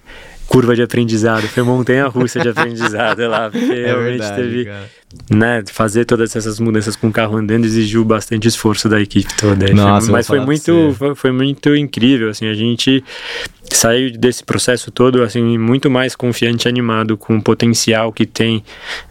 curva 0.48 0.74
de 0.74 0.82
aprendizado, 0.82 1.42
foi 1.42 1.62
montanha 1.62 2.06
russa 2.06 2.40
de 2.40 2.48
aprendizado 2.48 3.20
lá, 3.28 3.50
porque 3.52 3.72
é 3.72 3.86
realmente 3.86 4.18
verdade, 4.18 4.42
teve, 4.42 4.64
cara. 4.64 4.90
né, 5.30 5.64
fazer 5.70 6.04
todas 6.06 6.34
essas 6.34 6.58
mudanças 6.58 6.96
com 6.96 7.08
o 7.08 7.12
carro 7.12 7.36
andando 7.36 7.64
exigiu 7.64 8.04
bastante 8.04 8.48
esforço 8.48 8.88
da 8.88 9.00
equipe 9.00 9.28
toda. 9.36 9.72
Nossa, 9.72 10.10
mas 10.10 10.26
foi 10.26 10.40
muito, 10.40 10.94
foi, 10.98 11.14
foi, 11.14 11.32
muito 11.32 11.76
incrível, 11.76 12.30
assim, 12.30 12.46
a 12.46 12.54
gente 12.54 13.04
saiu 13.70 14.10
desse 14.18 14.42
processo 14.42 14.90
todo, 14.90 15.22
assim, 15.22 15.58
muito 15.58 15.90
mais 15.90 16.16
confiante 16.16 16.66
e 16.66 16.68
animado 16.68 17.16
com 17.16 17.36
o 17.36 17.42
potencial 17.42 18.10
que 18.12 18.24
tem 18.24 18.64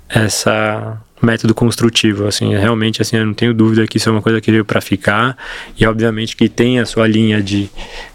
essa 0.10 1.00
método 1.22 1.54
construtivo, 1.54 2.28
assim, 2.28 2.56
realmente, 2.56 3.02
assim, 3.02 3.18
eu 3.18 3.26
não 3.26 3.34
tenho 3.34 3.54
dúvida 3.54 3.88
que 3.88 3.98
isso 3.98 4.08
é 4.08 4.12
uma 4.12 4.22
coisa 4.22 4.40
que 4.40 4.52
veio 4.52 4.64
para 4.64 4.80
ficar 4.80 5.36
e 5.78 5.86
obviamente 5.86 6.36
que 6.36 6.48
tem 6.48 6.80
a 6.80 6.86
sua 6.86 7.08
linha 7.08 7.42
de, 7.42 7.70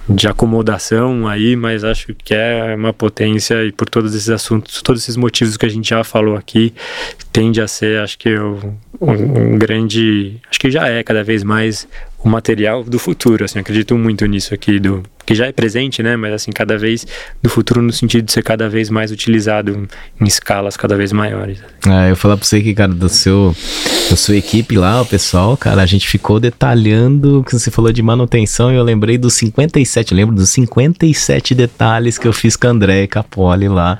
de 0.08 0.26
acomodação 0.26 1.28
aí, 1.28 1.54
mas 1.54 1.84
acho 1.84 2.14
que 2.14 2.34
é 2.34 2.74
uma 2.74 2.92
potência 2.92 3.64
e 3.64 3.72
por 3.72 3.88
todos 3.88 4.14
esses 4.14 4.30
assuntos, 4.30 4.82
todos 4.82 5.02
esses 5.02 5.16
motivos 5.16 5.56
que 5.56 5.66
a 5.66 5.68
gente 5.68 5.90
já 5.90 6.02
falou 6.02 6.36
aqui, 6.36 6.74
tende 7.32 7.60
a 7.60 7.68
ser, 7.68 8.00
acho 8.00 8.18
que 8.18 8.36
um, 8.36 8.74
um 9.00 9.58
grande, 9.58 10.40
acho 10.50 10.58
que 10.58 10.70
já 10.70 10.88
é 10.88 11.02
cada 11.02 11.22
vez 11.22 11.44
mais 11.44 11.86
o 12.24 12.28
material 12.28 12.84
do 12.84 12.98
futuro, 12.98 13.44
assim, 13.44 13.58
acredito 13.58 13.96
muito 13.96 14.24
nisso 14.26 14.54
aqui 14.54 14.78
do 14.78 15.02
que 15.24 15.34
já 15.34 15.46
é 15.46 15.52
presente, 15.52 16.02
né, 16.02 16.16
mas 16.16 16.32
assim 16.32 16.50
cada 16.50 16.76
vez 16.76 17.06
do 17.40 17.48
futuro 17.48 17.80
no 17.80 17.92
sentido 17.92 18.24
de 18.24 18.32
ser 18.32 18.42
cada 18.42 18.68
vez 18.68 18.90
mais 18.90 19.12
utilizado 19.12 19.88
em 20.20 20.24
escalas 20.24 20.76
cada 20.76 20.96
vez 20.96 21.12
maiores. 21.12 21.58
É, 21.86 22.10
eu 22.10 22.16
falar 22.16 22.36
para 22.36 22.44
você 22.44 22.60
que 22.60 22.74
cara 22.74 22.92
do 22.92 23.08
seu 23.08 23.54
da 24.10 24.16
sua 24.16 24.36
equipe 24.36 24.76
lá, 24.76 25.00
o 25.00 25.06
pessoal, 25.06 25.56
cara, 25.56 25.82
a 25.82 25.86
gente 25.86 26.08
ficou 26.08 26.40
detalhando 26.40 27.44
que 27.44 27.52
você 27.52 27.70
falou 27.70 27.92
de 27.92 28.02
manutenção 28.02 28.72
e 28.72 28.76
eu 28.76 28.82
lembrei 28.82 29.16
dos 29.16 29.34
57, 29.92 30.12
eu 30.12 30.16
lembro 30.16 30.34
dos 30.34 30.50
57 30.50 31.54
detalhes 31.54 32.16
que 32.16 32.26
eu 32.26 32.32
fiz 32.32 32.56
com 32.56 32.68
André 32.68 33.06
Capoli 33.06 33.68
lá. 33.68 33.98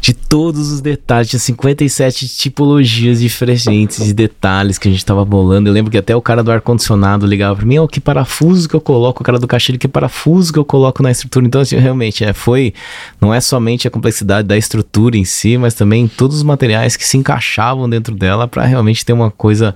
De 0.00 0.12
todos 0.12 0.70
os 0.70 0.80
detalhes, 0.80 1.30
tinha 1.30 1.40
57 1.40 2.28
tipologias 2.28 3.20
diferentes 3.20 4.04
de 4.04 4.12
detalhes 4.12 4.78
que 4.78 4.88
a 4.88 4.90
gente 4.90 5.04
tava 5.04 5.24
bolando. 5.24 5.68
Eu 5.68 5.72
lembro 5.72 5.90
que 5.90 5.98
até 5.98 6.14
o 6.14 6.20
cara 6.20 6.42
do 6.42 6.50
ar-condicionado 6.50 7.26
ligava 7.26 7.56
pra 7.56 7.66
mim, 7.66 7.78
oh, 7.78 7.88
que 7.88 8.00
parafuso 8.00 8.68
que 8.68 8.74
eu 8.74 8.80
coloco, 8.80 9.22
o 9.22 9.24
cara 9.24 9.38
do 9.38 9.46
caixilho, 9.46 9.78
que 9.78 9.88
parafuso 9.88 10.52
que 10.52 10.58
eu 10.58 10.64
coloco 10.64 11.02
na 11.02 11.10
estrutura. 11.10 11.46
Então, 11.46 11.60
assim, 11.60 11.76
realmente, 11.76 12.24
é, 12.24 12.32
foi, 12.32 12.74
não 13.20 13.32
é 13.32 13.40
somente 13.40 13.86
a 13.88 13.90
complexidade 13.90 14.46
da 14.46 14.56
estrutura 14.56 15.16
em 15.16 15.24
si, 15.24 15.56
mas 15.56 15.74
também 15.74 16.08
todos 16.08 16.38
os 16.38 16.42
materiais 16.42 16.96
que 16.96 17.06
se 17.06 17.16
encaixavam 17.16 17.88
dentro 17.88 18.14
dela 18.14 18.46
para 18.46 18.64
realmente 18.64 19.04
ter 19.04 19.12
uma 19.12 19.30
coisa 19.30 19.74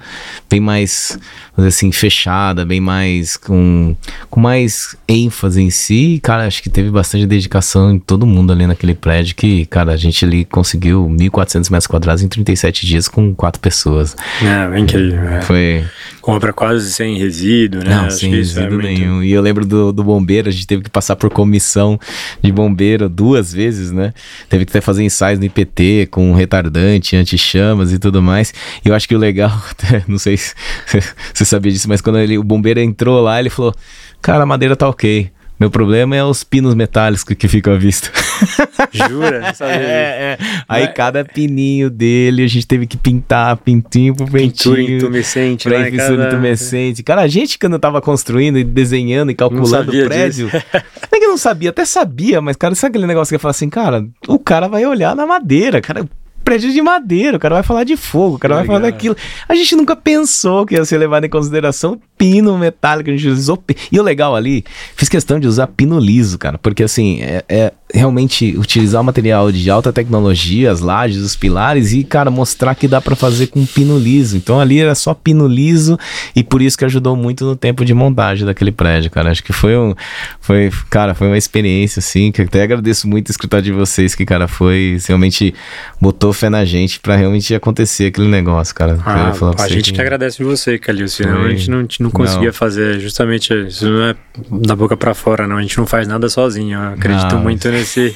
bem 0.49 0.61
mais, 0.61 1.19
assim, 1.57 1.93
fechada, 1.93 2.65
bem 2.65 2.81
mais 2.81 3.37
com, 3.37 3.97
com 4.29 4.41
mais 4.41 4.97
ênfase 5.09 5.63
em 5.63 5.71
si. 5.71 6.21
Cara, 6.23 6.47
acho 6.47 6.63
que 6.63 6.71
teve 6.71 6.91
bastante 6.91 7.27
dedicação 7.27 7.93
em 7.93 7.99
todo 7.99 8.27
mundo 8.27 8.53
ali 8.53 8.67
naquele 8.67 8.95
prédio 8.95 9.35
que, 9.35 9.67
cara, 9.67 9.93
a 9.93 9.97
gente 9.97 10.10
gente 10.11 10.25
ali 10.25 10.45
conseguiu 10.45 11.07
1.400 11.09 11.71
metros 11.71 11.87
quadrados 11.87 12.23
em 12.23 12.29
37 12.29 12.87
dias 12.87 13.09
com 13.09 13.35
quatro 13.35 13.61
pessoas. 13.61 14.17
É, 14.43 14.77
é 14.77 14.79
incrível. 14.79 15.23
É. 15.29 15.43
Foi. 15.43 15.85
Compra 16.21 16.53
quase 16.53 16.93
sem 16.93 17.17
resíduo, 17.19 17.83
né? 17.83 17.91
Não, 17.91 18.07
Acho 18.07 18.19
sem 18.19 18.33
é 18.33 18.37
resíduo 18.37 18.81
é 18.81 18.85
nenhum. 18.85 19.15
Muito... 19.15 19.25
E 19.25 19.33
eu 19.33 19.41
lembro 19.41 19.65
do, 19.65 19.93
do 19.93 20.05
bombeiro, 20.05 20.49
a 20.49 20.53
gente 20.53 20.67
teve 20.67 20.83
que 20.83 20.91
passar 20.91 21.17
por 21.17 21.31
comissão 21.31 21.99
de 22.43 22.53
bombeiro 22.53 23.09
duas 23.09 23.53
vezes, 23.53 23.91
né? 23.91 24.13
Teve 24.49 24.65
que 24.65 24.71
até 24.71 24.81
fazer 24.81 25.03
ensaios 25.03 25.39
no 25.39 25.45
IPT 25.45 26.09
com 26.11 26.33
retardante, 26.35 27.17
anti-chamas 27.17 27.93
e 27.93 27.99
tudo 27.99 28.23
mais. 28.23 28.53
E 28.85 28.89
eu 28.89 28.95
acho 28.95 29.09
que 29.09 29.15
o 29.15 29.19
legal, 29.19 29.53
não 30.07 30.19
sei 30.19 30.37
se 30.37 30.55
você 31.33 31.45
sabia 31.45 31.73
disso, 31.73 31.89
mas 31.89 32.01
quando 32.01 32.19
ele, 32.19 32.39
o 32.39 32.45
bombeiro 32.45 32.81
entrou 32.81 33.21
lá, 33.21 33.41
ele 33.41 33.51
falou: 33.51 33.75
Cara, 34.21 34.43
a 34.43 34.47
madeira 34.47 34.77
tá 34.77 34.89
ok. 34.89 35.31
Meu 35.61 35.71
problema 35.71 36.17
é 36.17 36.25
os 36.25 36.43
pinos 36.43 36.75
metálicos 36.75 37.23
que 37.23 37.47
ficam 37.47 37.75
à 37.75 37.77
vista. 37.77 38.11
Jura? 38.91 39.41
Não 39.41 39.55
sabia. 39.55 39.75
É, 39.75 40.39
é. 40.41 40.63
Aí 40.67 40.87
Mas... 40.87 40.95
cada 40.95 41.23
pininho 41.23 41.91
dele 41.91 42.43
a 42.43 42.47
gente 42.47 42.67
teve 42.67 42.87
que 42.87 42.97
pintar 42.97 43.59
pintinho 43.59 44.17
por 44.17 44.31
pintinho. 44.31 44.75
Pintura 44.75 44.97
intumescente, 44.97 45.69
pra 45.69 45.79
né? 45.79 45.91
Pintura 45.91 46.17
cada... 46.17 46.29
intumescente. 46.29 47.03
Cara, 47.03 47.21
a 47.21 47.29
gente 47.29 47.59
quando 47.59 47.79
tava 47.79 48.01
construindo 48.01 48.59
e 48.59 48.65
desenhando 48.65 49.31
e 49.33 49.35
calculando 49.35 49.91
o 49.91 50.05
prédio, 50.07 50.51
é 50.73 51.19
que 51.21 51.27
não 51.27 51.37
sabia, 51.37 51.69
até 51.69 51.85
sabia, 51.85 52.41
mas 52.41 52.57
cara, 52.57 52.75
sabe 52.75 52.93
aquele 52.93 53.07
negócio 53.07 53.31
que 53.31 53.35
ia 53.35 53.39
falar 53.39 53.51
assim, 53.51 53.69
cara, 53.69 54.03
o 54.27 54.39
cara 54.39 54.67
vai 54.67 54.87
olhar 54.87 55.15
na 55.15 55.27
madeira, 55.27 55.83
cara, 55.83 56.09
prédio 56.43 56.73
de 56.73 56.81
madeira, 56.81 57.37
o 57.37 57.41
cara 57.41 57.57
vai 57.57 57.63
falar 57.63 57.85
de 57.85 57.97
fogo, 57.97 58.37
o 58.37 58.39
cara 58.39 58.57
vai 58.57 58.65
falar 58.65 58.79
daquilo. 58.81 59.17
A 59.49 59.55
gente 59.55 59.77
nunca 59.77 59.95
pensou 59.95 60.65
que 60.65 60.75
ia 60.75 60.85
ser 60.85 60.99
levado 60.99 61.25
em 61.25 61.29
consideração 61.29 62.01
pino 62.21 62.59
metálico, 62.59 63.09
a 63.09 63.17
gente 63.17 63.27
usou. 63.29 63.59
E 63.91 63.99
o 63.99 64.03
legal 64.03 64.37
ali, 64.37 64.63
fiz 64.95 65.09
questão 65.09 65.41
de 65.41 65.49
usar 65.49 65.67
pino 65.69 65.99
liso, 65.99 66.37
cara, 66.37 66.59
porque 66.59 66.83
assim, 66.83 67.23
é, 67.23 67.43
é 67.49 67.73
realmente 67.95 68.55
utilizar 68.59 69.01
o 69.01 69.05
material 69.05 69.51
de 69.51 69.71
alta 69.71 69.91
tecnologia, 69.91 70.71
as 70.71 70.81
lajes, 70.81 71.23
os 71.23 71.35
pilares 71.35 71.93
e, 71.93 72.05
cara, 72.05 72.31
mostrar 72.31 72.75
que 72.75 72.87
dá 72.87 73.01
para 73.01 73.17
fazer 73.17 73.49
com 73.49 73.65
pino 73.65 73.99
liso. 73.99 74.37
Então 74.37 74.61
ali 74.61 74.81
era 74.81 74.95
só 74.95 75.15
pino 75.15 75.47
liso 75.47 75.99
e 76.37 76.45
por 76.45 76.61
isso 76.63 76.77
que 76.77 76.85
ajudou 76.85 77.17
muito 77.17 77.45
no 77.45 77.57
tempo 77.57 77.85
de 77.85 77.95
montagem 77.95 78.45
daquele 78.45 78.71
prédio, 78.71 79.11
cara. 79.11 79.31
Acho 79.31 79.43
que 79.43 79.53
foi 79.53 79.77
um, 79.77 79.95
foi, 80.41 80.71
cara, 80.91 81.15
foi 81.15 81.27
uma 81.27 81.39
experiência 81.39 82.01
assim, 82.01 82.31
que 82.31 82.43
até 82.43 82.63
agradeço 82.63 83.09
muito 83.09 83.31
escutar 83.31 83.63
de 83.63 83.73
vocês 83.73 84.15
que, 84.15 84.27
cara, 84.27 84.47
foi, 84.47 84.99
realmente 85.07 85.55
botou 86.01 86.33
fé 86.35 86.51
na 86.51 86.65
gente 86.67 87.01
para 87.01 87.17
realmente 87.17 87.55
acontecer 87.55 88.07
aquele 88.07 88.29
negócio, 88.29 88.75
cara. 88.75 88.99
Ah, 89.05 89.33
a 89.59 89.69
gente 89.69 89.91
que... 89.91 89.93
que 89.93 90.01
agradece 90.01 90.45
você, 90.45 90.79
Calil, 90.79 91.09
senão 91.09 91.41
foi... 91.41 91.47
a 91.47 91.57
gente 91.57 91.71
não, 91.71 91.87
não 92.13 92.27
conseguia 92.27 92.49
não. 92.49 92.53
fazer 92.53 93.01
justamente 93.01 93.53
isso 93.67 93.89
não 93.89 94.03
é 94.05 94.17
da 94.51 94.77
boca 94.77 94.97
para 94.97 95.15
fora, 95.15 95.47
não. 95.47 95.57
A 95.57 95.63
gente 95.63 95.77
não 95.79 95.87
faz 95.87 96.07
nada 96.07 96.29
sozinho. 96.29 96.79
Eu 96.79 96.95
acredito 96.95 97.35
não, 97.35 97.43
muito 97.43 97.69
nesse, 97.69 98.15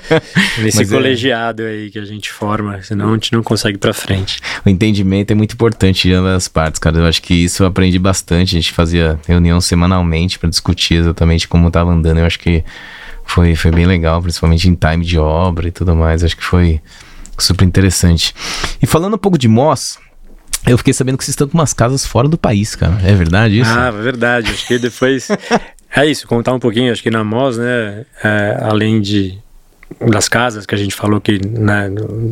nesse 0.58 0.82
é. 0.82 0.86
colegiado 0.86 1.62
é... 1.62 1.70
aí 1.70 1.90
que 1.90 1.98
a 1.98 2.04
gente 2.04 2.30
forma, 2.30 2.80
senão 2.82 3.10
a 3.10 3.14
gente 3.14 3.32
não 3.32 3.42
consegue 3.42 3.78
para 3.78 3.92
frente. 3.92 4.40
O 4.64 4.68
entendimento 4.68 5.30
é 5.30 5.34
muito 5.34 5.54
importante 5.54 6.08
de 6.08 6.14
ambas 6.14 6.34
as 6.34 6.48
partes, 6.48 6.78
cara. 6.78 6.98
Eu 6.98 7.06
acho 7.06 7.22
que 7.22 7.34
isso 7.34 7.62
eu 7.62 7.66
aprendi 7.66 7.98
bastante. 7.98 8.56
A 8.56 8.60
gente 8.60 8.72
fazia 8.72 9.18
reunião 9.26 9.60
semanalmente 9.60 10.38
para 10.38 10.48
discutir 10.48 10.94
exatamente 10.94 11.48
como 11.48 11.68
estava 11.68 11.90
andando. 11.90 12.18
Eu 12.18 12.26
acho 12.26 12.38
que 12.38 12.64
foi, 13.24 13.54
foi 13.54 13.70
bem 13.70 13.86
legal, 13.86 14.20
principalmente 14.20 14.68
em 14.68 14.74
time 14.74 15.04
de 15.04 15.18
obra 15.18 15.68
e 15.68 15.70
tudo 15.70 15.94
mais. 15.94 16.22
Eu 16.22 16.26
acho 16.26 16.36
que 16.36 16.44
foi 16.44 16.80
super 17.38 17.64
interessante. 17.64 18.34
E 18.82 18.86
falando 18.86 19.14
um 19.14 19.18
pouco 19.18 19.38
de 19.38 19.48
Moss, 19.48 19.98
eu 20.66 20.78
fiquei 20.78 20.92
sabendo 20.92 21.18
que 21.18 21.24
vocês 21.24 21.32
estão 21.32 21.48
com 21.48 21.56
umas 21.56 21.72
casas 21.72 22.06
fora 22.06 22.28
do 22.28 22.38
país, 22.38 22.74
cara. 22.74 22.98
É 23.02 23.14
verdade 23.14 23.60
isso? 23.60 23.70
Ah, 23.70 23.88
é 23.88 24.02
verdade. 24.02 24.50
Acho 24.50 24.66
que 24.66 24.78
depois. 24.78 25.28
é 25.94 26.06
isso, 26.06 26.26
contar 26.26 26.52
um 26.52 26.60
pouquinho. 26.60 26.92
Acho 26.92 27.02
que 27.02 27.10
na 27.10 27.24
Moz, 27.24 27.56
né, 27.56 28.04
é, 28.22 28.58
além 28.62 29.00
de 29.00 29.38
das 30.08 30.28
casas 30.28 30.64
que 30.66 30.74
a 30.74 30.78
gente 30.78 30.94
falou 30.94 31.20
que 31.20 31.44
né, 31.44 31.90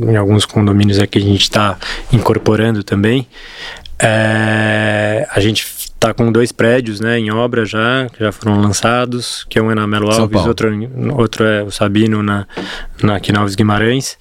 em 0.09 0.17
alguns 0.17 0.47
condomínios 0.47 1.01
aqui 1.01 1.19
a 1.19 1.23
gente 1.23 1.43
está 1.43 1.77
incorporando 2.13 2.85
também, 2.85 3.27
é, 3.99 5.27
a 5.29 5.41
gente 5.41 5.67
está 5.99 6.15
com 6.15 6.31
dois 6.31 6.53
prédios 6.53 7.01
né, 7.01 7.19
em 7.19 7.31
obra 7.31 7.65
já, 7.67 8.07
que 8.13 8.21
já 8.21 8.31
foram 8.31 8.61
lançados, 8.61 9.45
que 9.49 9.59
é 9.59 9.63
um 9.63 9.71
é 9.71 9.75
na 9.75 9.87
Melo 9.87 10.11
Alves, 10.11 10.47
outro, 10.47 10.71
outro 11.17 11.45
é 11.45 11.63
o 11.65 11.71
Sabino 11.73 12.23
na, 12.23 12.47
na, 13.03 13.17
aqui 13.17 13.33
na 13.33 13.41
Alves 13.41 13.57
Guimarães. 13.57 14.17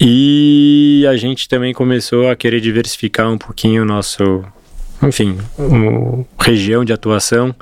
E 0.00 1.06
a 1.08 1.16
gente 1.16 1.48
também 1.48 1.72
começou 1.72 2.28
a 2.28 2.36
querer 2.36 2.60
diversificar 2.60 3.30
um 3.30 3.38
pouquinho 3.38 3.82
o 3.82 3.84
nosso, 3.84 4.44
enfim, 5.00 5.38
um, 5.56 6.24
região 6.38 6.84
de 6.84 6.92
atuação 6.92 7.54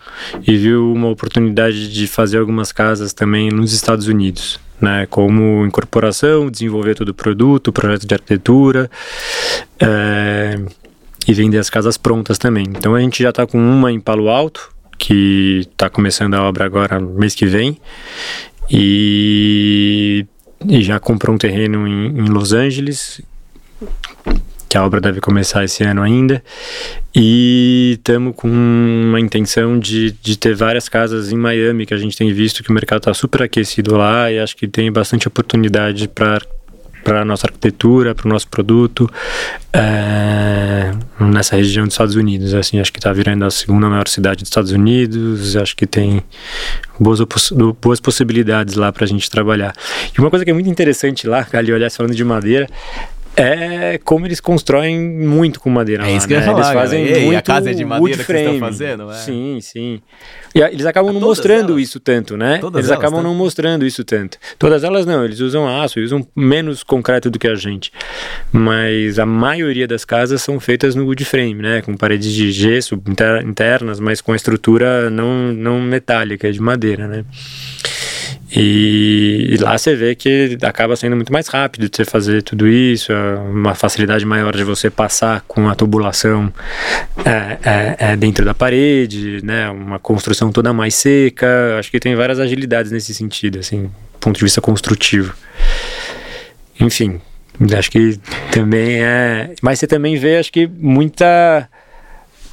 e 0.46 0.56
viu 0.56 0.90
uma 0.90 1.08
oportunidade 1.08 1.92
de 1.92 2.06
fazer 2.06 2.38
algumas 2.38 2.72
casas 2.72 3.12
também 3.12 3.50
nos 3.50 3.72
Estados 3.72 4.08
Unidos. 4.08 4.64
Né, 4.78 5.06
como 5.08 5.64
incorporação, 5.64 6.50
desenvolver 6.50 6.94
todo 6.94 7.08
o 7.08 7.14
produto, 7.14 7.72
projeto 7.72 8.06
de 8.06 8.12
arquitetura, 8.12 8.90
é, 9.80 10.60
e 11.26 11.32
vender 11.34 11.58
as 11.58 11.68
casas 11.68 11.96
prontas 11.96 12.38
também. 12.38 12.64
Então 12.68 12.94
a 12.94 13.00
gente 13.00 13.22
já 13.22 13.30
está 13.30 13.46
com 13.46 13.58
uma 13.58 13.90
em 13.92 14.00
Palo 14.00 14.28
Alto, 14.28 14.70
que 14.98 15.60
está 15.70 15.90
começando 15.90 16.34
a 16.34 16.42
obra 16.42 16.64
agora 16.64 17.00
mês 17.00 17.34
que 17.34 17.46
vem, 17.46 17.78
e, 18.70 20.26
e 20.68 20.82
já 20.82 20.98
comprou 20.98 21.34
um 21.34 21.38
terreno 21.38 21.86
em, 21.86 22.06
em 22.18 22.28
Los 22.28 22.52
Angeles, 22.52 23.20
que 24.68 24.76
a 24.76 24.84
obra 24.84 25.00
deve 25.00 25.20
começar 25.20 25.64
esse 25.64 25.84
ano 25.84 26.02
ainda. 26.02 26.42
E 27.14 27.94
estamos 27.98 28.34
com 28.36 28.48
uma 28.48 29.20
intenção 29.20 29.78
de, 29.78 30.12
de 30.12 30.38
ter 30.38 30.54
várias 30.54 30.88
casas 30.88 31.32
em 31.32 31.36
Miami, 31.36 31.86
que 31.86 31.94
a 31.94 31.98
gente 31.98 32.16
tem 32.16 32.32
visto 32.32 32.62
que 32.62 32.70
o 32.70 32.72
mercado 32.72 32.98
está 32.98 33.14
super 33.14 33.42
aquecido 33.42 33.96
lá 33.96 34.30
e 34.30 34.38
acho 34.38 34.56
que 34.56 34.66
tem 34.66 34.90
bastante 34.90 35.28
oportunidade 35.28 36.08
para 36.08 36.42
para 37.06 37.20
a 37.20 37.24
nossa 37.24 37.46
arquitetura, 37.46 38.16
para 38.16 38.26
o 38.26 38.28
nosso 38.28 38.48
produto 38.48 39.08
é, 39.72 40.90
nessa 41.20 41.54
região 41.54 41.84
dos 41.84 41.94
Estados 41.94 42.16
Unidos. 42.16 42.52
Assim, 42.52 42.80
acho 42.80 42.92
que 42.92 42.98
está 42.98 43.12
virando 43.12 43.44
a 43.44 43.50
segunda 43.50 43.88
maior 43.88 44.08
cidade 44.08 44.38
dos 44.38 44.48
Estados 44.48 44.72
Unidos. 44.72 45.54
Acho 45.56 45.76
que 45.76 45.86
tem 45.86 46.20
boas, 46.98 47.20
boas 47.80 48.00
possibilidades 48.00 48.74
lá 48.74 48.90
para 48.90 49.04
a 49.04 49.06
gente 49.06 49.30
trabalhar. 49.30 49.72
E 50.18 50.20
uma 50.20 50.30
coisa 50.30 50.44
que 50.44 50.50
é 50.50 50.54
muito 50.54 50.68
interessante 50.68 51.28
lá, 51.28 51.46
ali 51.52 51.72
olhar 51.72 51.88
falando 51.92 52.12
de 52.12 52.24
madeira, 52.24 52.66
é 53.36 53.98
como 54.02 54.26
eles 54.26 54.40
constroem 54.40 54.98
muito 54.98 55.60
com 55.60 55.68
madeira. 55.68 56.04
É 56.04 56.10
lá, 56.10 56.16
isso 56.16 56.26
que 56.26 56.32
né? 56.32 56.40
eu 56.40 56.40
ia 56.40 56.46
falar, 56.46 56.64
Eles 56.64 56.80
fazem 56.80 57.06
cara. 57.06 57.20
muito 57.20 57.36
a 57.36 57.42
casa 57.42 57.70
é 57.70 57.74
de 57.74 57.84
madeira 57.84 58.24
que 58.24 58.32
estão 58.32 58.58
fazendo, 58.58 59.10
é? 59.10 59.14
Sim, 59.14 59.58
sim. 59.60 60.00
E 60.54 60.60
eles 60.60 60.86
acabam 60.86 61.12
não 61.12 61.20
mostrando 61.20 61.72
elas? 61.74 61.82
isso 61.82 62.00
tanto, 62.00 62.34
né? 62.36 62.58
Todas 62.58 62.78
eles 62.78 62.90
acabam 62.90 63.22
não 63.22 63.34
mostrando 63.34 63.84
isso 63.84 64.02
tanto. 64.04 64.38
Todas 64.58 64.82
elas 64.84 65.04
não, 65.04 65.22
eles 65.22 65.40
usam 65.40 65.68
aço, 65.68 66.00
usam 66.00 66.26
menos 66.34 66.82
concreto 66.82 67.30
do 67.30 67.38
que 67.38 67.46
a 67.46 67.54
gente. 67.54 67.92
Mas 68.50 69.18
a 69.18 69.26
maioria 69.26 69.86
das 69.86 70.04
casas 70.04 70.40
são 70.40 70.58
feitas 70.58 70.94
no 70.94 71.04
wood 71.04 71.24
frame, 71.26 71.56
né? 71.56 71.82
Com 71.82 71.94
paredes 71.94 72.32
de 72.32 72.50
gesso 72.50 72.98
internas, 73.44 74.00
mas 74.00 74.22
com 74.22 74.32
a 74.32 74.36
estrutura 74.36 75.10
não, 75.10 75.52
não 75.52 75.80
metálica, 75.80 76.50
de 76.50 76.60
madeira, 76.60 77.06
né? 77.06 77.24
E, 78.54 79.48
e, 79.50 79.56
lá 79.56 79.76
você 79.76 79.96
vê 79.96 80.14
que 80.14 80.56
acaba 80.62 80.94
sendo 80.94 81.16
muito 81.16 81.32
mais 81.32 81.48
rápido 81.48 81.88
de 81.88 81.96
você 81.96 82.04
fazer 82.04 82.42
tudo 82.42 82.68
isso, 82.68 83.12
é 83.12 83.34
uma 83.38 83.74
facilidade 83.74 84.24
maior 84.24 84.54
de 84.54 84.62
você 84.62 84.88
passar 84.88 85.42
com 85.48 85.68
a 85.68 85.74
tubulação 85.74 86.52
é, 87.24 87.58
é, 87.68 87.96
é, 87.98 88.16
dentro 88.16 88.44
da 88.44 88.54
parede, 88.54 89.44
né? 89.44 89.68
Uma 89.70 89.98
construção 89.98 90.52
toda 90.52 90.72
mais 90.72 90.94
seca. 90.94 91.76
Acho 91.78 91.90
que 91.90 91.98
tem 91.98 92.14
várias 92.14 92.38
agilidades 92.38 92.92
nesse 92.92 93.12
sentido, 93.12 93.58
assim, 93.58 93.84
do 93.84 94.18
ponto 94.20 94.36
de 94.36 94.44
vista 94.44 94.60
construtivo. 94.60 95.34
Enfim, 96.78 97.20
acho 97.76 97.90
que 97.90 98.20
também 98.52 99.02
é. 99.02 99.54
Mas 99.60 99.80
você 99.80 99.88
também 99.88 100.16
vê, 100.16 100.38
acho 100.38 100.52
que 100.52 100.68
muita 100.68 101.68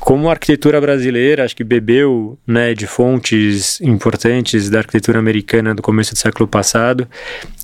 como 0.03 0.27
a 0.27 0.31
arquitetura 0.31 0.81
brasileira, 0.81 1.45
acho 1.45 1.55
que 1.55 1.63
bebeu 1.63 2.37
né, 2.45 2.73
de 2.73 2.85
fontes 2.85 3.79
importantes 3.79 4.69
da 4.69 4.79
arquitetura 4.79 5.17
americana 5.17 5.73
do 5.73 5.81
começo 5.81 6.13
do 6.13 6.17
século 6.17 6.45
passado, 6.45 7.07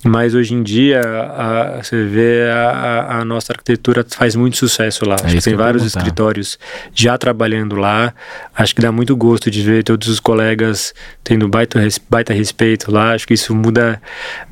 mas 0.02 0.34
hoje 0.34 0.54
em 0.54 0.62
dia 0.62 1.02
a, 1.02 1.82
você 1.82 2.02
vê 2.02 2.48
a, 2.50 3.18
a, 3.18 3.24
nossa 3.26 3.52
arquitetura 3.52 4.06
faz 4.08 4.34
muito 4.34 4.56
sucesso 4.56 5.06
lá. 5.06 5.16
É 5.20 5.26
acho 5.26 5.36
que 5.36 5.42
tem 5.42 5.54
vários 5.54 5.82
perguntar. 5.82 5.98
escritórios 5.98 6.58
já 6.94 7.18
trabalhando 7.18 7.76
lá. 7.76 8.14
Acho 8.54 8.74
que 8.74 8.80
dá 8.80 8.90
muito 8.90 9.14
gosto 9.14 9.50
de 9.50 9.62
ver 9.62 9.84
todos 9.84 10.08
os 10.08 10.18
colegas 10.18 10.94
tendo 11.22 11.46
baita, 11.46 11.78
baita 12.08 12.32
respeito 12.32 12.90
lá. 12.90 13.12
Acho 13.12 13.26
que 13.26 13.34
isso 13.34 13.54
muda. 13.54 14.00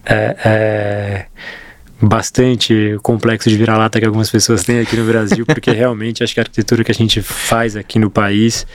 É, 0.05 0.37
é, 0.45 1.27
bastante 2.01 2.97
complexo 3.03 3.49
de 3.51 3.57
vira-lata 3.57 3.99
que 3.99 4.07
algumas 4.07 4.31
pessoas 4.31 4.63
têm 4.65 4.81
aqui 4.81 4.97
no 4.97 5.05
Brasil, 5.05 5.45
porque 5.45 5.71
realmente 5.71 6.23
acho 6.23 6.33
que 6.33 6.41
a 6.41 6.43
arquitetura 6.43 6.85
que 6.85 6.93
a 6.93 6.95
gente 6.95 7.21
faz 7.21 7.77
aqui 7.77 7.99
no 7.99 8.11
país 8.11 8.67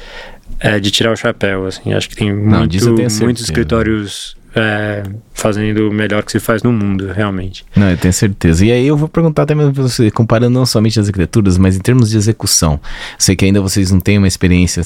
é 0.60 0.80
de 0.80 0.92
tirar 0.92 1.12
o 1.12 1.16
chapéu, 1.16 1.66
assim, 1.66 1.94
acho 1.94 2.10
que 2.10 2.16
tem 2.16 2.34
Não, 2.34 2.60
muito, 2.60 3.24
muitos 3.24 3.44
escritórios 3.44 4.36
é, 4.56 5.04
fazendo 5.34 5.90
o 5.90 5.94
melhor 5.94 6.24
que 6.24 6.32
se 6.32 6.40
faz 6.40 6.62
no 6.62 6.72
mundo, 6.72 7.12
realmente. 7.12 7.66
Não, 7.76 7.90
eu 7.90 7.98
tenho 7.98 8.14
certeza. 8.14 8.66
E 8.66 8.72
aí 8.72 8.86
eu 8.86 8.96
vou 8.96 9.08
perguntar 9.08 9.46
também 9.46 9.72
para 9.72 9.82
você, 9.82 10.12
comparando 10.12 10.52
não 10.52 10.66
somente 10.66 11.00
as 11.00 11.08
arquiteturas, 11.08 11.58
mas 11.58 11.76
em 11.76 11.80
termos 11.80 12.10
de 12.10 12.18
execução. 12.18 12.80
Sei 13.18 13.36
que 13.36 13.46
ainda 13.46 13.62
vocês 13.62 13.92
não 13.92 14.00
têm 14.00 14.18
uma 14.18 14.28
experiência 14.28 14.86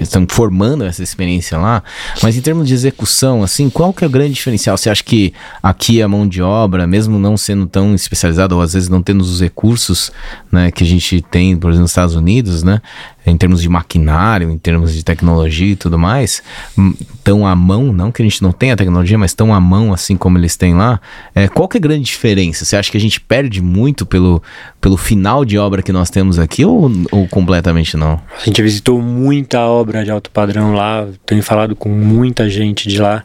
estão 0.00 0.26
formando 0.28 0.84
essa 0.84 1.02
experiência 1.02 1.58
lá, 1.58 1.82
mas 2.22 2.36
em 2.36 2.40
termos 2.40 2.66
de 2.66 2.74
execução, 2.74 3.42
assim, 3.42 3.70
qual 3.70 3.92
que 3.92 4.04
é 4.04 4.06
o 4.06 4.10
grande 4.10 4.34
diferencial? 4.34 4.76
Você 4.76 4.90
acha 4.90 5.02
que 5.02 5.32
aqui 5.62 6.02
a 6.02 6.08
mão 6.08 6.26
de 6.26 6.42
obra, 6.42 6.86
mesmo 6.86 7.18
não 7.18 7.36
sendo 7.36 7.66
tão 7.66 7.94
especializada 7.94 8.54
ou 8.54 8.60
às 8.60 8.72
vezes 8.74 8.88
não 8.88 9.02
tendo 9.02 9.20
os 9.20 9.40
recursos, 9.40 10.12
né, 10.50 10.70
que 10.70 10.84
a 10.84 10.86
gente 10.86 11.20
tem, 11.22 11.56
por 11.56 11.68
exemplo, 11.68 11.82
nos 11.82 11.90
Estados 11.90 12.14
Unidos, 12.14 12.62
né, 12.62 12.80
em 13.28 13.36
termos 13.36 13.62
de 13.62 13.68
maquinário, 13.68 14.50
em 14.50 14.58
termos 14.58 14.94
de 14.94 15.04
tecnologia 15.04 15.72
e 15.72 15.76
tudo 15.76 15.98
mais, 15.98 16.42
hum, 16.76 16.94
tão 17.22 17.46
à 17.46 17.54
mão, 17.54 17.92
não 17.92 18.10
que 18.10 18.22
a 18.22 18.24
gente 18.24 18.42
não 18.42 18.52
tenha 18.52 18.76
tecnologia, 18.76 19.18
mas 19.18 19.34
tão 19.34 19.52
à 19.54 19.60
mão 19.60 19.92
assim 19.92 20.16
como 20.16 20.38
eles 20.38 20.56
têm 20.56 20.74
lá, 20.74 21.00
é, 21.34 21.48
qual 21.48 21.68
que 21.68 21.76
é 21.76 21.80
a 21.80 21.82
grande 21.82 22.04
diferença? 22.04 22.64
Você 22.64 22.76
acha 22.76 22.90
que 22.90 22.96
a 22.96 23.00
gente 23.00 23.20
perde 23.20 23.62
muito 23.62 24.06
pelo, 24.06 24.42
pelo 24.80 24.96
final 24.96 25.44
de 25.44 25.58
obra 25.58 25.82
que 25.82 25.92
nós 25.92 26.10
temos 26.10 26.38
aqui 26.38 26.64
ou, 26.64 26.90
ou 27.10 27.28
completamente 27.28 27.96
não? 27.96 28.20
A 28.40 28.44
gente 28.44 28.62
visitou 28.62 29.00
muita 29.00 29.60
obra 29.60 30.04
de 30.04 30.10
alto 30.10 30.30
padrão 30.30 30.74
lá, 30.74 31.06
tenho 31.26 31.42
falado 31.42 31.74
com 31.74 31.88
muita 31.88 32.48
gente 32.48 32.88
de 32.88 33.00
lá 33.00 33.24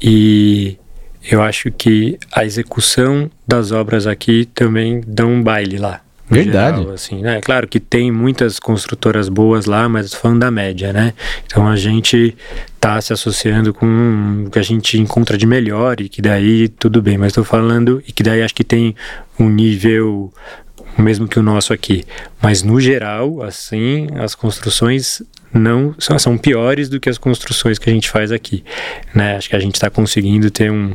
e 0.00 0.76
eu 1.30 1.40
acho 1.42 1.70
que 1.70 2.18
a 2.32 2.44
execução 2.44 3.30
das 3.48 3.72
obras 3.72 4.06
aqui 4.06 4.44
também 4.54 5.00
dá 5.06 5.24
um 5.24 5.42
baile 5.42 5.78
lá. 5.78 6.03
Verdade. 6.28 6.78
Geral, 6.78 6.94
assim, 6.94 7.20
né? 7.20 7.40
Claro 7.42 7.68
que 7.68 7.78
tem 7.78 8.10
muitas 8.10 8.58
construtoras 8.58 9.28
boas 9.28 9.66
lá, 9.66 9.88
mas 9.88 10.14
falando 10.14 10.40
da 10.40 10.50
média, 10.50 10.92
né? 10.92 11.12
Então 11.46 11.68
a 11.68 11.76
gente 11.76 12.34
tá 12.80 13.00
se 13.00 13.12
associando 13.12 13.74
com 13.74 14.44
o 14.46 14.50
que 14.50 14.58
a 14.58 14.62
gente 14.62 14.98
encontra 14.98 15.36
de 15.36 15.46
melhor 15.46 16.00
e 16.00 16.08
que 16.08 16.22
daí 16.22 16.68
tudo 16.68 17.02
bem, 17.02 17.18
mas 17.18 17.28
estou 17.28 17.44
falando 17.44 18.02
e 18.06 18.12
que 18.12 18.22
daí 18.22 18.42
acho 18.42 18.54
que 18.54 18.64
tem 18.64 18.94
um 19.38 19.48
nível 19.48 20.32
mesmo 20.96 21.28
que 21.28 21.38
o 21.38 21.42
nosso 21.42 21.72
aqui. 21.72 22.04
Mas 22.40 22.62
no 22.62 22.80
geral, 22.80 23.42
assim, 23.42 24.08
as 24.16 24.34
construções 24.34 25.22
não 25.54 25.94
são, 25.98 26.18
são 26.18 26.36
piores 26.36 26.88
do 26.88 26.98
que 26.98 27.08
as 27.08 27.16
construções 27.16 27.78
que 27.78 27.88
a 27.88 27.92
gente 27.92 28.10
faz 28.10 28.32
aqui. 28.32 28.64
Né? 29.14 29.36
Acho 29.36 29.48
que 29.48 29.56
a 29.56 29.60
gente 29.60 29.76
está 29.76 29.88
conseguindo 29.88 30.50
ter 30.50 30.70
um, 30.70 30.94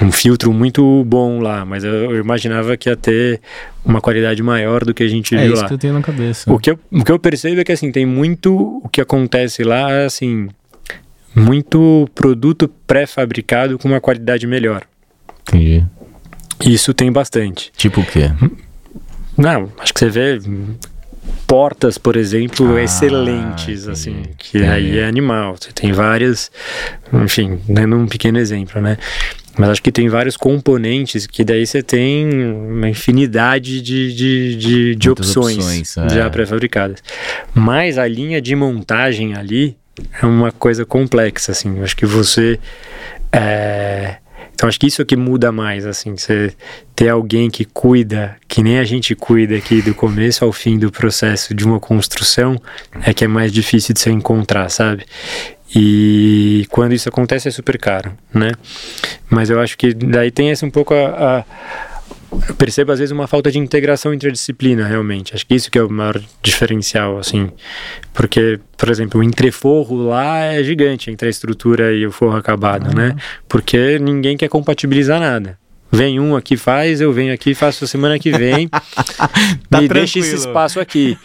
um 0.00 0.12
filtro 0.12 0.52
muito 0.52 1.04
bom 1.04 1.40
lá, 1.40 1.64
mas 1.64 1.82
eu, 1.82 2.12
eu, 2.12 2.20
imaginava 2.20 2.76
que 2.76 2.88
ia 2.88 2.96
ter 2.96 3.40
uma 3.84 4.00
qualidade 4.00 4.40
maior 4.42 4.84
do 4.84 4.94
que 4.94 5.02
a 5.02 5.08
gente 5.08 5.34
é 5.34 5.42
viu 5.42 5.52
isso 5.52 5.62
lá. 5.62 5.68
que 5.68 5.74
eu 5.74 5.78
tenho 5.78 5.94
na 5.94 6.02
cabeça. 6.02 6.50
O 6.52 6.58
que 6.58 6.70
eu, 6.70 6.78
o 6.92 7.04
que 7.04 7.10
eu 7.10 7.18
percebo 7.18 7.60
é 7.60 7.64
que 7.64 7.72
assim, 7.72 7.90
tem 7.90 8.06
muito 8.06 8.80
o 8.84 8.88
que 8.88 9.00
acontece 9.00 9.64
lá, 9.64 10.04
assim, 10.04 10.48
muito 11.34 12.08
produto 12.14 12.68
pré-fabricado 12.86 13.78
com 13.78 13.88
uma 13.88 14.00
qualidade 14.00 14.46
melhor. 14.46 14.82
Entendi. 15.48 15.84
Isso 16.64 16.94
tem 16.94 17.10
bastante. 17.10 17.72
Tipo 17.76 18.00
o 18.00 18.06
quê? 18.06 18.30
Não, 19.36 19.72
acho 19.78 19.92
que 19.94 20.00
você 20.00 20.10
vê 20.10 20.38
portas, 21.46 21.96
por 21.98 22.16
exemplo, 22.16 22.76
Ah, 22.76 22.82
excelentes, 22.82 23.82
entendi. 23.82 23.90
assim, 23.90 24.22
que 24.36 24.58
Entendi. 24.58 24.70
aí 24.72 24.98
é 24.98 25.06
animal. 25.06 25.56
Você 25.58 25.72
tem 25.72 25.92
várias, 25.92 26.50
enfim, 27.12 27.58
dando 27.68 27.96
um 27.96 28.06
pequeno 28.06 28.38
exemplo, 28.38 28.80
né? 28.80 28.96
Mas 29.56 29.70
acho 29.70 29.82
que 29.82 29.90
tem 29.90 30.08
vários 30.08 30.36
componentes 30.36 31.26
que 31.26 31.42
daí 31.42 31.66
você 31.66 31.82
tem 31.82 32.28
uma 32.32 32.88
infinidade 32.88 33.80
de, 33.80 34.14
de, 34.14 34.56
de, 34.56 34.94
de 34.94 35.10
opções, 35.10 35.56
opções, 35.58 35.96
é. 35.96 36.08
já 36.10 36.30
pré-fabricadas. 36.30 37.02
Mas 37.52 37.98
a 37.98 38.06
linha 38.06 38.40
de 38.40 38.54
montagem 38.54 39.34
ali 39.34 39.76
é 40.22 40.24
uma 40.24 40.52
coisa 40.52 40.84
complexa, 40.84 41.50
assim. 41.50 41.82
Acho 41.82 41.96
que 41.96 42.06
você. 42.06 42.60
é, 43.32 44.18
Então 44.58 44.68
acho 44.68 44.80
que 44.80 44.88
isso 44.88 45.00
é 45.00 45.04
que 45.04 45.14
muda 45.14 45.52
mais, 45.52 45.86
assim, 45.86 46.16
você 46.16 46.52
ter 46.96 47.10
alguém 47.10 47.48
que 47.48 47.64
cuida, 47.64 48.34
que 48.48 48.60
nem 48.60 48.80
a 48.80 48.84
gente 48.84 49.14
cuida 49.14 49.54
aqui 49.54 49.80
do 49.80 49.94
começo 49.94 50.44
ao 50.44 50.50
fim 50.50 50.76
do 50.76 50.90
processo 50.90 51.54
de 51.54 51.64
uma 51.64 51.78
construção, 51.78 52.60
é 53.04 53.14
que 53.14 53.24
é 53.24 53.28
mais 53.28 53.52
difícil 53.52 53.94
de 53.94 54.00
se 54.00 54.10
encontrar, 54.10 54.68
sabe? 54.68 55.04
E 55.72 56.66
quando 56.70 56.92
isso 56.92 57.08
acontece 57.08 57.46
é 57.46 57.52
super 57.52 57.78
caro, 57.78 58.10
né? 58.34 58.50
Mas 59.30 59.48
eu 59.48 59.60
acho 59.60 59.78
que 59.78 59.94
daí 59.94 60.32
tem 60.32 60.50
esse 60.50 60.64
um 60.64 60.70
pouco 60.70 60.92
a, 60.92 61.38
a 61.38 61.44
eu 62.48 62.54
percebo 62.54 62.92
às 62.92 62.98
vezes 62.98 63.12
uma 63.12 63.26
falta 63.26 63.50
de 63.50 63.58
integração 63.58 64.12
interdisciplina, 64.12 64.86
realmente. 64.86 65.34
Acho 65.34 65.46
que 65.46 65.54
isso 65.54 65.70
que 65.70 65.78
é 65.78 65.82
o 65.82 65.90
maior 65.90 66.20
diferencial, 66.42 67.18
assim. 67.18 67.50
Porque, 68.12 68.60
por 68.76 68.90
exemplo, 68.90 69.20
o 69.20 69.24
entreforro 69.24 70.08
lá 70.08 70.38
é 70.38 70.62
gigante 70.62 71.10
entre 71.10 71.28
a 71.28 71.30
estrutura 71.30 71.92
e 71.92 72.06
o 72.06 72.12
forro 72.12 72.36
acabado, 72.36 72.94
né? 72.94 73.16
Porque 73.48 73.98
ninguém 73.98 74.36
quer 74.36 74.48
compatibilizar 74.48 75.20
nada. 75.20 75.58
Vem 75.90 76.20
um 76.20 76.36
aqui 76.36 76.56
faz, 76.56 77.00
eu 77.00 77.12
venho 77.12 77.32
aqui 77.32 77.54
faço 77.54 77.86
semana 77.86 78.18
que 78.18 78.30
vem. 78.30 78.68
Tá 79.70 79.80
me 79.82 79.88
deixa 79.88 80.18
esse 80.18 80.34
espaço 80.34 80.80
aqui. 80.80 81.16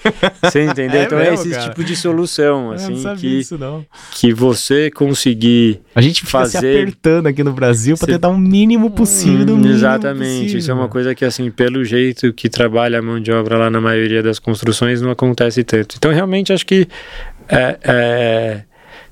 Você 0.41 0.63
entendeu? 0.65 1.01
É 1.01 1.03
então 1.05 1.17
é 1.19 1.29
mesmo, 1.31 1.45
esse 1.45 1.49
cara? 1.51 1.69
tipo 1.69 1.83
de 1.83 1.95
solução, 1.95 2.71
assim, 2.71 2.97
sabia 3.01 3.19
que, 3.21 3.27
isso, 3.39 3.57
não. 3.57 3.85
que 4.11 4.33
você 4.33 4.91
conseguir 4.91 5.79
A 5.95 6.01
gente 6.01 6.25
fica 6.25 6.45
se 6.45 6.53
fazer- 6.53 6.81
apertando 6.81 7.27
aqui 7.27 7.41
no 7.43 7.53
Brasil 7.53 7.95
Cê- 7.95 8.05
tentar 8.05 8.27
o 8.29 8.37
mínimo 8.37 8.91
possível 8.91 9.45
do 9.45 9.53
Hum, 9.53 9.57
mínimo 9.57 9.73
Exatamente. 9.75 10.45
Isso 10.47 10.53
é 10.55 10.57
possível. 10.57 10.75
uma 10.75 10.89
coisa 10.89 11.15
que, 11.15 11.23
assim, 11.23 11.49
pelo 11.51 11.83
jeito 11.85 12.33
que 12.33 12.49
trabalha 12.49 12.99
a 12.99 13.01
mão 13.01 13.19
de 13.19 13.31
obra 13.31 13.57
lá 13.57 13.69
na 13.69 13.79
maioria 13.79 14.21
das 14.21 14.39
construções, 14.39 15.01
não 15.01 15.11
acontece 15.11 15.63
tanto. 15.63 15.95
Então, 15.97 16.11
realmente, 16.11 16.51
acho 16.51 16.65
que 16.65 16.87
é, 17.47 17.77
é, 17.83 18.61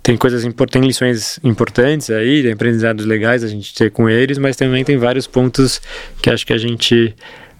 tem 0.04 0.18
coisas 0.18 0.43
tem 0.72 0.82
lições 0.82 1.39
importantes 1.43 2.10
aí, 2.10 2.41
tem 2.43 2.52
aprendizados 2.54 3.06
legais 3.06 3.43
a 3.43 3.47
gente 3.47 3.74
ter 3.74 3.91
com 3.91 4.10
eles, 4.10 4.38
mas 4.38 4.56
também 4.56 4.84
tem 4.84 4.97
vários 4.97 5.28
pontos 5.28 5.82
que 6.22 6.30
acho 6.30 6.45
que 6.45 6.54
a 6.54 6.58
gente 6.58 7.14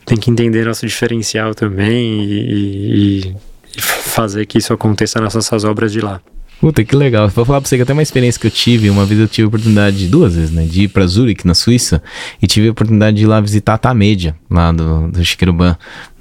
tem 0.06 0.18
que 0.18 0.32
entender 0.32 0.66
nosso 0.66 0.86
diferencial 0.88 1.54
também 1.54 2.24
e, 2.24 3.22
e- 3.30 3.36
e 3.78 3.82
fazer 3.82 4.46
que 4.46 4.58
isso 4.58 4.74
aconteça 4.74 5.22
nas 5.22 5.34
nossas 5.36 5.64
obras 5.64 5.92
de 5.92 6.02
lá. 6.02 6.20
Puta, 6.60 6.84
que 6.84 6.96
legal. 6.96 7.28
Vou 7.30 7.44
falar 7.44 7.60
pra 7.60 7.68
você 7.68 7.76
que 7.76 7.82
até 7.82 7.92
uma 7.94 8.04
experiência 8.04 8.40
que 8.40 8.46
eu 8.46 8.52
tive, 8.52 8.88
uma 8.90 9.04
vez 9.04 9.20
eu 9.20 9.28
tive 9.28 9.46
a 9.46 9.48
oportunidade, 9.48 10.08
duas 10.08 10.36
vezes, 10.36 10.52
né, 10.52 10.64
de 10.64 10.84
ir 10.84 10.88
pra 10.90 11.08
Zurich, 11.08 11.46
na 11.48 11.56
Suíça, 11.56 12.04
e 12.40 12.46
tive 12.46 12.68
a 12.68 12.72
oportunidade 12.72 13.18
de 13.18 13.24
ir 13.24 13.26
lá 13.26 13.42
visitar 13.42 13.74
a 13.74 13.78
Tamedia, 13.80 14.36
lá 14.48 14.72
do, 14.72 15.08
do 15.10 15.24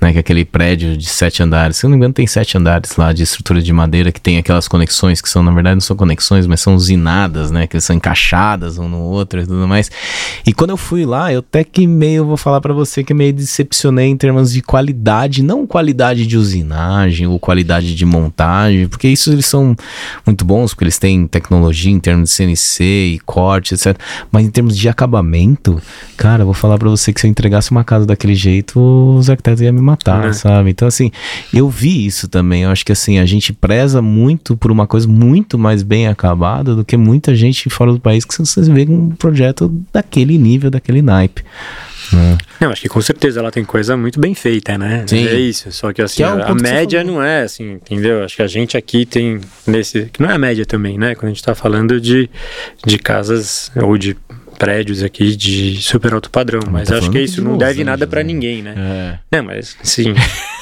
né, 0.01 0.13
que 0.13 0.19
é 0.19 0.21
aquele 0.21 0.45
prédio 0.45 0.97
de 0.97 1.07
sete 1.07 1.43
andares. 1.43 1.77
Se 1.77 1.85
eu 1.85 1.91
não 1.91 1.97
me 1.97 1.99
engano, 1.99 2.15
tem 2.15 2.27
sete 2.27 2.57
andares 2.57 2.97
lá 2.97 3.13
de 3.13 3.23
estrutura 3.23 3.61
de 3.61 3.73
madeira 3.73 4.11
que 4.11 4.21
tem 4.21 4.39
aquelas 4.39 4.67
conexões 4.67 5.21
que 5.21 5.29
são, 5.29 5.43
na 5.43 5.51
verdade, 5.51 5.75
não 5.75 5.81
são 5.81 5.97
conexões, 5.97 6.47
mas 6.47 6.61
são 6.61 6.75
usinadas, 6.75 7.51
né, 7.51 7.67
que 7.67 7.81
são 7.81 7.95
encaixadas 7.95 8.79
um 8.79 8.89
no 8.89 9.01
outro 9.01 9.41
e 9.41 9.47
tudo 9.47 9.69
mais. 9.69 9.91
E 10.47 10.53
quando 10.53 10.71
eu 10.71 10.77
fui 10.77 11.05
lá, 11.05 11.33
eu 11.33 11.41
até 11.41 11.63
que 11.65 11.87
meio, 11.87 12.25
vou 12.25 12.37
falar 12.37 12.61
pra 12.61 12.73
você 12.73 13.05
que 13.05 13.13
meio 13.13 13.33
decepcionei 13.33 14.07
em 14.07 14.17
termos 14.17 14.53
de 14.53 14.63
qualidade, 14.63 15.43
não 15.43 15.67
qualidade 15.67 16.27
de 16.27 16.37
usinagem 16.37 17.27
ou 17.27 17.39
qualidade 17.39 17.95
de 17.95 18.05
montagem, 18.05 18.89
porque 18.89 19.09
isso 19.09 19.31
eles 19.33 19.47
são 19.47 19.77
muito 20.25 20.45
bons, 20.45 20.73
porque 20.73 20.85
eles 20.85 20.99
têm 20.99 21.27
tecnologia 21.27 21.93
em 21.93 22.01
termos 22.01 22.31
de 22.31 22.35
CNC 22.35 22.85
e 22.85 23.21
corte, 23.27 23.75
etc. 23.75 23.97
Mas 24.33 24.47
em 24.47 24.51
termos 24.51 24.77
de 24.77 24.89
acabamento, 24.89 25.81
cara, 26.17 26.43
eu 26.43 26.47
vou 26.47 26.55
falar 26.55 26.79
pra 26.79 26.89
você 26.89 27.13
que 27.13 27.21
se 27.21 27.27
eu 27.27 27.31
entregasse 27.31 27.71
uma 27.71 27.85
casa 27.85 28.07
daquele 28.07 28.35
jeito, 28.35 28.81
os 28.81 29.29
arquitetos 29.29 29.61
iam 29.61 29.73
me 29.73 29.81
matar, 29.91 30.23
Né? 30.27 30.33
sabe? 30.33 30.71
Então, 30.71 30.87
assim, 30.89 31.11
eu 31.53 31.69
vi 31.69 32.07
isso 32.07 32.29
também. 32.29 32.63
Eu 32.63 32.71
acho 32.71 32.85
que, 32.85 32.93
assim, 32.93 33.19
a 33.19 33.27
gente 33.27 33.53
preza 33.53 34.01
muito 34.01 34.57
por 34.57 34.71
uma 34.71 34.87
coisa 34.87 35.07
muito 35.09 35.59
mais 35.59 35.83
bem 35.83 36.07
acabada 36.09 36.75
do 36.75 36.85
que 36.85 36.97
muita 36.97 37.35
gente 37.35 37.69
fora 37.71 37.93
do 37.93 38.01
país 38.01 38.25
que 38.25 38.37
você 38.39 38.63
vê 38.63 38.87
um 38.89 39.11
projeto 39.11 39.69
daquele 39.93 40.39
nível, 40.39 40.71
daquele 40.71 41.03
naipe. 41.03 41.43
né? 42.13 42.39
Não, 42.61 42.71
acho 42.71 42.83
que 42.83 42.89
com 42.89 43.01
certeza 43.01 43.41
ela 43.41 43.51
tem 43.51 43.65
coisa 43.65 43.97
muito 43.97 44.19
bem 44.21 44.35
feita, 44.35 44.77
né? 44.77 45.05
Sim. 45.07 45.27
É 45.27 45.39
isso. 45.39 45.71
Só 45.73 45.93
que 45.93 46.03
assim, 46.03 46.17
Que 46.19 46.23
é 46.25 46.27
a, 46.27 46.47
a 46.49 46.55
média 46.55 47.05
não 47.05 47.23
é 47.23 47.43
assim, 47.43 47.73
entendeu? 47.73 48.25
Acho 48.25 48.37
que 48.37 48.43
a 48.43 48.47
gente 48.47 48.77
aqui 48.77 49.07
tem 49.07 49.41
nesse. 49.67 50.07
Que 50.13 50.21
não 50.21 50.29
é 50.31 50.35
a 50.35 50.39
média 50.39 50.67
também, 50.67 50.99
né? 50.99 51.15
Quando 51.15 51.27
a 51.27 51.35
gente 51.35 51.43
tá 51.43 51.55
falando 51.55 52.01
de, 52.01 52.29
de 52.85 52.99
casas 52.99 53.71
ou 53.77 53.97
de 53.97 54.17
prédios 54.61 55.03
aqui 55.03 55.35
de 55.35 55.81
super 55.81 56.13
alto 56.13 56.31
padrão. 56.31 56.61
Mas 56.71 56.89
tá 56.91 56.99
acho 56.99 57.11
que 57.11 57.19
de 57.19 57.25
isso 57.25 57.43
não 57.43 57.53
Los 57.53 57.59
deve 57.61 57.83
nada 57.83 57.95
Angeles, 58.05 58.11
pra 58.11 58.21
né? 58.21 58.27
ninguém, 58.27 58.63
né? 58.63 58.75
É. 59.33 59.39
Não, 59.39 59.45
mas 59.45 59.75
sim. 59.83 60.13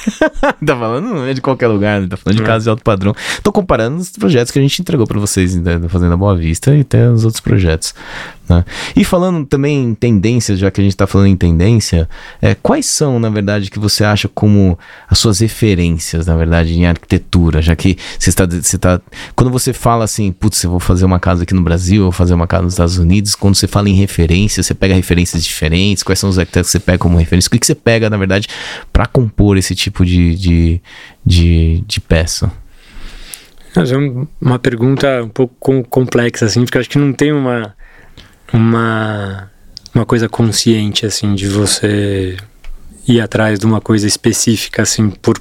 tá 0.65 0.77
falando 0.77 1.05
não 1.09 1.25
é 1.25 1.33
de 1.33 1.41
qualquer 1.41 1.67
lugar, 1.67 1.99
né? 1.99 2.07
Tá 2.07 2.15
falando 2.15 2.37
de 2.37 2.43
É. 2.43 2.45
casa 2.45 2.63
de 2.63 2.69
alto 2.69 2.81
padrão. 2.81 3.13
Tô 3.43 3.51
comparando 3.51 3.97
os 3.97 4.09
projetos 4.11 4.51
que 4.51 4.57
a 4.57 4.61
gente 4.61 4.81
entregou 4.81 5.05
pra 5.05 5.19
vocês 5.19 5.53
né, 5.57 5.77
da 5.77 5.89
Fazenda 5.89 6.15
Boa 6.15 6.33
Vista 6.33 6.73
e 6.73 6.79
até 6.81 7.09
os 7.09 7.25
outros 7.25 7.41
projetos. 7.41 7.93
Né? 8.49 8.65
E 8.95 9.03
falando 9.05 9.45
também 9.45 9.83
em 9.83 9.93
tendências, 9.93 10.57
já 10.59 10.71
que 10.71 10.81
a 10.81 10.83
gente 10.83 10.97
tá 10.97 11.05
falando 11.05 11.27
em 11.27 11.37
tendência, 11.37 12.09
é, 12.41 12.55
quais 12.55 12.85
são, 12.87 13.19
na 13.19 13.29
verdade, 13.29 13.69
que 13.69 13.77
você 13.79 14.03
acha 14.03 14.27
como 14.27 14.77
as 15.07 15.19
suas 15.19 15.39
referências, 15.39 16.25
na 16.25 16.35
verdade, 16.35 16.73
em 16.73 16.85
arquitetura? 16.85 17.61
Já 17.61 17.75
que 17.75 17.97
você 18.17 18.29
está, 18.29 18.45
você 18.45 18.77
tá. 18.77 18.99
Quando 19.35 19.51
você 19.51 19.71
fala 19.71 20.03
assim, 20.03 20.31
putz, 20.31 20.63
eu 20.63 20.71
vou 20.71 20.79
fazer 20.79 21.05
uma 21.05 21.19
casa 21.19 21.43
aqui 21.43 21.53
no 21.53 21.61
Brasil, 21.61 21.97
eu 21.97 22.03
vou 22.05 22.11
fazer 22.11 22.33
uma 22.33 22.47
casa 22.47 22.63
nos 22.63 22.73
Estados 22.73 22.97
Unidos, 22.97 23.35
quando 23.35 23.55
você 23.55 23.67
fala 23.67 23.87
em 23.89 23.93
referência, 23.93 24.63
você 24.63 24.73
pega 24.73 24.95
referências 24.95 25.43
diferentes, 25.43 26.01
quais 26.03 26.17
são 26.19 26.29
os 26.29 26.39
arquitetos 26.39 26.69
que 26.69 26.71
você 26.73 26.79
pega 26.79 26.97
como 26.97 27.17
referência? 27.17 27.47
O 27.47 27.51
que, 27.51 27.59
que 27.59 27.67
você 27.67 27.75
pega, 27.75 28.09
na 28.09 28.17
verdade, 28.17 28.47
para 28.91 29.05
compor 29.05 29.57
esse 29.57 29.75
tipo 29.75 30.03
de, 30.05 30.35
de, 30.35 30.81
de, 31.25 31.83
de 31.85 31.99
peça? 32.01 32.51
Mas 33.75 33.91
é 33.91 33.97
um- 33.97 34.27
uma 34.41 34.57
pergunta 34.57 35.23
um 35.23 35.29
pouco 35.29 35.53
com- 35.59 35.83
complexa, 35.83 36.45
assim, 36.45 36.61
porque 36.65 36.77
eu 36.77 36.81
acho 36.81 36.89
que 36.89 36.97
não 36.97 37.13
tem 37.13 37.31
uma, 37.31 37.73
uma, 38.53 39.51
uma 39.93 40.05
coisa 40.05 40.27
consciente, 40.27 41.05
assim, 41.05 41.35
de 41.35 41.47
você 41.47 42.37
ir 43.07 43.21
atrás 43.21 43.59
de 43.59 43.65
uma 43.65 43.81
coisa 43.81 44.07
específica, 44.07 44.81
assim, 44.83 45.09
por, 45.09 45.39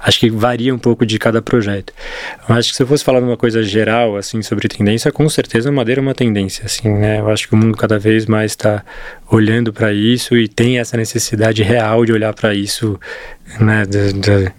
acho 0.00 0.20
que 0.20 0.30
varia 0.30 0.74
um 0.74 0.78
pouco 0.78 1.04
de 1.04 1.18
cada 1.18 1.42
projeto. 1.42 1.92
Eu 2.48 2.54
acho 2.54 2.70
que 2.70 2.76
se 2.76 2.82
eu 2.82 2.86
fosse 2.86 3.04
falar 3.04 3.20
de 3.20 3.26
uma 3.26 3.36
coisa 3.36 3.62
geral, 3.62 4.16
assim, 4.16 4.42
sobre 4.42 4.68
tendência, 4.68 5.12
com 5.12 5.28
certeza 5.28 5.70
madeira 5.70 6.00
é 6.00 6.02
uma 6.02 6.14
tendência, 6.14 6.64
assim, 6.64 6.88
né? 6.88 7.20
Eu 7.20 7.28
acho 7.28 7.48
que 7.48 7.54
o 7.54 7.56
mundo 7.56 7.76
cada 7.76 7.98
vez 7.98 8.26
mais 8.26 8.52
está 8.52 8.84
olhando 9.30 9.72
para 9.72 9.92
isso 9.92 10.36
e 10.36 10.48
tem 10.48 10.78
essa 10.78 10.96
necessidade 10.96 11.62
real 11.62 12.04
de 12.04 12.12
olhar 12.12 12.32
para 12.32 12.54
isso, 12.54 12.98
né? 13.60 13.84
De 13.84 14.52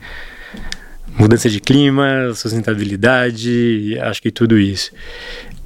mudança 1.18 1.50
de 1.50 1.60
clima, 1.60 2.32
sustentabilidade, 2.36 3.98
acho 4.02 4.22
que 4.22 4.30
tudo 4.30 4.58
isso. 4.58 4.92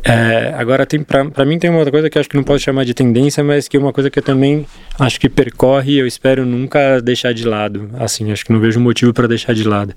É, 0.04 0.54
agora, 0.58 0.86
tem 0.86 1.04
para 1.04 1.45
mim 1.45 1.60
tem 1.60 1.70
uma 1.70 1.80
outra 1.80 1.91
coisa 1.91 2.10
que 2.10 2.18
eu 2.18 2.20
acho 2.20 2.30
que 2.30 2.36
não 2.36 2.43
posso 2.43 2.64
chamar 2.64 2.86
de 2.86 2.93
tendência, 2.93 3.43
mas 3.43 3.68
que 3.68 3.78
é 3.78 3.80
uma 3.80 3.93
coisa 3.93 4.10
que 4.10 4.20
eu 4.20 4.24
também 4.24 4.66
acho 4.99 5.20
que 5.20 5.30
percorre 5.30 5.93
e 5.93 5.99
eu 5.99 6.08
espero 6.08 6.45
nunca 6.45 6.99
deixar 7.02 7.34
de 7.34 7.47
lado. 7.47 7.89
Assim, 7.99 8.32
acho 8.32 8.45
que 8.45 8.52
não 8.52 8.60
vejo 8.60 8.80
motivo 8.80 9.14
para 9.14 9.28
deixar 9.28 9.54
de 9.54 9.64
lado. 9.64 9.93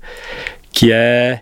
Que 0.71 0.91
é 0.91 1.41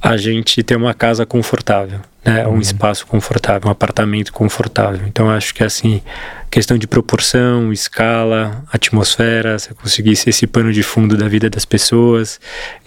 a 0.00 0.16
gente 0.16 0.62
ter 0.62 0.76
uma 0.76 0.94
casa 0.94 1.26
confortável 1.26 2.00
né, 2.26 2.44
um 2.44 2.54
uhum. 2.54 2.60
espaço 2.60 3.06
confortável, 3.06 3.68
um 3.68 3.70
apartamento 3.70 4.32
confortável. 4.32 5.06
Então 5.06 5.30
acho 5.30 5.54
que 5.54 5.62
assim, 5.62 6.02
questão 6.50 6.76
de 6.76 6.86
proporção, 6.86 7.72
escala, 7.72 8.64
atmosfera, 8.72 9.56
você 9.56 9.72
conseguir 9.72 10.16
ser 10.16 10.30
esse 10.30 10.44
pano 10.46 10.72
de 10.72 10.82
fundo 10.82 11.16
da 11.16 11.28
vida 11.28 11.48
das 11.48 11.64
pessoas, 11.64 12.40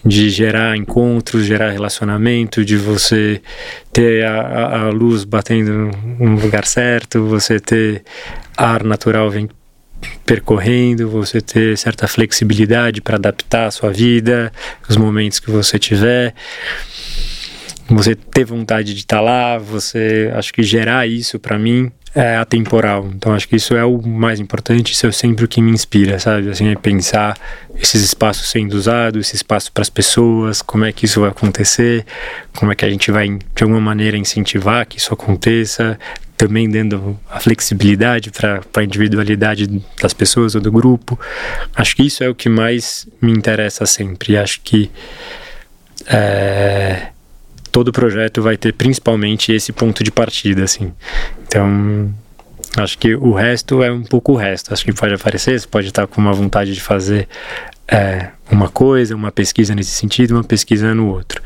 de 0.04 0.30
gerar 0.30 0.76
encontros, 0.76 1.46
gerar 1.46 1.70
relacionamento, 1.70 2.66
de 2.66 2.76
você 2.76 3.42
ter 3.94 4.26
a, 4.26 4.88
a 4.88 4.90
luz 4.90 5.24
batendo 5.24 5.90
no 6.20 6.36
lugar 6.36 6.66
certo, 6.66 7.26
você 7.26 7.62
ter 7.62 8.04
ar 8.58 8.84
natural 8.84 9.30
vem 9.30 9.50
percorrendo, 10.26 11.10
você 11.10 11.42
ter 11.42 11.78
certa 11.78 12.08
flexibilidade 12.08 13.02
para 13.02 13.16
adaptar 13.16 13.68
a 13.68 13.72
sua 13.72 13.92
vida, 13.92 14.52
os 14.88 14.98
momentos 14.98 15.40
que 15.40 15.50
você 15.50 15.78
tiver 15.80 16.34
você 17.96 18.16
ter 18.16 18.46
vontade 18.46 18.94
de 18.94 19.00
estar 19.00 19.18
tá 19.18 19.22
lá, 19.22 19.58
você 19.58 20.32
acho 20.36 20.54
que 20.54 20.62
gerar 20.62 21.08
isso 21.08 21.40
para 21.40 21.58
mim 21.58 21.92
é 22.14 22.38
atemporal. 22.38 23.08
Então 23.14 23.34
acho 23.34 23.48
que 23.48 23.56
isso 23.56 23.76
é 23.76 23.84
o 23.84 24.02
mais 24.02 24.40
importante, 24.40 24.94
isso 24.94 25.08
é 25.08 25.12
sempre 25.12 25.46
o 25.46 25.48
que 25.48 25.62
me 25.62 25.72
inspira, 25.72 26.20
sabe? 26.20 26.50
Assim, 26.50 26.70
é 26.70 26.76
pensar 26.76 27.38
esses 27.76 28.04
espaços 28.04 28.50
sendo 28.50 28.74
usados, 28.74 29.28
esse 29.28 29.36
espaço 29.36 29.72
para 29.72 29.82
as 29.82 29.90
pessoas, 29.90 30.62
como 30.62 30.86
é 30.86 30.92
que 30.92 31.06
isso 31.06 31.22
vai 31.22 31.30
acontecer, 31.30 32.06
como 32.56 32.72
é 32.72 32.76
que 32.76 32.86
a 32.86 32.90
gente 32.90 33.12
vai 33.12 33.28
de 33.28 33.64
alguma 33.64 33.82
maneira 33.82 34.18
incentivar 34.18 34.86
que 34.86 34.98
isso 34.98 35.14
aconteça, 35.14 36.00
também 36.40 36.70
dando 36.70 37.20
a 37.30 37.38
flexibilidade 37.38 38.32
para 38.32 38.62
a 38.74 38.84
individualidade 38.84 39.68
das 40.02 40.14
pessoas 40.14 40.56
ou 40.56 40.62
do 40.62 40.72
grupo. 40.72 41.20
Acho 41.76 41.94
que 41.98 42.04
isso 42.04 42.24
é 42.24 42.30
o 42.30 42.34
que 42.34 42.48
mais 42.48 43.06
me 43.22 43.34
interessa 43.34 43.86
sempre. 43.86 44.38
Acho 44.38 44.62
que 44.62 44.90
é, 46.08 47.08
todo 47.74 47.92
projeto 47.92 48.42
vai 48.42 48.56
ter 48.56 48.72
principalmente 48.72 49.52
esse 49.52 49.74
ponto 49.74 50.02
de 50.02 50.12
partida, 50.12 50.64
assim. 50.64 50.94
Então, 51.46 52.10
acho 52.78 52.98
que 52.98 53.14
o 53.16 53.34
resto 53.34 53.84
é 53.84 53.92
um 53.92 54.04
pouco 54.04 54.32
o 54.32 54.36
resto. 54.38 54.74
Acho 54.74 54.86
que 54.86 54.94
pode 54.94 55.14
aparecer, 55.14 55.60
você 55.60 55.68
pode 55.68 55.90
estar 55.90 56.08
com 56.08 56.22
uma 56.22 56.32
vontade 56.32 56.74
de 56.74 56.80
fazer 56.80 57.28
é, 57.86 58.30
uma 58.52 58.70
coisa, 58.70 59.16
uma 59.16 59.32
pesquisa 59.32 59.76
nesse 59.76 59.92
sentido, 59.92 60.32
uma 60.32 60.44
pesquisa 60.44 60.94
no 60.94 61.08
outro. 61.08 61.42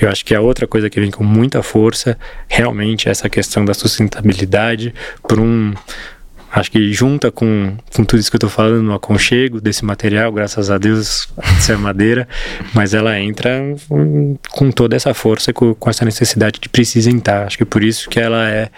Eu 0.00 0.08
acho 0.08 0.24
que 0.24 0.34
a 0.34 0.40
outra 0.40 0.66
coisa 0.66 0.88
que 0.88 1.00
vem 1.00 1.10
com 1.10 1.24
muita 1.24 1.62
força, 1.62 2.18
realmente, 2.48 3.08
é 3.08 3.10
essa 3.10 3.28
questão 3.28 3.64
da 3.64 3.74
sustentabilidade 3.74 4.94
por 5.26 5.40
um 5.40 5.72
acho 6.54 6.70
que 6.70 6.92
junta 6.92 7.32
com, 7.32 7.76
com 7.92 8.04
tudo 8.04 8.20
isso 8.20 8.30
que 8.30 8.36
eu 8.36 8.38
estou 8.38 8.50
falando 8.50 8.82
no 8.82 8.94
aconchego 8.94 9.60
desse 9.60 9.84
material, 9.84 10.30
graças 10.30 10.70
a 10.70 10.78
Deus, 10.78 11.28
essa 11.58 11.72
é 11.72 11.76
madeira, 11.76 12.28
mas 12.72 12.94
ela 12.94 13.18
entra 13.18 13.60
com 14.50 14.70
toda 14.70 14.94
essa 14.94 15.12
força, 15.12 15.52
com, 15.52 15.74
com 15.74 15.90
essa 15.90 16.04
necessidade 16.04 16.60
de 16.60 16.68
precisa 16.68 17.10
entrar. 17.10 17.46
Acho 17.46 17.58
que 17.58 17.64
por 17.64 17.82
isso 17.82 18.08
que 18.08 18.20
ela 18.20 18.48
é 18.48 18.70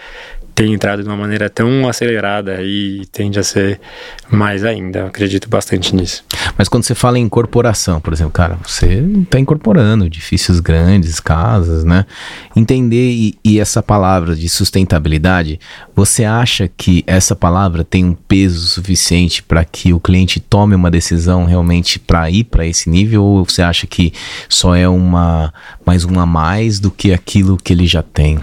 tem 0.57 0.73
entrado 0.73 1.03
de 1.03 1.07
uma 1.07 1.15
maneira 1.15 1.51
tão 1.51 1.87
acelerada 1.87 2.63
e 2.63 3.05
tende 3.11 3.37
a 3.37 3.43
ser 3.43 3.79
mais 4.27 4.65
ainda. 4.65 5.01
Eu 5.01 5.05
acredito 5.05 5.47
bastante 5.47 5.95
nisso. 5.95 6.25
Mas 6.57 6.67
quando 6.67 6.83
você 6.83 6.95
fala 6.95 7.19
em 7.19 7.21
incorporação, 7.21 8.01
por 8.01 8.11
exemplo, 8.11 8.31
cara, 8.31 8.57
você 8.65 9.05
está 9.21 9.39
incorporando 9.39 10.05
edifícios 10.05 10.59
grandes, 10.59 11.19
casas, 11.19 11.83
né? 11.83 12.07
Entender 12.55 13.11
e, 13.11 13.37
e, 13.45 13.59
essa 13.59 13.83
palavra 13.83 14.35
de 14.35 14.49
sustentabilidade, 14.49 15.59
você 15.95 16.25
acha 16.25 16.67
que 16.67 17.03
essa 17.05 17.35
palavra 17.35 17.83
tem 17.83 18.03
um 18.03 18.15
peso 18.15 18.67
suficiente 18.67 19.43
para 19.43 19.63
que 19.63 19.93
o 19.93 19.99
cliente 19.99 20.39
tome 20.39 20.73
uma 20.73 20.89
decisão 20.89 21.45
realmente 21.45 21.99
para 21.99 22.31
ir 22.31 22.45
para 22.45 22.65
esse 22.65 22.89
nível? 22.89 23.23
Ou 23.23 23.45
você 23.45 23.61
acha 23.61 23.85
que 23.85 24.11
só 24.49 24.75
é 24.75 24.89
uma 24.89 25.53
mais 25.85 26.03
uma 26.03 26.25
mais 26.25 26.79
do 26.79 26.89
que 26.89 27.13
aquilo 27.13 27.57
que 27.57 27.73
ele 27.73 27.85
já 27.85 28.01
tem? 28.01 28.39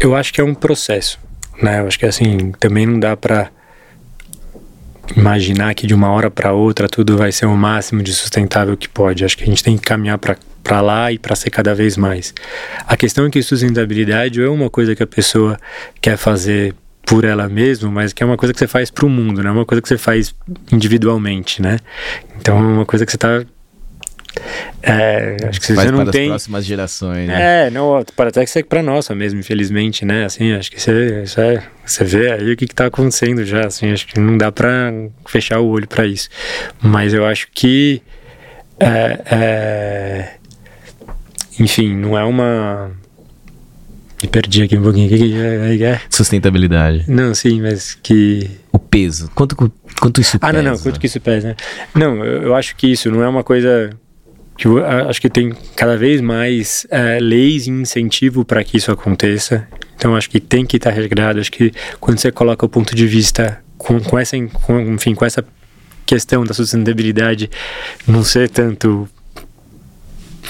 Eu 0.00 0.16
acho 0.16 0.32
que 0.32 0.40
é 0.40 0.44
um 0.44 0.54
processo 0.54 1.18
né? 1.62 1.80
Eu 1.80 1.86
acho 1.86 1.98
que 1.98 2.06
assim, 2.06 2.52
também 2.58 2.86
não 2.86 2.98
dá 2.98 3.16
para 3.16 3.50
imaginar 5.16 5.74
que 5.74 5.86
de 5.86 5.94
uma 5.94 6.10
hora 6.10 6.30
para 6.30 6.52
outra 6.52 6.88
tudo 6.88 7.16
vai 7.16 7.32
ser 7.32 7.46
o 7.46 7.56
máximo 7.56 8.02
de 8.02 8.12
sustentável 8.12 8.76
que 8.76 8.88
pode. 8.88 9.24
Acho 9.24 9.36
que 9.36 9.44
a 9.44 9.46
gente 9.46 9.62
tem 9.62 9.76
que 9.76 9.82
caminhar 9.82 10.18
para 10.18 10.80
lá 10.80 11.10
e 11.10 11.18
para 11.18 11.34
ser 11.34 11.50
cada 11.50 11.74
vez 11.74 11.96
mais. 11.96 12.32
A 12.86 12.96
questão 12.96 13.26
é 13.26 13.30
que 13.30 13.42
sustentabilidade 13.42 14.40
é 14.40 14.48
uma 14.48 14.70
coisa 14.70 14.94
que 14.94 15.02
a 15.02 15.06
pessoa 15.06 15.58
quer 16.00 16.16
fazer 16.16 16.74
por 17.04 17.24
ela 17.24 17.48
mesma, 17.48 17.90
mas 17.90 18.12
que 18.12 18.22
é 18.22 18.26
uma 18.26 18.36
coisa 18.36 18.52
que 18.52 18.58
você 18.58 18.68
faz 18.68 18.90
para 18.90 19.04
o 19.04 19.08
mundo, 19.08 19.42
não 19.42 19.50
é 19.50 19.52
uma 19.52 19.66
coisa 19.66 19.82
que 19.82 19.88
você 19.88 19.98
faz 19.98 20.34
individualmente, 20.70 21.60
né? 21.60 21.78
Então 22.38 22.56
é 22.56 22.60
uma 22.60 22.86
coisa 22.86 23.04
que 23.04 23.10
você 23.10 23.16
está 23.16 23.44
é, 24.82 25.36
acho 25.48 25.60
que 25.60 25.66
você 25.66 25.74
Faz 25.74 25.90
não 25.90 26.02
para 26.02 26.12
tem... 26.12 26.22
as 26.22 26.28
próximas 26.28 26.64
gerações. 26.64 27.28
Né? 27.28 27.66
É, 27.66 27.70
não, 27.70 28.04
para 28.16 28.30
até 28.30 28.44
que 28.44 28.50
ser 28.50 28.64
para 28.64 28.82
nossa 28.82 29.14
mesmo, 29.14 29.40
infelizmente, 29.40 30.04
né? 30.04 30.24
Assim, 30.24 30.52
acho 30.52 30.70
que 30.70 30.80
você, 30.80 31.24
é, 31.36 31.62
você 31.84 32.04
vê 32.04 32.32
aí 32.32 32.52
o 32.52 32.56
que 32.56 32.64
está 32.64 32.86
acontecendo 32.86 33.44
já, 33.44 33.66
assim, 33.66 33.92
acho 33.92 34.06
que 34.06 34.18
não 34.18 34.38
dá 34.38 34.50
para 34.50 34.92
fechar 35.26 35.60
o 35.60 35.68
olho 35.68 35.86
para 35.86 36.06
isso. 36.06 36.28
Mas 36.80 37.12
eu 37.12 37.26
acho 37.26 37.48
que, 37.52 38.02
é, 38.78 39.20
é, 39.30 40.28
enfim, 41.58 41.94
não 41.94 42.18
é 42.18 42.24
uma 42.24 42.90
me 44.22 44.28
perdi 44.28 44.62
aqui 44.62 44.76
um 44.76 44.82
pouquinho. 44.82 45.06
O 45.06 45.08
que 45.08 45.84
é, 45.84 45.92
é? 45.92 46.00
Sustentabilidade. 46.10 47.04
Não, 47.08 47.34
sim, 47.34 47.60
mas 47.60 47.94
que. 48.02 48.50
O 48.70 48.78
peso. 48.78 49.30
Quanto, 49.34 49.56
quanto 49.98 50.20
isso 50.20 50.38
pesa? 50.38 50.50
Ah, 50.50 50.52
não, 50.52 50.72
não. 50.72 50.78
Quanto 50.78 51.00
que 51.00 51.06
isso 51.06 51.20
pesa, 51.20 51.48
né? 51.48 51.56
Não, 51.94 52.22
eu, 52.24 52.42
eu 52.42 52.54
acho 52.54 52.76
que 52.76 52.86
isso 52.86 53.10
não 53.10 53.22
é 53.22 53.28
uma 53.28 53.42
coisa 53.42 53.90
eu, 54.68 54.84
acho 54.84 55.20
que 55.20 55.30
tem 55.30 55.52
cada 55.74 55.96
vez 55.96 56.20
mais 56.20 56.86
é, 56.90 57.18
leis 57.20 57.66
e 57.66 57.70
incentivo 57.70 58.44
para 58.44 58.62
que 58.62 58.76
isso 58.76 58.90
aconteça. 58.90 59.66
Então 59.96 60.16
acho 60.16 60.30
que 60.30 60.40
tem 60.40 60.64
que 60.64 60.76
estar 60.76 60.90
regrado. 60.90 61.40
Acho 61.40 61.52
que 61.52 61.72
quando 61.98 62.18
você 62.18 62.30
coloca 62.30 62.64
o 62.64 62.68
ponto 62.68 62.94
de 62.94 63.06
vista 63.06 63.62
com, 63.76 64.00
com 64.00 64.18
essa, 64.18 64.36
com, 64.38 64.80
enfim, 64.80 65.14
com 65.14 65.24
essa 65.24 65.44
questão 66.04 66.44
da 66.44 66.52
sustentabilidade 66.52 67.48
não 68.06 68.24
ser 68.24 68.48
tanto 68.48 69.08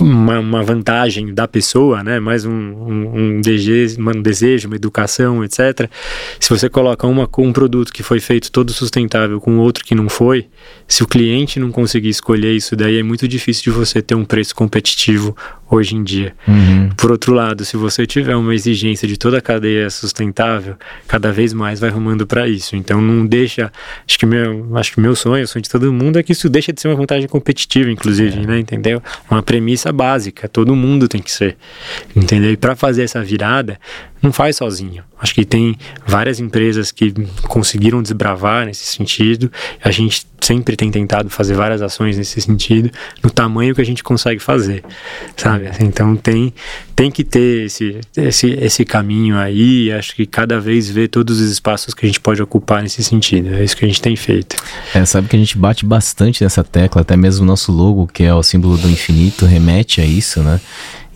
uma, 0.00 0.38
uma, 0.38 0.62
vantagem 0.62 1.32
da 1.32 1.46
pessoa, 1.46 2.02
né? 2.02 2.20
Mais 2.20 2.44
um, 2.44 2.52
um, 2.52 3.18
um, 3.18 3.40
desejo, 3.40 4.00
um 4.00 4.22
desejo, 4.22 4.68
uma 4.68 4.76
educação, 4.76 5.44
etc. 5.44 5.90
Se 6.38 6.50
você 6.50 6.68
coloca 6.68 7.06
uma 7.06 7.28
um 7.38 7.52
produto 7.52 7.92
que 7.92 8.02
foi 8.02 8.20
feito 8.20 8.52
todo 8.52 8.72
sustentável 8.72 9.40
com 9.40 9.56
outro 9.58 9.84
que 9.84 9.94
não 9.94 10.08
foi, 10.08 10.46
se 10.86 11.02
o 11.02 11.06
cliente 11.06 11.58
não 11.58 11.70
conseguir 11.70 12.10
escolher 12.10 12.54
isso 12.54 12.76
daí, 12.76 12.98
é 12.98 13.02
muito 13.02 13.26
difícil 13.26 13.64
de 13.64 13.70
você 13.70 14.02
ter 14.02 14.14
um 14.14 14.24
preço 14.24 14.54
competitivo 14.54 15.36
hoje 15.70 15.94
em 15.94 16.02
dia. 16.02 16.34
Uhum. 16.48 16.90
Por 16.96 17.12
outro 17.12 17.32
lado, 17.32 17.64
se 17.64 17.76
você 17.76 18.06
tiver 18.06 18.34
uma 18.34 18.54
exigência 18.54 19.06
de 19.06 19.16
toda 19.16 19.38
a 19.38 19.40
cadeia 19.40 19.88
sustentável, 19.88 20.76
cada 21.06 21.32
vez 21.32 21.52
mais 21.52 21.78
vai 21.78 21.90
rumando 21.90 22.26
para 22.26 22.48
isso. 22.48 22.74
Então 22.74 23.00
não 23.00 23.24
deixa, 23.24 23.72
acho 24.06 24.18
que 24.18 24.26
meu, 24.26 24.76
acho 24.76 24.92
que 24.92 25.00
meu 25.00 25.14
sonho, 25.14 25.44
o 25.44 25.46
sonho 25.46 25.62
de 25.62 25.70
todo 25.70 25.92
mundo 25.92 26.18
é 26.18 26.22
que 26.22 26.32
isso 26.32 26.48
deixa 26.48 26.72
de 26.72 26.80
ser 26.80 26.88
uma 26.88 26.96
vantagem 26.96 27.28
competitiva, 27.28 27.90
inclusive, 27.90 28.40
é. 28.40 28.46
né? 28.46 28.58
Entendeu? 28.58 29.00
Uma 29.30 29.42
premissa 29.42 29.89
básica, 29.92 30.48
todo 30.48 30.74
mundo 30.74 31.08
tem 31.08 31.20
que 31.20 31.30
ser. 31.30 31.56
Entendeu? 32.14 32.52
E 32.52 32.56
para 32.56 32.76
fazer 32.76 33.02
essa 33.04 33.22
virada, 33.22 33.78
não 34.22 34.32
faz 34.32 34.56
sozinho. 34.56 35.02
Acho 35.18 35.34
que 35.34 35.44
tem 35.44 35.76
várias 36.06 36.40
empresas 36.40 36.92
que 36.92 37.12
conseguiram 37.42 38.02
desbravar 38.02 38.66
nesse 38.66 38.84
sentido. 38.84 39.50
A 39.82 39.90
gente 39.90 40.26
sempre 40.46 40.76
tem 40.76 40.90
tentado 40.90 41.28
fazer 41.30 41.54
várias 41.54 41.82
ações 41.82 42.16
nesse 42.16 42.40
sentido, 42.40 42.90
no 43.22 43.30
tamanho 43.30 43.74
que 43.74 43.80
a 43.80 43.84
gente 43.84 44.02
consegue 44.02 44.40
fazer, 44.40 44.82
sabe? 45.36 45.70
Então 45.80 46.16
tem, 46.16 46.52
tem 46.94 47.10
que 47.10 47.24
ter 47.24 47.66
esse, 47.66 48.00
esse, 48.16 48.50
esse 48.50 48.84
caminho 48.84 49.38
aí. 49.38 49.92
Acho 49.92 50.14
que 50.14 50.26
cada 50.26 50.60
vez 50.60 50.90
ver 50.90 51.08
todos 51.08 51.40
os 51.40 51.50
espaços 51.50 51.94
que 51.94 52.04
a 52.04 52.08
gente 52.08 52.20
pode 52.20 52.42
ocupar 52.42 52.82
nesse 52.82 53.02
sentido. 53.02 53.54
É 53.54 53.64
isso 53.64 53.76
que 53.76 53.84
a 53.84 53.88
gente 53.88 54.00
tem 54.00 54.16
feito. 54.16 54.56
É, 54.94 55.04
sabe 55.04 55.28
que 55.28 55.36
a 55.36 55.38
gente 55.38 55.56
bate 55.56 55.84
bastante 55.84 56.42
nessa 56.42 56.62
tecla, 56.62 57.02
até 57.02 57.16
mesmo 57.16 57.44
o 57.44 57.46
nosso 57.46 57.72
logo, 57.72 58.06
que 58.06 58.22
é 58.22 58.34
o 58.34 58.42
símbolo 58.42 58.76
do 58.76 58.88
infinito, 58.88 59.46
remete 59.46 60.00
a 60.00 60.04
isso, 60.04 60.42
né? 60.42 60.60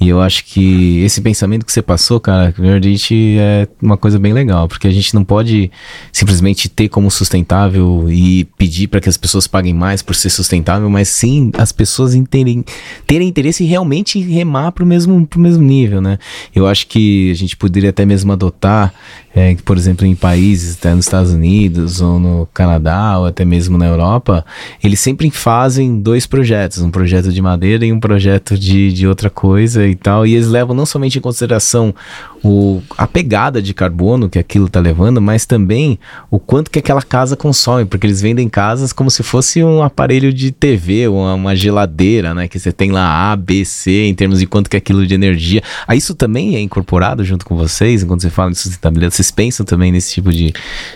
E 0.00 0.08
eu 0.08 0.20
acho 0.20 0.44
que 0.44 1.00
esse 1.02 1.20
pensamento 1.20 1.64
que 1.64 1.72
você 1.72 1.80
passou, 1.80 2.18
cara, 2.18 2.52
realmente 2.56 3.36
é 3.38 3.68
uma 3.80 3.96
coisa 3.96 4.18
bem 4.18 4.32
legal, 4.32 4.68
porque 4.68 4.88
a 4.88 4.90
gente 4.90 5.14
não 5.14 5.24
pode 5.24 5.70
simplesmente 6.12 6.68
ter 6.68 6.88
como 6.88 7.10
sustentável 7.10 8.06
e 8.10 8.44
pedir 8.58 8.88
para 8.88 9.00
que 9.00 9.08
as 9.08 9.16
pessoas 9.16 9.46
paguem 9.46 9.72
mais 9.72 10.02
por 10.02 10.14
ser 10.14 10.30
sustentável, 10.30 10.90
mas 10.90 11.08
sim 11.08 11.50
as 11.56 11.72
pessoas 11.72 12.14
terem, 12.28 12.64
terem 13.06 13.28
interesse 13.28 13.64
em 13.64 13.66
realmente 13.66 14.20
remar 14.20 14.72
para 14.72 14.84
o 14.84 14.86
mesmo, 14.86 15.28
mesmo 15.36 15.62
nível, 15.62 16.00
né? 16.00 16.18
Eu 16.54 16.66
acho 16.66 16.86
que 16.86 17.30
a 17.30 17.34
gente 17.34 17.56
poderia 17.56 17.90
até 17.90 18.04
mesmo 18.04 18.32
adotar 18.32 18.92
é, 19.34 19.56
por 19.64 19.76
exemplo, 19.76 20.06
em 20.06 20.14
países, 20.14 20.76
até 20.78 20.94
nos 20.94 21.06
Estados 21.06 21.32
Unidos 21.32 22.00
ou 22.00 22.20
no 22.20 22.48
Canadá 22.54 23.18
ou 23.18 23.26
até 23.26 23.44
mesmo 23.44 23.76
na 23.76 23.86
Europa, 23.86 24.46
eles 24.82 25.00
sempre 25.00 25.28
fazem 25.28 26.00
dois 26.00 26.24
projetos, 26.24 26.80
um 26.80 26.90
projeto 26.90 27.32
de 27.32 27.42
madeira 27.42 27.84
e 27.84 27.92
um 27.92 27.98
projeto 27.98 28.56
de, 28.56 28.92
de 28.92 29.08
outra 29.08 29.28
coisa 29.28 29.83
e 29.88 29.94
tal, 29.94 30.26
e 30.26 30.34
eles 30.34 30.48
levam 30.48 30.74
não 30.74 30.86
somente 30.86 31.18
em 31.18 31.20
consideração 31.20 31.94
o, 32.42 32.82
a 32.96 33.06
pegada 33.06 33.62
de 33.62 33.72
carbono 33.72 34.28
que 34.28 34.38
aquilo 34.38 34.66
está 34.66 34.80
levando, 34.80 35.20
mas 35.20 35.46
também 35.46 35.98
o 36.30 36.38
quanto 36.38 36.70
que 36.70 36.78
aquela 36.78 37.02
casa 37.02 37.36
consome, 37.36 37.84
porque 37.84 38.06
eles 38.06 38.20
vendem 38.20 38.48
casas 38.48 38.92
como 38.92 39.10
se 39.10 39.22
fosse 39.22 39.62
um 39.62 39.82
aparelho 39.82 40.32
de 40.32 40.52
TV, 40.52 41.08
uma, 41.08 41.34
uma 41.34 41.56
geladeira, 41.56 42.34
né, 42.34 42.48
que 42.48 42.58
você 42.58 42.72
tem 42.72 42.90
lá 42.90 43.32
A, 43.32 43.36
B, 43.36 43.64
C, 43.64 44.04
em 44.04 44.14
termos 44.14 44.40
de 44.40 44.46
quanto 44.46 44.68
que 44.68 44.76
é 44.76 44.78
aquilo 44.78 45.06
de 45.06 45.14
energia. 45.14 45.62
Aí 45.86 45.98
isso 45.98 46.14
também 46.14 46.56
é 46.56 46.60
incorporado 46.60 47.24
junto 47.24 47.46
com 47.46 47.56
vocês, 47.56 48.02
enquanto 48.02 48.22
você 48.22 48.30
fala 48.30 48.50
de 48.50 48.58
sustentabilidade, 48.58 49.14
vocês 49.14 49.30
pensam 49.30 49.64
também 49.64 49.90
nesse 49.90 50.12
tipo 50.12 50.30
de. 50.30 50.52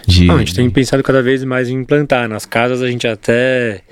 de... 0.07 0.31
a 0.31 0.39
gente 0.39 0.55
tem 0.55 0.69
pensado 0.71 1.03
cada 1.03 1.23
vez 1.23 1.43
mais 1.45 1.69
em 1.69 1.75
implantar. 1.75 2.29
Nas 2.29 2.45
casas 2.45 2.83
a 2.83 2.89
gente 2.89 3.07
até 3.07 3.83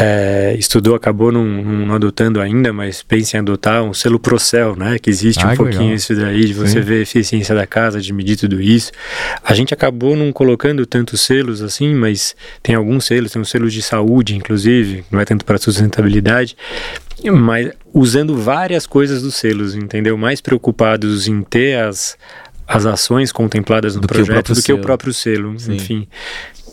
é, 0.00 0.56
estudou, 0.58 0.96
acabou 0.96 1.30
não, 1.30 1.44
não, 1.44 1.94
adotando 1.94 2.40
ainda, 2.40 2.72
mas 2.72 3.02
pensa 3.02 3.36
em 3.36 3.40
adotar 3.40 3.82
um 3.82 3.94
selo 3.94 4.18
Procel, 4.18 4.74
né? 4.74 4.98
Que 4.98 5.08
existe 5.08 5.44
ah, 5.44 5.52
um 5.52 5.56
pouquinho 5.56 5.82
legal. 5.82 5.96
isso 5.96 6.16
daí, 6.16 6.44
de 6.46 6.52
você 6.52 6.72
Sim. 6.72 6.80
ver 6.80 6.98
a 6.98 7.02
eficiência 7.02 7.54
da 7.54 7.64
casa, 7.64 8.00
de 8.00 8.12
medir 8.12 8.36
tudo 8.36 8.60
isso. 8.60 8.90
A 9.44 9.54
gente 9.54 9.72
acabou 9.72 10.16
não 10.16 10.32
colocando 10.32 10.84
tantos 10.84 11.20
selos 11.20 11.62
assim, 11.62 11.94
mas 11.94 12.34
tem 12.60 12.74
alguns 12.74 13.04
selos, 13.04 13.30
tem 13.30 13.40
um 13.40 13.44
selo 13.44 13.70
de 13.70 13.82
saúde, 13.82 14.34
inclusive, 14.34 15.04
não 15.12 15.20
é 15.20 15.24
tanto 15.24 15.44
para 15.44 15.58
sustentabilidade, 15.58 16.56
mas 17.32 17.70
usando 17.92 18.36
várias 18.36 18.86
coisas 18.86 19.22
dos 19.22 19.36
selos, 19.36 19.76
entendeu? 19.76 20.18
Mais 20.18 20.40
preocupados 20.40 21.28
em 21.28 21.40
ter 21.42 21.78
as, 21.78 22.18
as 22.66 22.84
ações 22.84 23.30
contempladas 23.30 23.94
no 23.94 24.00
do 24.00 24.08
projeto 24.08 24.48
que 24.48 24.54
do 24.54 24.62
que 24.62 24.72
o 24.72 24.78
próprio 24.78 25.14
selo, 25.14 25.56
Sim. 25.56 25.74
enfim. 25.74 26.08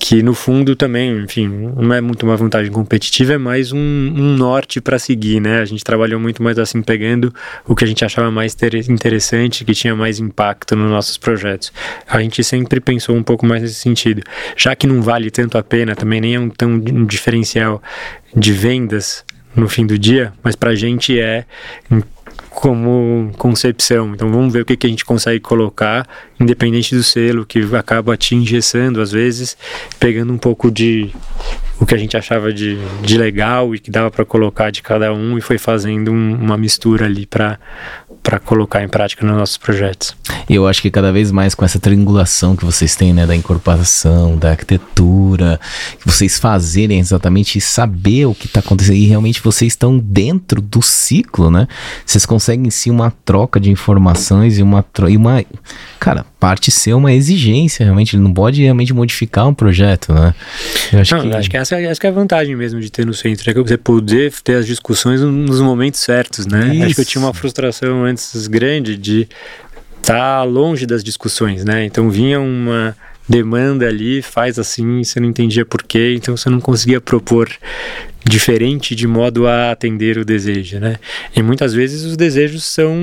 Que 0.04 0.24
no 0.24 0.34
fundo 0.34 0.76
também, 0.76 1.16
enfim, 1.20 1.48
não 1.48 1.94
é 1.94 2.02
muito 2.02 2.24
uma 2.24 2.36
vantagem 2.36 2.72
competitiva, 2.72 3.34
é 3.34 3.38
mais 3.38 3.72
um, 3.72 3.78
um 3.78 4.36
norte 4.36 4.82
para 4.82 4.98
seguir, 4.98 5.40
né? 5.40 5.60
A 5.62 5.66
gente 5.66 5.84
trabalhou 5.84 6.20
muito 6.20 6.42
mais 6.42 6.58
assim, 6.58 6.82
pegando 6.82 7.32
o 7.68 7.76
que 7.76 7.84
a 7.84 7.88
gente 7.88 8.04
achava 8.04 8.32
mais 8.32 8.58
interessante, 8.90 9.64
que 9.64 9.76
tinha 9.76 9.96
mais 9.96 10.20
impacto 10.20 10.76
nos 10.76 10.90
nossos 10.90 11.20
projetos. 11.20 11.72
A 12.08 12.20
gente 12.20 12.44
sempre 12.44 12.80
pensou 12.80 13.16
um 13.16 13.22
pouco 13.22 13.46
mais 13.46 13.62
nesse 13.62 13.76
sentido. 13.76 14.24
Já 14.58 14.76
que 14.76 14.88
não 14.88 15.04
vale 15.04 15.30
tanto 15.30 15.56
a 15.56 15.62
pena, 15.62 15.96
também 15.96 16.20
nem 16.20 16.34
é 16.34 16.40
um 16.40 16.50
tão 16.50 16.72
um 16.72 17.06
diferencial 17.06 17.80
de 18.36 18.52
vendas 18.52 19.24
no 19.56 19.70
fim 19.70 19.86
do 19.86 20.00
dia, 20.00 20.34
mas 20.42 20.56
para 20.56 20.72
a 20.72 20.76
gente 20.76 21.20
é 21.20 21.46
como 22.52 23.32
concepção. 23.38 24.14
Então 24.14 24.32
vamos 24.32 24.54
ver 24.54 24.62
o 24.62 24.66
que, 24.66 24.78
que 24.78 24.86
a 24.86 24.90
gente 24.90 25.06
consegue 25.06 25.40
colocar, 25.40 26.08
independente 26.40 26.94
do 26.96 27.04
selo, 27.04 27.46
que 27.46 27.62
acaba 27.76 28.16
te 28.16 28.36
engessando 28.36 29.02
às 29.02 29.12
vezes, 29.12 29.58
pegando 30.00 30.32
um 30.32 30.38
pouco 30.38 30.70
de 30.70 31.12
o 31.82 31.86
que 31.86 31.96
a 31.96 31.98
gente 31.98 32.16
achava 32.16 32.54
de, 32.54 32.78
de 33.02 33.18
legal 33.18 33.74
e 33.74 33.80
que 33.80 33.90
dava 33.90 34.12
para 34.12 34.24
colocar 34.24 34.70
de 34.70 34.84
cada 34.84 35.12
um 35.12 35.36
e 35.36 35.42
foi 35.42 35.58
fazendo 35.58 36.12
um, 36.12 36.36
uma 36.36 36.56
mistura 36.56 37.08
ali 37.08 37.26
para 37.26 37.60
para 38.22 38.38
colocar 38.38 38.84
em 38.84 38.88
prática 38.88 39.26
nos 39.26 39.36
nossos 39.36 39.58
projetos. 39.58 40.16
E 40.48 40.54
eu 40.54 40.68
acho 40.68 40.80
que 40.80 40.92
cada 40.92 41.12
vez 41.12 41.32
mais 41.32 41.56
com 41.56 41.66
essa 41.66 41.80
triangulação 41.80 42.56
que 42.56 42.64
vocês 42.64 42.96
têm, 42.96 43.14
né, 43.14 43.26
da 43.26 43.36
incorporação, 43.36 44.38
da 44.38 44.52
arquitetura, 44.52 45.60
que 46.00 46.06
vocês 46.06 46.38
fazerem 46.38 47.00
exatamente 47.00 47.60
saber 47.60 48.26
o 48.26 48.36
que 48.36 48.46
está 48.46 48.60
acontecendo 48.60 48.98
e 48.98 49.08
realmente 49.08 49.42
vocês 49.42 49.74
estão 49.74 49.98
dentro 49.98 50.62
do 50.62 50.84
ciclo, 50.84 51.50
né? 51.50 51.68
Vocês 52.06 52.24
conseguem 52.24 52.70
sim 52.70 52.92
uma 52.92 53.12
troca 53.26 53.60
de 53.60 53.72
informações 53.72 54.60
e 54.60 54.62
uma 54.62 54.86
e 55.10 55.18
uma 55.18 55.44
cara, 56.00 56.26
parte 56.42 56.72
ser 56.72 56.96
uma 56.96 57.14
exigência, 57.14 57.84
realmente 57.84 58.16
ele 58.16 58.24
não 58.24 58.34
pode 58.34 58.64
realmente 58.64 58.92
modificar 58.92 59.48
um 59.48 59.54
projeto, 59.54 60.12
né? 60.12 60.34
Eu 60.92 61.00
acho, 61.00 61.16
não, 61.16 61.30
que... 61.30 61.36
acho 61.36 61.50
que 61.52 61.56
essa, 61.56 61.80
essa 61.80 62.02
que 62.02 62.08
é 62.08 62.10
a 62.10 62.14
vantagem 62.14 62.56
mesmo 62.56 62.82
de 62.82 62.92
ter 62.92 63.06
no 63.06 63.14
centro, 63.14 63.48
é 63.48 63.54
que 63.54 63.62
você 63.62 63.78
poder 63.78 64.34
ter 64.44 64.56
as 64.56 64.66
discussões 64.66 65.22
nos 65.22 65.62
momentos 65.62 66.00
certos, 66.00 66.48
né? 66.48 66.74
Isso. 66.74 66.86
Acho 66.86 66.96
que 66.96 67.02
eu 67.02 67.06
tinha 67.06 67.24
uma 67.24 67.34
frustração 67.34 68.04
antes 68.06 68.48
grande 68.48 68.98
de 68.98 69.30
estar 70.02 70.40
tá 70.40 70.44
longe 70.44 70.88
das 70.88 71.04
discussões, 71.04 71.64
né? 71.64 71.86
Então 71.86 72.10
vinha 72.10 72.40
uma 72.40 72.98
demanda 73.30 73.88
ali, 73.88 74.24
faz 74.24 74.58
assim, 74.58 75.04
você 75.04 75.20
não 75.20 75.30
entendia 75.30 75.64
por 75.64 75.84
quê, 75.84 76.16
então 76.18 76.36
você 76.36 76.50
não 76.50 76.60
conseguia 76.60 77.00
propor 77.00 77.50
diferente 78.24 78.96
de 78.96 79.08
modo 79.08 79.48
a 79.48 79.72
atender 79.72 80.18
o 80.18 80.26
desejo, 80.26 80.80
né? 80.80 80.98
E 81.36 81.42
muitas 81.42 81.74
vezes 81.74 82.04
os 82.04 82.16
desejos 82.16 82.64
são 82.64 82.96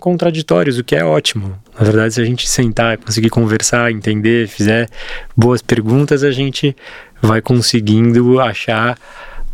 contraditórios, 0.00 0.78
o 0.78 0.84
que 0.84 0.96
é 0.96 1.04
ótimo. 1.04 1.56
Na 1.78 1.84
verdade, 1.84 2.14
se 2.14 2.20
a 2.20 2.24
gente 2.24 2.48
sentar, 2.48 2.98
conseguir 2.98 3.30
conversar, 3.30 3.90
entender, 3.92 4.48
fizer 4.48 4.88
boas 5.36 5.62
perguntas, 5.62 6.24
a 6.24 6.30
gente 6.30 6.76
vai 7.22 7.40
conseguindo 7.40 8.40
achar 8.40 8.98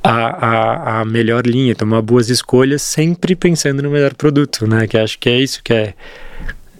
a, 0.02 0.10
a, 0.10 1.00
a, 1.00 1.04
melhor 1.04 1.46
linha, 1.46 1.74
tomar 1.74 2.00
boas 2.00 2.30
escolhas, 2.30 2.80
sempre 2.80 3.34
pensando 3.34 3.82
no 3.82 3.90
melhor 3.90 4.14
produto, 4.14 4.66
né? 4.66 4.86
Que 4.86 4.96
acho 4.96 5.18
que 5.18 5.28
é 5.28 5.38
isso 5.38 5.62
que 5.62 5.72
é, 5.72 5.94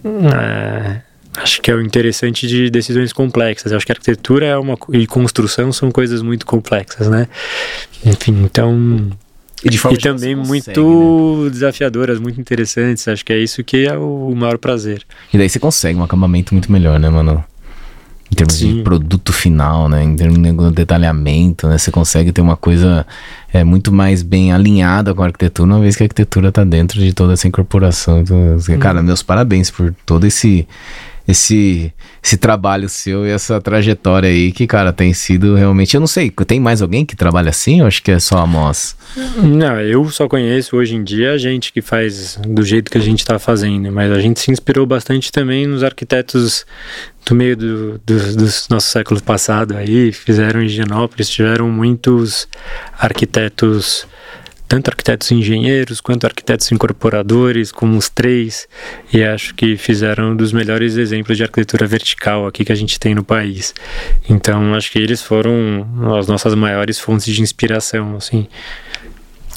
é 0.03 1.01
acho 1.37 1.61
que 1.61 1.71
é 1.71 1.75
o 1.75 1.81
interessante 1.81 2.47
de 2.47 2.69
decisões 2.69 3.13
complexas. 3.13 3.71
Eu 3.71 3.77
acho 3.77 3.85
que 3.85 3.91
arquitetura 3.91 4.45
é 4.45 4.57
uma 4.57 4.77
e 4.91 5.05
construção 5.07 5.71
são 5.71 5.91
coisas 5.91 6.21
muito 6.21 6.45
complexas, 6.45 7.07
né? 7.07 7.27
Enfim, 8.05 8.43
então 8.43 9.09
e, 9.63 9.69
de 9.69 9.77
e 9.77 9.97
também 9.97 10.35
consegue, 10.35 10.35
muito 10.35 11.43
né? 11.43 11.49
desafiadoras, 11.49 12.19
muito 12.19 12.39
interessantes. 12.39 13.07
Acho 13.07 13.25
que 13.25 13.33
é 13.33 13.39
isso 13.39 13.63
que 13.63 13.87
é 13.87 13.97
o 13.97 14.33
maior 14.35 14.57
prazer. 14.57 15.03
E 15.33 15.37
daí 15.37 15.49
você 15.49 15.59
consegue 15.59 15.99
um 15.99 16.03
acabamento 16.03 16.53
muito 16.53 16.71
melhor, 16.71 16.99
né, 16.99 17.09
mano? 17.09 17.43
Em 18.29 18.35
termos 18.35 18.55
Sim. 18.55 18.77
de 18.77 18.83
produto 18.83 19.31
final, 19.31 19.87
né? 19.87 20.03
Em 20.03 20.15
termos 20.15 20.37
de 20.37 20.71
detalhamento, 20.71 21.67
né? 21.67 21.77
Você 21.77 21.89
consegue 21.91 22.31
ter 22.31 22.41
uma 22.41 22.57
coisa 22.57 23.07
é, 23.53 23.63
muito 23.63 23.91
mais 23.91 24.21
bem 24.21 24.51
alinhada 24.51 25.13
com 25.13 25.23
a 25.23 25.27
arquitetura, 25.27 25.67
uma 25.67 25.79
vez 25.79 25.95
que 25.95 26.03
a 26.03 26.05
arquitetura 26.05 26.49
está 26.49 26.63
dentro 26.63 26.99
de 26.99 27.13
toda 27.13 27.33
essa 27.33 27.47
incorporação. 27.47 28.19
Então, 28.19 28.57
hum. 28.57 28.79
Cara, 28.79 29.01
meus 29.01 29.23
parabéns 29.23 29.71
por 29.71 29.95
todo 30.05 30.27
esse 30.27 30.67
esse, 31.27 31.93
esse 32.23 32.37
trabalho 32.37 32.87
seu 32.87 33.25
e 33.25 33.29
essa 33.29 33.59
trajetória 33.59 34.29
aí 34.29 34.51
que, 34.51 34.65
cara, 34.65 34.93
tem 34.93 35.13
sido 35.13 35.55
realmente. 35.55 35.93
Eu 35.93 35.99
não 35.99 36.07
sei, 36.07 36.31
tem 36.31 36.59
mais 36.59 36.81
alguém 36.81 37.05
que 37.05 37.15
trabalha 37.15 37.49
assim 37.49 37.81
ou 37.81 37.87
acho 37.87 38.01
que 38.01 38.11
é 38.11 38.19
só 38.19 38.37
a 38.37 38.47
Moss? 38.47 38.95
Não, 39.35 39.79
eu 39.81 40.09
só 40.09 40.27
conheço 40.27 40.77
hoje 40.77 40.95
em 40.95 41.03
dia 41.03 41.33
a 41.33 41.37
gente 41.37 41.73
que 41.73 41.81
faz 41.81 42.39
do 42.47 42.63
jeito 42.63 42.89
que 42.89 42.97
a 42.97 43.01
gente 43.01 43.19
está 43.19 43.37
fazendo, 43.37 43.91
mas 43.91 44.11
a 44.11 44.19
gente 44.21 44.39
se 44.39 44.51
inspirou 44.51 44.85
bastante 44.85 45.31
também 45.31 45.67
nos 45.67 45.83
arquitetos 45.83 46.65
do 47.25 47.35
meio 47.35 47.57
do, 47.57 48.01
do, 48.05 48.35
do 48.35 48.45
nosso 48.69 48.89
século 48.89 49.21
passado 49.21 49.75
aí, 49.75 50.13
fizeram 50.13 50.61
em 50.61 50.65
Higienópolis, 50.65 51.29
tiveram 51.29 51.69
muitos 51.69 52.47
arquitetos 52.97 54.07
tanto 54.67 54.89
arquitetos 54.89 55.31
engenheiros 55.31 56.01
quanto 56.01 56.25
arquitetos 56.25 56.71
incorporadores, 56.71 57.71
como 57.71 57.97
os 57.97 58.09
três, 58.09 58.67
e 59.13 59.23
acho 59.23 59.55
que 59.55 59.77
fizeram 59.77 60.31
um 60.31 60.35
dos 60.35 60.51
melhores 60.51 60.97
exemplos 60.97 61.37
de 61.37 61.43
arquitetura 61.43 61.87
vertical 61.87 62.45
aqui 62.45 62.65
que 62.65 62.71
a 62.71 62.75
gente 62.75 62.99
tem 62.99 63.15
no 63.15 63.23
país. 63.23 63.73
Então, 64.29 64.73
acho 64.73 64.91
que 64.91 64.99
eles 64.99 65.21
foram 65.21 65.87
as 66.17 66.27
nossas 66.27 66.53
maiores 66.53 66.99
fontes 66.99 67.33
de 67.33 67.41
inspiração, 67.41 68.15
assim. 68.15 68.47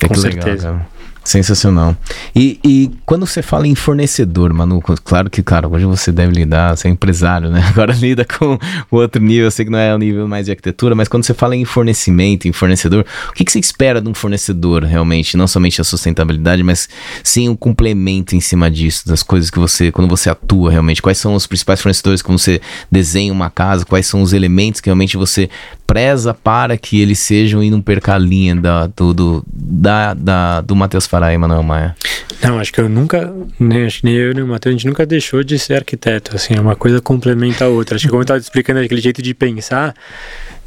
É 0.03 0.09
com 0.09 0.15
certeza. 0.15 0.71
Legal, 0.71 0.87
Sensacional. 1.23 1.95
E, 2.35 2.59
e 2.65 2.91
quando 3.05 3.27
você 3.27 3.43
fala 3.43 3.67
em 3.67 3.75
fornecedor, 3.75 4.53
Manu, 4.55 4.81
claro 4.81 5.29
que, 5.29 5.43
cara, 5.43 5.69
hoje 5.69 5.85
você 5.85 6.11
deve 6.11 6.33
lidar, 6.33 6.77
você 6.77 6.89
é 6.89 6.91
empresário, 6.91 7.51
né? 7.51 7.63
Agora 7.69 7.93
lida 7.93 8.25
com 8.25 8.59
o 8.91 8.97
outro 8.97 9.23
nível, 9.23 9.45
eu 9.45 9.51
sei 9.51 9.67
que 9.67 9.71
não 9.71 9.79
é 9.79 9.95
o 9.95 9.99
nível 9.99 10.27
mais 10.27 10.47
de 10.47 10.53
arquitetura, 10.53 10.95
mas 10.95 11.09
quando 11.09 11.25
você 11.25 11.35
fala 11.35 11.55
em 11.55 11.65
fornecimento, 11.65 12.49
em 12.49 12.53
fornecedor, 12.53 13.05
o 13.29 13.33
que, 13.33 13.45
que 13.45 13.53
você 13.53 13.59
espera 13.59 14.01
de 14.01 14.09
um 14.09 14.15
fornecedor 14.15 14.83
realmente? 14.83 15.37
Não 15.37 15.47
somente 15.47 15.81
a 15.81 15.85
sustentabilidade, 15.85 16.63
mas 16.63 16.89
sim 17.23 17.49
o 17.49 17.53
um 17.53 17.57
complemento 17.57 18.35
em 18.35 18.41
cima 18.41 18.71
disso, 18.71 19.07
das 19.07 19.23
coisas 19.23 19.51
que 19.51 19.59
você, 19.59 19.93
quando 19.93 20.09
você 20.09 20.31
atua 20.31 20.71
realmente, 20.71 21.03
quais 21.03 21.19
são 21.19 21.35
os 21.35 21.47
principais 21.47 21.83
fornecedores 21.83 22.23
quando 22.23 22.39
você 22.39 22.61
desenha 22.91 23.33
uma 23.33 23.51
casa, 23.51 23.85
quais 23.85 24.07
são 24.07 24.23
os 24.23 24.33
elementos 24.33 24.81
que 24.81 24.89
realmente 24.89 25.17
você 25.17 25.51
preza 25.87 26.33
para 26.33 26.79
que 26.79 27.01
eles 27.01 27.19
sejam 27.19 27.63
e 27.63 27.69
não 27.69 27.83
perca 27.83 28.15
a 28.15 28.19
linha 28.19 28.55
da, 28.55 28.87
do, 28.87 29.13
do, 29.13 29.45
da, 29.53 30.15
da, 30.15 30.61
do 30.61 30.77
Matheus 30.77 31.05
Farai 31.11 31.35
e 31.35 31.39
Manuel 31.39 31.65
Maia? 31.65 31.97
Não, 32.43 32.59
acho 32.59 32.73
que 32.73 32.81
eu 32.81 32.89
nunca, 32.89 33.35
nem, 33.59 33.85
acho 33.85 33.99
que 33.99 34.05
nem 34.07 34.15
eu 34.15 34.33
nem 34.33 34.45
o 34.45 34.47
Matheus, 34.47 34.75
a 34.75 34.77
gente 34.79 34.87
nunca 34.87 35.05
deixou 35.05 35.43
de 35.43 35.59
ser 35.59 35.75
arquiteto, 35.75 36.37
assim, 36.37 36.55
é 36.55 36.61
uma 36.61 36.77
coisa 36.77 37.01
complementa 37.01 37.65
a 37.65 37.69
outra. 37.69 37.97
Acho 37.97 38.05
que 38.05 38.11
como 38.11 38.21
eu 38.21 38.23
estava 38.23 38.39
explicando 38.39 38.79
aquele 38.81 39.01
jeito 39.01 39.21
de 39.21 39.35
pensar, 39.35 39.93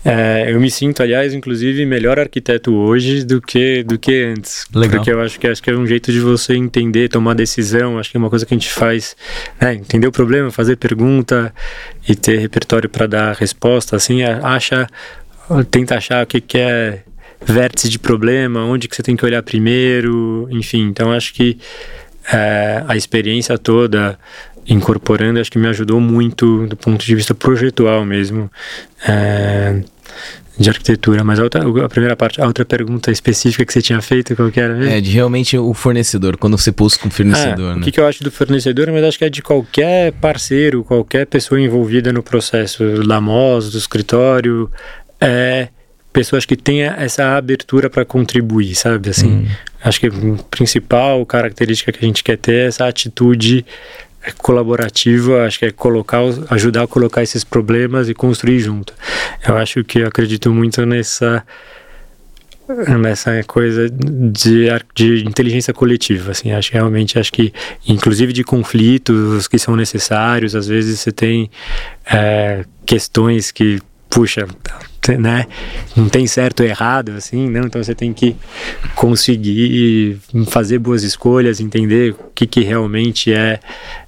É, 0.06 0.52
eu 0.52 0.60
me 0.60 0.70
sinto, 0.70 1.02
aliás, 1.02 1.34
inclusive, 1.34 1.86
melhor 1.86 2.20
arquiteto 2.20 2.76
hoje 2.76 3.24
do 3.24 3.42
que, 3.42 3.84
do 3.84 3.98
que 3.98 4.26
antes. 4.26 4.66
Legal. 4.76 4.98
Porque 4.98 5.10
eu 5.10 5.22
acho 5.22 5.40
que, 5.40 5.48
acho 5.48 5.64
que 5.64 5.70
é 5.70 5.74
um 5.78 5.88
jeito 5.88 6.12
de 6.12 6.20
você 6.20 6.56
entender, 6.56 7.08
tomar 7.08 7.34
decisão. 7.36 7.98
Acho 7.98 8.12
que 8.12 8.18
é 8.18 8.20
uma 8.20 8.30
coisa 8.30 8.46
que 8.46 8.54
a 8.54 8.58
gente 8.58 8.70
faz, 8.70 9.16
né, 9.62 9.76
entender 9.76 10.06
o 10.06 10.12
problema, 10.12 10.52
fazer 10.52 10.76
pergunta 10.76 11.54
e 12.06 12.18
ter 12.18 12.38
repertório 12.38 12.90
para 12.90 13.08
dar 13.08 13.34
resposta. 13.34 13.96
Assim, 13.96 14.24
acha, 14.24 14.88
tenta 15.72 15.96
achar 15.96 16.22
o 16.22 16.28
que, 16.28 16.42
que 16.42 16.58
é 16.58 17.04
vértice 17.46 17.90
de 17.90 18.00
problema, 18.00 18.64
onde 18.64 18.88
que 18.88 18.96
você 18.96 19.04
tem 19.04 19.16
que 19.16 19.26
olhar 19.26 19.42
primeiro, 19.44 20.48
enfim. 20.52 20.82
Então, 20.88 21.12
acho 21.12 21.34
que 21.34 21.58
é, 22.32 22.84
a 22.88 22.96
experiência 22.96 23.58
toda 23.58 24.18
incorporando, 24.68 25.40
acho 25.40 25.52
que 25.52 25.58
me 25.58 25.68
ajudou 25.68 26.00
muito 26.00 26.68
do 26.68 26.78
ponto 26.78 27.06
de 27.06 27.16
vista 27.16 27.34
projetual 27.36 28.06
mesmo. 28.06 28.50
É, 29.06 29.82
de 30.58 30.70
arquitetura, 30.70 31.24
mas 31.24 31.40
a, 31.40 31.44
outra, 31.44 31.64
a 31.84 31.90
primeira 31.90 32.16
parte, 32.16 32.40
a 32.40 32.46
outra 32.46 32.64
pergunta 32.64 33.12
específica 33.12 33.66
que 33.66 33.74
você 33.74 33.82
tinha 33.82 34.00
feito, 34.02 34.36
qual 34.36 34.52
que 34.52 34.60
era? 34.60 34.76
Mesmo? 34.76 34.92
É, 34.92 35.02
de 35.02 35.10
realmente 35.10 35.58
o 35.58 35.74
fornecedor, 35.74 36.38
quando 36.38 36.58
você 36.58 36.72
pôs 36.72 36.96
com 36.96 37.08
o 37.08 37.12
fornecedor, 37.12 37.72
ah, 37.72 37.76
né? 37.76 37.82
O 37.82 37.84
que, 37.84 37.92
que 37.92 38.00
eu 38.00 38.06
acho 38.06 38.24
do 38.24 38.32
fornecedor, 38.32 38.92
mas 38.92 39.04
acho 39.04 39.18
que 39.18 39.26
é 39.26 39.30
de 39.30 39.42
qualquer 39.42 40.12
parceiro, 40.14 40.84
qualquer 40.84 41.26
pessoa 41.26 41.60
envolvida 41.60 42.14
no 42.14 42.22
processo 42.22 43.04
da 43.04 43.20
MOS, 43.20 43.72
do 43.72 43.78
escritório, 43.80 44.70
é 45.20 45.70
pessoas 46.14 46.46
que 46.46 46.56
tenha 46.56 46.96
essa 46.98 47.36
abertura 47.36 47.90
para 47.90 48.06
contribuir, 48.06 48.76
sabe? 48.76 49.10
Assim, 49.10 49.32
hum. 49.32 49.48
acho 49.84 50.00
que 50.00 50.08
a 50.08 50.12
principal 50.52 51.26
característica 51.26 51.92
que 51.92 52.06
a 52.06 52.08
gente 52.08 52.24
quer 52.24 52.38
ter 52.38 52.54
é 52.54 52.68
essa 52.68 52.88
atitude 52.88 53.66
colaborativa, 54.38 55.46
acho 55.46 55.60
que 55.60 55.66
é 55.66 55.72
colocar, 55.72 56.22
ajudar 56.50 56.84
a 56.84 56.88
colocar 56.88 57.22
esses 57.22 57.44
problemas 57.44 58.08
e 58.08 58.14
construir 58.14 58.60
junto. 58.60 58.94
Eu 59.46 59.58
acho 59.58 59.84
que 59.84 60.00
eu 60.00 60.08
acredito 60.08 60.50
muito 60.52 60.86
nessa 60.86 61.44
nessa 62.98 63.44
coisa 63.44 63.90
de, 63.90 64.70
de 64.96 65.26
inteligência 65.26 65.74
coletiva, 65.74 66.32
assim, 66.32 66.54
acho 66.54 66.72
realmente, 66.72 67.20
acho 67.20 67.32
que, 67.32 67.54
inclusive 67.86 68.32
de 68.32 68.42
conflitos 68.42 69.50
que 69.50 69.60
são 69.60 69.76
necessários, 69.76 70.56
às 70.56 70.68
vezes 70.68 71.02
você 71.02 71.12
tem 71.12 71.52
é, 72.06 72.64
questões 72.86 73.52
que, 73.52 73.82
puxa, 74.14 74.46
né? 75.18 75.48
Não 75.98 76.08
tem 76.08 76.28
certo 76.28 76.62
ou 76.62 76.66
errado, 76.68 77.14
assim, 77.18 77.50
não. 77.50 77.66
Então 77.66 77.84
você 77.84 77.96
tem 77.96 78.14
que 78.14 78.36
conseguir 78.96 80.20
fazer 80.48 80.78
boas 80.78 81.04
escolhas, 81.04 81.60
entender 81.60 82.12
o 82.12 82.32
que, 82.34 82.46
que 82.46 82.62
realmente 82.62 83.34
é, 83.34 83.60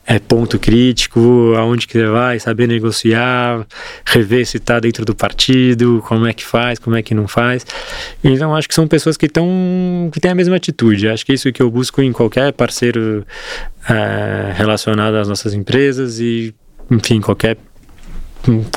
é 0.06 0.20
ponto 0.20 0.60
crítico, 0.60 1.54
aonde 1.58 1.88
que 1.88 1.94
você 1.94 2.06
vai, 2.06 2.40
saber 2.40 2.68
negociar, 2.68 3.66
rever 4.06 4.46
se 4.46 4.58
está 4.58 4.80
dentro 4.80 5.04
do 5.04 5.16
partido, 5.16 6.04
como 6.08 6.28
é 6.28 6.34
que 6.34 6.46
faz, 6.46 6.78
como 6.78 6.96
é 6.96 7.02
que 7.02 7.16
não 7.16 7.28
faz. 7.28 7.66
Então 8.24 8.56
acho 8.56 8.68
que 8.68 8.76
são 8.76 8.88
pessoas 8.88 9.18
que 9.18 9.26
estão 9.26 10.10
que 10.14 10.20
têm 10.20 10.32
a 10.32 10.36
mesma 10.36 10.56
atitude. 10.56 11.10
Acho 11.10 11.26
que 11.26 11.32
é 11.32 11.36
isso 11.36 11.52
que 11.52 11.64
eu 11.64 11.72
busco 11.72 12.00
em 12.02 12.12
qualquer 12.12 12.54
parceiro 12.54 13.26
é, 13.90 14.54
relacionado 14.56 15.16
às 15.16 15.28
nossas 15.28 15.54
empresas 15.56 16.20
e 16.20 16.54
enfim 16.92 17.20
qualquer 17.20 17.58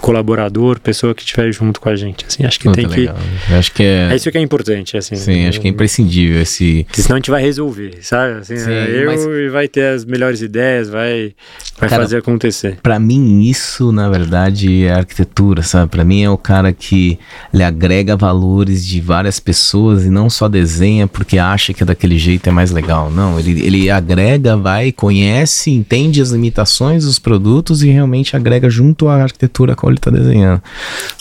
colaborador, 0.01 0.81
pessoa 0.81 1.15
que 1.15 1.23
estiver 1.23 1.53
junto 1.53 1.81
com 1.81 1.89
a 1.89 1.97
gente. 1.97 2.25
Assim, 2.27 2.45
acho 2.45 2.59
que 2.59 2.71
tem 2.73 2.89
que. 2.89 3.09
acho 3.57 3.73
que 3.73 3.83
é... 3.83 4.09
é 4.11 4.17
isso 4.17 4.31
que 4.31 4.39
é 4.39 4.41
importante, 4.41 4.97
assim. 4.97 5.17
Sim, 5.17 5.47
acho 5.47 5.61
que 5.61 5.69
é 5.69 5.71
imprescindível 5.71 6.41
esse. 6.41 6.85
Porque 6.85 7.03
senão 7.03 7.17
a 7.17 7.19
gente 7.19 7.31
vai 7.31 7.43
resolver, 7.43 7.99
sabe? 8.03 8.39
Assim, 8.41 8.57
Sim, 8.57 8.71
eu 8.71 9.07
mas... 9.07 9.25
e 9.25 9.49
vai 9.49 9.69
ter 9.69 9.95
as 9.95 10.05
melhores 10.05 10.41
ideias, 10.41 10.89
vai, 10.89 11.35
vai 11.79 11.89
cara, 11.89 12.03
fazer 12.03 12.19
acontecer. 12.19 12.79
Para 12.83 12.99
mim 12.99 13.43
isso, 13.43 13.93
na 13.93 14.09
verdade, 14.09 14.85
é 14.85 14.93
arquitetura, 14.93 15.63
sabe? 15.63 15.91
Para 15.91 16.05
mim 16.05 16.23
é 16.23 16.31
o 16.31 16.39
cara 16.39 16.73
que 16.73 17.19
ele 17.53 17.63
agrega 17.63 18.17
valores 18.17 18.87
de 18.87 19.01
várias 19.01 19.41
pessoas 19.41 20.05
e 20.05 20.11
não 20.11 20.31
só 20.31 20.49
desenha 20.49 21.07
porque 21.07 21.39
acha 21.39 21.73
que 21.73 21.85
daquele 21.85 22.19
jeito 22.19 22.49
é 22.49 22.53
mais 22.53 22.71
legal. 22.71 23.11
Não, 23.11 23.39
ele, 23.39 23.65
ele 23.65 23.91
agrega, 23.91 24.57
vai, 24.57 24.93
conhece, 24.93 25.71
entende 25.71 26.21
as 26.21 26.31
limitações 26.31 27.05
dos 27.05 27.19
produtos 27.19 27.83
e 27.83 27.91
realmente 27.91 28.37
agrega 28.37 28.71
junto 28.71 29.09
à 29.09 29.23
arquitetura 29.23 29.58
arquitetura 29.59 29.75
qual 29.75 29.91
ele 29.91 29.99
está 29.99 30.11
desenhando. 30.11 30.63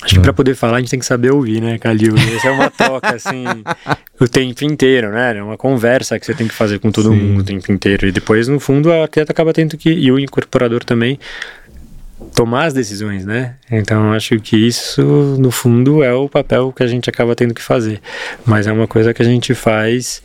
Acho 0.01 0.15
que 0.15 0.19
para 0.19 0.33
poder 0.33 0.55
falar 0.55 0.77
a 0.77 0.79
gente 0.79 0.91
tem 0.91 0.99
que 0.99 1.05
saber 1.05 1.31
ouvir, 1.31 1.61
né, 1.61 1.77
Calil? 1.77 2.15
Essa 2.35 2.47
é 2.47 2.51
uma 2.51 2.69
troca, 2.69 3.15
assim, 3.15 3.45
o 4.19 4.27
tempo 4.27 4.63
inteiro, 4.63 5.11
né? 5.11 5.37
É 5.37 5.43
uma 5.43 5.57
conversa 5.57 6.19
que 6.19 6.25
você 6.25 6.33
tem 6.33 6.47
que 6.47 6.53
fazer 6.53 6.79
com 6.79 6.91
todo 6.91 7.09
Sim. 7.09 7.15
mundo 7.15 7.41
o 7.41 7.43
tempo 7.43 7.71
inteiro. 7.71 8.07
E 8.07 8.11
depois, 8.11 8.47
no 8.47 8.59
fundo, 8.59 8.91
a 8.91 9.01
arquiteta 9.01 9.31
acaba 9.31 9.53
tendo 9.53 9.77
que, 9.77 9.89
e 9.89 10.11
o 10.11 10.19
incorporador 10.19 10.83
também, 10.83 11.19
tomar 12.33 12.65
as 12.65 12.73
decisões, 12.73 13.25
né? 13.25 13.55
Então 13.71 14.11
acho 14.11 14.39
que 14.39 14.55
isso, 14.55 15.01
no 15.39 15.51
fundo, 15.51 16.03
é 16.03 16.13
o 16.13 16.27
papel 16.27 16.71
que 16.71 16.83
a 16.83 16.87
gente 16.87 17.09
acaba 17.09 17.35
tendo 17.35 17.53
que 17.53 17.61
fazer. 17.61 18.01
Mas 18.45 18.67
é 18.67 18.71
uma 18.71 18.87
coisa 18.87 19.13
que 19.13 19.21
a 19.21 19.25
gente 19.25 19.53
faz 19.53 20.21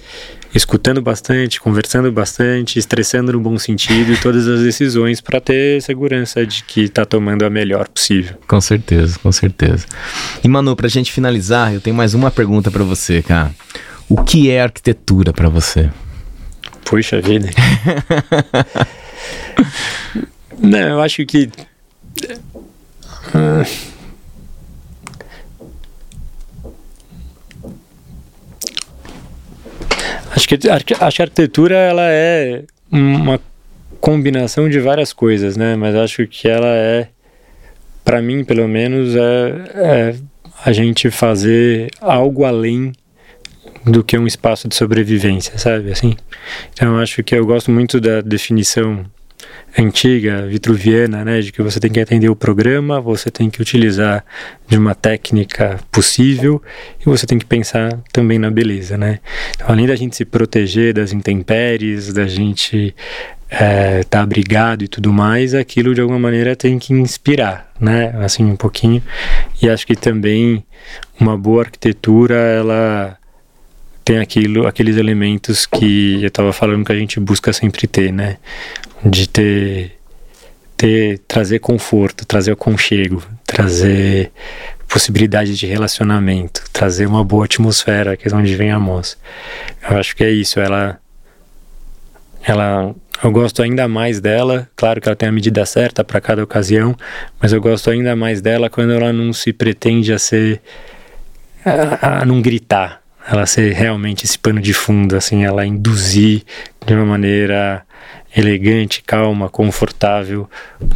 escutando 0.54 1.00
bastante, 1.00 1.60
conversando 1.60 2.10
bastante, 2.12 2.78
estressando 2.78 3.32
no 3.32 3.40
bom 3.40 3.58
sentido 3.58 4.20
todas 4.20 4.46
as 4.46 4.60
decisões 4.60 5.20
para 5.20 5.40
ter 5.40 5.80
segurança 5.82 6.46
de 6.46 6.62
que 6.64 6.82
está 6.82 7.04
tomando 7.04 7.44
a 7.44 7.50
melhor 7.50 7.88
possível. 7.88 8.36
Com 8.46 8.60
certeza, 8.60 9.18
com 9.18 9.32
certeza. 9.32 9.86
E 10.42 10.48
Manu, 10.48 10.76
para 10.76 10.86
a 10.86 10.90
gente 10.90 11.10
finalizar, 11.12 11.72
eu 11.72 11.80
tenho 11.80 11.96
mais 11.96 12.14
uma 12.14 12.30
pergunta 12.30 12.70
para 12.70 12.84
você, 12.84 13.22
cara. 13.22 13.50
O 14.08 14.22
que 14.22 14.50
é 14.50 14.60
arquitetura 14.60 15.32
para 15.32 15.48
você? 15.48 15.90
Puxa 16.84 17.20
vida. 17.20 17.48
Não, 20.58 20.78
eu 20.78 21.00
acho 21.00 21.24
que 21.24 21.50
Acho 30.34 30.48
que, 30.48 30.68
acho 30.68 30.84
que 30.84 30.94
a 30.94 31.06
arquitetura 31.06 31.76
ela 31.76 32.10
é 32.10 32.64
uma 32.90 33.40
combinação 34.00 34.68
de 34.68 34.80
várias 34.80 35.12
coisas, 35.12 35.56
né? 35.56 35.76
Mas 35.76 35.94
acho 35.94 36.26
que 36.26 36.48
ela 36.48 36.66
é, 36.66 37.08
para 38.04 38.20
mim, 38.20 38.44
pelo 38.44 38.66
menos, 38.66 39.14
é, 39.14 39.20
é 39.74 40.14
a 40.64 40.72
gente 40.72 41.10
fazer 41.10 41.90
algo 42.00 42.44
além 42.44 42.92
do 43.84 44.02
que 44.02 44.16
um 44.16 44.26
espaço 44.26 44.68
de 44.68 44.74
sobrevivência, 44.74 45.58
sabe? 45.58 45.92
Assim. 45.92 46.16
Então, 46.72 46.98
acho 46.98 47.22
que 47.22 47.34
eu 47.34 47.44
gosto 47.44 47.70
muito 47.70 48.00
da 48.00 48.20
definição 48.20 49.04
antiga, 49.78 50.46
vitruviana, 50.46 51.24
né, 51.24 51.40
de 51.40 51.50
que 51.50 51.62
você 51.62 51.80
tem 51.80 51.90
que 51.90 52.00
atender 52.00 52.28
o 52.28 52.36
programa, 52.36 53.00
você 53.00 53.30
tem 53.30 53.48
que 53.48 53.60
utilizar 53.60 54.24
de 54.68 54.76
uma 54.76 54.94
técnica 54.94 55.80
possível 55.90 56.62
e 57.00 57.04
você 57.04 57.26
tem 57.26 57.38
que 57.38 57.46
pensar 57.46 57.98
também 58.12 58.38
na 58.38 58.50
beleza, 58.50 58.98
né? 58.98 59.20
Então, 59.54 59.68
além 59.68 59.86
da 59.86 59.96
gente 59.96 60.16
se 60.16 60.24
proteger 60.24 60.94
das 60.94 61.12
intempéries, 61.12 62.12
da 62.12 62.26
gente 62.26 62.94
estar 63.50 63.64
é, 63.64 64.02
tá 64.04 64.22
abrigado 64.22 64.82
e 64.82 64.88
tudo 64.88 65.12
mais, 65.12 65.54
aquilo 65.54 65.94
de 65.94 66.00
alguma 66.00 66.18
maneira 66.18 66.56
tem 66.56 66.78
que 66.78 66.92
inspirar, 66.92 67.70
né? 67.80 68.14
Assim, 68.22 68.44
um 68.44 68.56
pouquinho. 68.56 69.02
E 69.60 69.68
acho 69.68 69.86
que 69.86 69.94
também 69.94 70.64
uma 71.20 71.36
boa 71.36 71.62
arquitetura, 71.62 72.34
ela 72.34 73.18
tem 74.04 74.18
aquilo, 74.18 74.66
aqueles 74.66 74.96
elementos 74.96 75.66
que 75.66 76.22
eu 76.22 76.28
estava 76.28 76.52
falando 76.52 76.84
que 76.84 76.92
a 76.92 76.96
gente 76.96 77.20
busca 77.20 77.52
sempre 77.52 77.86
ter, 77.86 78.12
né? 78.12 78.38
De 79.04 79.28
ter, 79.28 79.98
ter 80.76 81.18
trazer 81.26 81.58
conforto, 81.60 82.26
trazer 82.26 82.52
aconchego, 82.52 83.22
trazer 83.46 84.32
possibilidade 84.88 85.56
de 85.56 85.66
relacionamento, 85.66 86.64
trazer 86.72 87.06
uma 87.06 87.24
boa 87.24 87.46
atmosfera, 87.46 88.16
que 88.16 88.28
é 88.28 88.34
onde 88.34 88.54
vem 88.54 88.70
a 88.70 88.78
moça. 88.78 89.16
Eu 89.88 89.96
acho 89.96 90.14
que 90.14 90.22
é 90.22 90.30
isso, 90.30 90.60
ela 90.60 90.98
ela 92.44 92.94
eu 93.22 93.30
gosto 93.30 93.62
ainda 93.62 93.86
mais 93.86 94.20
dela, 94.20 94.68
claro 94.74 95.00
que 95.00 95.08
ela 95.08 95.14
tem 95.14 95.28
a 95.28 95.32
medida 95.32 95.64
certa 95.64 96.02
para 96.02 96.20
cada 96.20 96.42
ocasião, 96.42 96.96
mas 97.40 97.52
eu 97.52 97.60
gosto 97.60 97.88
ainda 97.88 98.16
mais 98.16 98.40
dela 98.40 98.68
quando 98.68 98.92
ela 98.92 99.12
não 99.12 99.32
se 99.32 99.52
pretende 99.52 100.12
a 100.12 100.18
ser 100.18 100.60
a, 101.64 102.22
a 102.22 102.24
não 102.24 102.42
gritar, 102.42 103.01
ela 103.28 103.46
ser 103.46 103.72
realmente 103.72 104.24
esse 104.24 104.38
pano 104.38 104.60
de 104.60 104.72
fundo, 104.72 105.16
assim, 105.16 105.44
ela 105.44 105.64
induzir 105.64 106.42
de 106.84 106.94
uma 106.94 107.04
maneira 107.04 107.84
elegante, 108.36 109.02
calma, 109.02 109.48
confortável, 109.48 110.48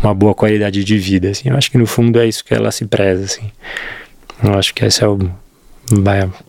uma 0.02 0.14
boa 0.14 0.34
qualidade 0.34 0.82
de 0.82 0.98
vida, 0.98 1.30
assim. 1.30 1.50
Eu 1.50 1.56
acho 1.56 1.70
que 1.70 1.78
no 1.78 1.86
fundo 1.86 2.18
é 2.18 2.26
isso 2.26 2.44
que 2.44 2.54
ela 2.54 2.70
se 2.72 2.86
preza, 2.86 3.24
assim. 3.24 3.50
Eu 4.42 4.54
acho 4.58 4.74
que 4.74 4.84
esse 4.84 5.02
é 5.02 5.08
o 5.08 5.18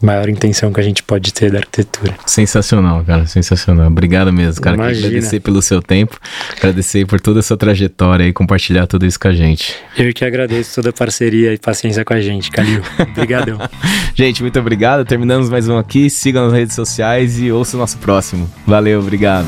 maior, 0.02 0.30
intenção 0.30 0.72
que 0.72 0.80
a 0.80 0.84
gente 0.84 1.04
pode 1.04 1.34
ter 1.34 1.52
da 1.52 1.60
arquitetura. 1.60 2.16
Sensacional, 2.26 3.04
cara, 3.04 3.26
sensacional. 3.26 3.88
Obrigado 3.88 4.32
mesmo, 4.34 4.62
cara. 4.62 4.78
Quero 4.78 4.90
agradecer 4.90 5.40
pelo 5.40 5.62
seu 5.62 5.82
tempo, 5.82 6.20
agradecer 6.58 7.06
por 7.06 7.20
toda 7.20 7.40
a 7.40 7.44
sua 7.44 7.58
trajetória 7.58 8.26
e 8.26 8.34
compartilhar 8.34 8.88
tudo 8.88 9.06
isso 9.06 9.20
com 9.20 9.28
a 9.28 9.34
gente. 9.34 9.76
Eu 9.98 10.14
que 10.14 10.26
agradeço 10.26 10.76
toda 10.76 10.90
a 10.90 10.94
parceria 10.94 11.54
e 11.54 11.58
paciência 11.58 12.04
com 12.04 12.14
a 12.14 12.22
gente, 12.22 12.50
Calil. 12.52 12.82
Obrigadão. 13.00 13.60
gente, 14.16 14.42
muito 14.42 14.60
obrigado. 14.60 15.06
Terminamos 15.06 15.50
mais 15.50 15.68
um 15.68 15.78
aqui. 15.78 16.10
Sigam 16.10 16.46
nas 16.46 16.54
redes 16.54 16.76
sociais 16.76 17.40
e 17.40 17.52
ouça 17.52 17.78
o 17.78 17.80
nosso 17.80 17.98
próximo. 17.98 18.50
Valeu, 18.66 19.00
obrigado. 19.00 19.48